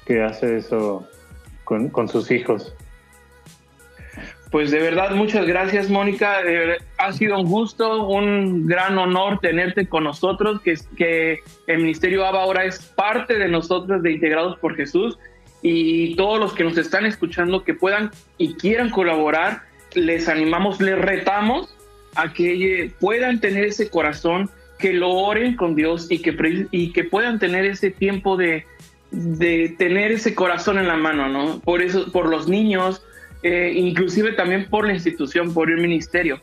que 0.05 0.21
hace 0.23 0.57
eso 0.57 1.07
con, 1.63 1.87
con 1.87 2.09
sus 2.09 2.31
hijos. 2.31 2.75
Pues 4.51 4.71
de 4.71 4.79
verdad, 4.79 5.11
muchas 5.11 5.45
gracias, 5.45 5.89
Mónica. 5.89 6.37
ha 6.97 7.13
sido 7.13 7.37
un 7.39 7.47
gusto, 7.47 8.07
un 8.07 8.65
gran 8.65 8.97
honor 8.97 9.39
tenerte 9.39 9.87
con 9.87 10.05
nosotros, 10.05 10.61
que, 10.61 10.75
que 10.95 11.39
el 11.67 11.79
Ministerio 11.79 12.25
ABA 12.25 12.41
ahora 12.41 12.65
es 12.65 12.79
parte 12.79 13.37
de 13.37 13.49
nosotros, 13.49 14.01
de 14.01 14.11
Integrados 14.13 14.57
por 14.59 14.75
Jesús, 14.75 15.17
y 15.61 16.15
todos 16.15 16.39
los 16.39 16.53
que 16.53 16.63
nos 16.63 16.77
están 16.77 17.05
escuchando 17.05 17.63
que 17.63 17.73
puedan 17.73 18.11
y 18.37 18.53
quieran 18.53 18.89
colaborar, 18.89 19.63
les 19.95 20.29
animamos, 20.29 20.79
les 20.79 20.97
retamos 20.97 21.75
a 22.15 22.31
que 22.31 22.91
puedan 22.99 23.41
tener 23.41 23.65
ese 23.65 23.89
corazón, 23.89 24.49
que 24.79 24.93
lo 24.93 25.09
oren 25.09 25.55
con 25.55 25.75
Dios 25.75 26.07
y 26.09 26.19
que, 26.21 26.67
y 26.71 26.93
que 26.93 27.03
puedan 27.03 27.39
tener 27.39 27.65
ese 27.65 27.91
tiempo 27.91 28.37
de, 28.37 28.65
de 29.11 29.75
tener 29.77 30.11
ese 30.11 30.35
corazón 30.35 30.77
en 30.77 30.87
la 30.87 30.97
mano, 30.97 31.27
¿no? 31.27 31.59
Por 31.59 31.81
eso, 31.81 32.11
por 32.11 32.29
los 32.29 32.47
niños, 32.47 33.01
eh, 33.43 33.73
inclusive 33.75 34.33
también 34.33 34.69
por 34.69 34.85
la 34.85 34.93
institución, 34.93 35.53
por 35.53 35.69
el 35.69 35.77
ministerio. 35.77 36.41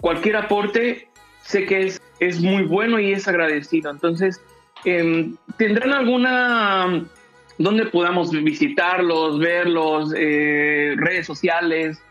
Cualquier 0.00 0.36
aporte 0.36 1.08
sé 1.42 1.66
que 1.66 1.86
es, 1.86 2.00
es 2.20 2.40
muy 2.40 2.62
bueno 2.64 2.98
y 2.98 3.12
es 3.12 3.28
agradecido. 3.28 3.90
Entonces, 3.90 4.40
em, 4.84 5.36
¿tendrán 5.58 5.92
alguna 5.92 7.04
donde 7.58 7.86
podamos 7.86 8.30
visitarlos, 8.30 9.38
verlos, 9.38 10.14
eh, 10.16 10.94
redes 10.96 11.26
sociales? 11.26 12.02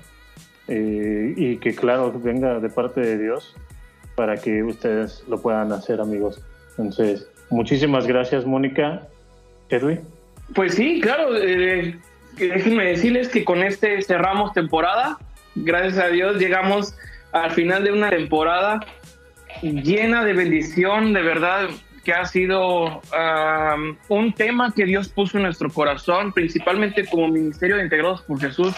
eh, 0.70 1.34
y 1.36 1.58
que 1.58 1.76
claro 1.76 2.14
venga 2.24 2.60
de 2.60 2.70
parte 2.70 3.02
de 3.02 3.18
Dios 3.18 3.56
para 4.16 4.38
que 4.38 4.64
ustedes 4.64 5.24
lo 5.28 5.42
puedan 5.42 5.72
hacer 5.72 6.00
amigos. 6.00 6.42
Entonces, 6.72 7.28
muchísimas 7.50 8.06
gracias 8.06 8.46
Mónica. 8.46 9.08
Edwin. 9.70 10.00
Pues 10.56 10.76
sí, 10.76 11.00
claro, 11.02 11.36
eh, 11.38 11.98
déjenme 12.38 12.86
decirles 12.86 13.30
que 13.30 13.44
con 13.44 13.64
este 13.64 14.02
cerramos 14.02 14.54
temporada. 14.54 15.18
Gracias 15.56 15.98
a 15.98 16.08
Dios 16.08 16.38
llegamos 16.38 16.96
al 17.32 17.52
final 17.52 17.84
de 17.84 17.92
una 17.92 18.10
temporada 18.10 18.80
llena 19.62 20.24
de 20.24 20.34
bendición, 20.34 21.14
de 21.14 21.22
verdad 21.22 21.70
que 22.04 22.14
ha 22.14 22.26
sido 22.26 23.02
un 24.08 24.34
tema 24.34 24.74
que 24.74 24.86
Dios 24.86 25.10
puso 25.10 25.38
en 25.38 25.44
nuestro 25.44 25.70
corazón, 25.70 26.32
principalmente 26.34 27.06
como 27.06 27.28
Ministerio 27.28 27.76
de 27.76 27.84
Integrados 27.84 28.22
por 28.22 28.40
Jesús, 28.40 28.74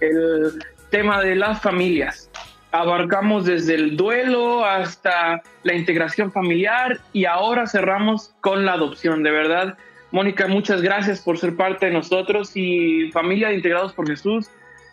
el 0.00 0.52
tema 0.94 1.20
de 1.20 1.34
las 1.34 1.60
familias. 1.60 2.30
Abarcamos 2.70 3.46
desde 3.46 3.74
el 3.74 3.96
duelo 3.96 4.64
hasta 4.64 5.42
la 5.64 5.74
integración 5.74 6.30
familiar 6.30 7.00
y 7.12 7.24
ahora 7.24 7.66
cerramos 7.66 8.32
con 8.40 8.64
la 8.64 8.74
adopción. 8.74 9.24
De 9.24 9.32
verdad, 9.32 9.76
Mónica, 10.12 10.46
muchas 10.46 10.82
gracias 10.82 11.20
por 11.20 11.36
ser 11.36 11.56
parte 11.56 11.86
de 11.86 11.92
nosotros 11.92 12.52
y 12.54 13.10
familia 13.10 13.48
de 13.48 13.56
Integrados 13.56 13.92
por 13.92 14.08
Jesús. 14.08 14.48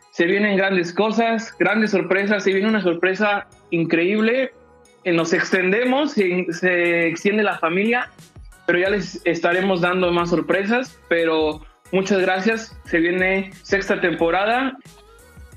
Se 0.09 0.25
vienen 0.25 0.57
grandes 0.57 0.91
cosas, 0.91 1.55
grandes 1.59 1.91
sorpresas. 1.91 2.43
Se 2.43 2.51
viene 2.51 2.67
una 2.67 2.81
sorpresa 2.81 3.45
increíble. 3.69 4.53
Eh, 5.03 5.11
nos 5.11 5.33
extendemos, 5.33 6.13
se, 6.13 6.47
se 6.49 7.09
extiende 7.09 7.43
la 7.43 7.59
familia, 7.59 8.09
pero 8.65 8.79
ya 8.79 8.89
les 8.89 9.21
estaremos 9.23 9.81
dando 9.81 10.11
más 10.11 10.31
sorpresas. 10.31 10.99
Pero 11.09 11.61
muchas 11.91 12.21
gracias. 12.21 12.75
Se 12.85 12.97
viene 12.97 13.51
sexta 13.61 14.01
temporada 14.01 14.79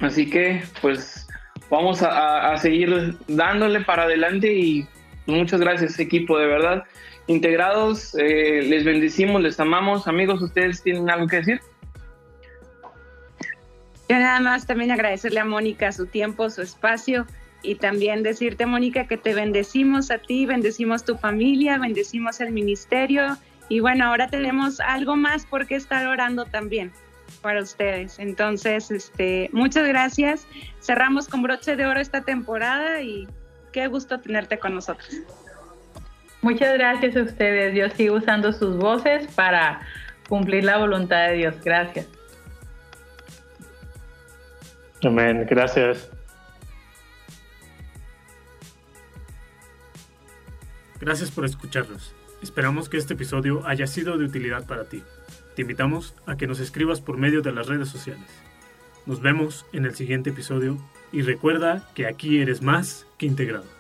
Así 0.01 0.29
que 0.29 0.63
pues 0.81 1.27
vamos 1.71 2.03
a, 2.03 2.57
seguir 2.59 3.17
dándole 3.29 3.81
para 3.81 4.05
adelante 4.05 4.53
y 4.53 4.87
muchas 5.27 5.61
gracias 5.61 5.99
equipo, 5.99 6.39
de 6.39 6.47
verdad. 6.47 6.85
Integrados, 7.27 8.15
eh, 8.17 8.63
les 8.63 8.85
bendecimos, 8.85 9.41
les 9.41 9.59
amamos. 9.59 10.07
Amigos, 10.07 10.43
¿ustedes 10.43 10.83
tienen 10.83 11.09
algo 11.09 11.27
que 11.27 11.37
decir? 11.37 11.61
Yo 14.09 14.19
nada 14.19 14.41
más 14.41 14.67
también 14.67 14.91
agradecerle 14.91 15.41
a 15.41 15.45
Mónica 15.47 15.91
su 15.91 16.07
tiempo, 16.07 16.51
su 16.51 16.61
espacio 16.61 17.27
y 17.63 17.77
también 17.77 18.23
decirte, 18.23 18.67
Mónica, 18.67 19.07
que 19.07 19.17
te 19.17 19.33
bendecimos 19.33 20.11
a 20.11 20.19
ti, 20.19 20.45
bendecimos 20.45 21.05
tu 21.05 21.17
familia, 21.17 21.79
bendecimos 21.79 22.43
el 22.43 22.53
ministerio 22.53 23.39
y 23.71 23.81
bueno, 23.81 24.05
ahora 24.05 24.29
tenemos 24.29 24.81
algo 24.81 25.17
más 25.17 25.47
por 25.47 25.67
qué 25.67 25.77
estar 25.77 26.07
orando 26.07 26.45
también 26.45 26.93
para 27.45 27.61
ustedes. 27.63 28.19
Entonces, 28.19 28.91
este, 28.91 29.51
muchas 29.53 29.87
gracias. 29.87 30.47
Cerramos 30.81 31.29
con 31.29 31.43
broche 31.43 31.77
de 31.77 31.85
oro 31.85 32.01
esta 32.01 32.23
temporada 32.23 33.03
y 33.03 33.29
qué 33.71 33.87
gusto 33.87 34.19
tenerte 34.19 34.59
con 34.59 34.75
nosotros. 34.75 35.09
Muchas 36.41 36.73
gracias 36.73 37.15
a 37.17 37.23
ustedes. 37.23 37.75
Yo 37.75 37.95
sigo 37.95 38.17
usando 38.17 38.51
sus 38.53 38.79
voces 38.79 39.27
para 39.35 39.83
cumplir 40.27 40.65
la 40.65 40.79
voluntad 40.79 41.29
de 41.29 41.35
Dios. 41.35 41.55
Gracias. 41.63 42.09
Amén. 45.05 45.47
Gracias. 45.49 46.11
Gracias 50.99 51.31
por 51.31 51.45
escucharnos. 51.45 52.15
Esperamos 52.43 52.89
que 52.89 52.97
este 52.97 53.13
episodio 53.13 53.67
haya 53.67 53.87
sido 53.87 54.17
de 54.17 54.25
utilidad 54.25 54.67
para 54.67 54.85
ti. 54.85 55.03
Te 55.55 55.63
invitamos 55.63 56.15
a 56.27 56.37
que 56.37 56.47
nos 56.47 56.61
escribas 56.61 57.01
por 57.01 57.17
medio 57.17 57.43
de 57.43 57.53
las 57.53 57.67
redes 57.67 57.89
sociales. 57.89 58.29
Nos 59.07 59.21
vemos 59.21 59.67
en 59.73 59.85
el 59.85 59.95
siguiente 59.95 60.31
episodio 60.31 60.79
y 61.13 61.23
recuerda 61.23 61.89
que 61.95 62.07
aquí 62.07 62.39
eres 62.39 62.63
más 62.63 63.07
que 63.19 63.27
integrado. 63.27 63.74